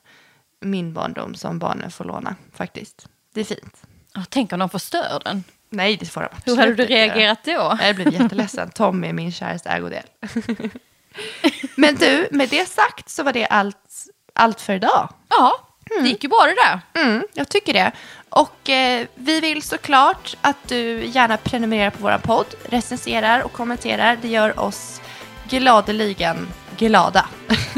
min 0.61 0.93
barndom 0.93 1.35
som 1.35 1.59
barnen 1.59 1.91
får 1.91 2.05
låna, 2.05 2.37
faktiskt. 2.53 3.07
Det 3.35 3.41
är 3.41 3.45
fint. 3.45 3.83
Ja, 4.15 4.23
tänk 4.29 4.53
om 4.53 4.59
de 4.59 4.69
förstör 4.69 5.21
den. 5.25 5.45
Nej, 5.71 5.97
det 5.97 6.07
får 6.07 6.21
de 6.21 6.27
Hur 6.27 6.37
absolut 6.37 6.59
hade 6.59 6.75
du 6.75 6.85
reagerat 6.87 7.45
då? 7.45 7.79
Jag 7.83 7.97
blev 7.97 8.13
jätteledsen. 8.13 8.71
Tommy 8.75 9.09
är 9.09 9.13
min 9.13 9.33
käraste 9.33 9.71
ägodel. 9.71 10.03
Men 11.75 11.95
du, 11.95 12.29
med 12.31 12.49
det 12.49 12.69
sagt 12.69 13.09
så 13.09 13.23
var 13.23 13.33
det 13.33 13.47
allt, 13.47 14.07
allt 14.35 14.61
för 14.61 14.73
idag. 14.73 15.09
Ja, 15.29 15.67
det 16.01 16.09
gick 16.09 16.23
ju 16.23 16.29
bra 16.29 16.47
det 16.47 16.55
där. 16.55 17.05
Mm, 17.05 17.27
jag 17.33 17.49
tycker 17.49 17.73
det. 17.73 17.93
Och 18.29 18.71
eh, 18.71 19.07
vi 19.15 19.41
vill 19.41 19.63
såklart 19.63 20.37
att 20.41 20.69
du 20.69 21.05
gärna 21.05 21.37
prenumererar 21.37 21.91
på 21.91 22.03
vår 22.03 22.19
podd, 22.19 22.55
recenserar 22.65 23.43
och 23.43 23.53
kommenterar. 23.53 24.19
Det 24.23 24.29
gör 24.29 24.61
oss 24.61 25.01
gladeligen 25.49 26.49
glada. 26.77 27.27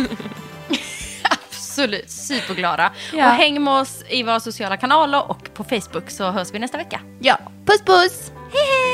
Absolut, 1.30 2.10
superglada. 2.10 2.92
Ja. 3.12 3.26
Och 3.26 3.32
häng 3.32 3.64
med 3.64 3.74
oss 3.74 4.04
i 4.08 4.22
våra 4.22 4.40
sociala 4.40 4.76
kanaler 4.76 5.30
och 5.30 5.54
på 5.54 5.64
Facebook 5.64 6.10
så 6.10 6.30
hörs 6.30 6.52
vi 6.52 6.58
nästa 6.58 6.78
vecka. 6.78 7.00
Ja, 7.20 7.38
puss 7.66 7.82
puss! 7.82 8.32
Hej 8.52 8.66
hej! 8.66 8.88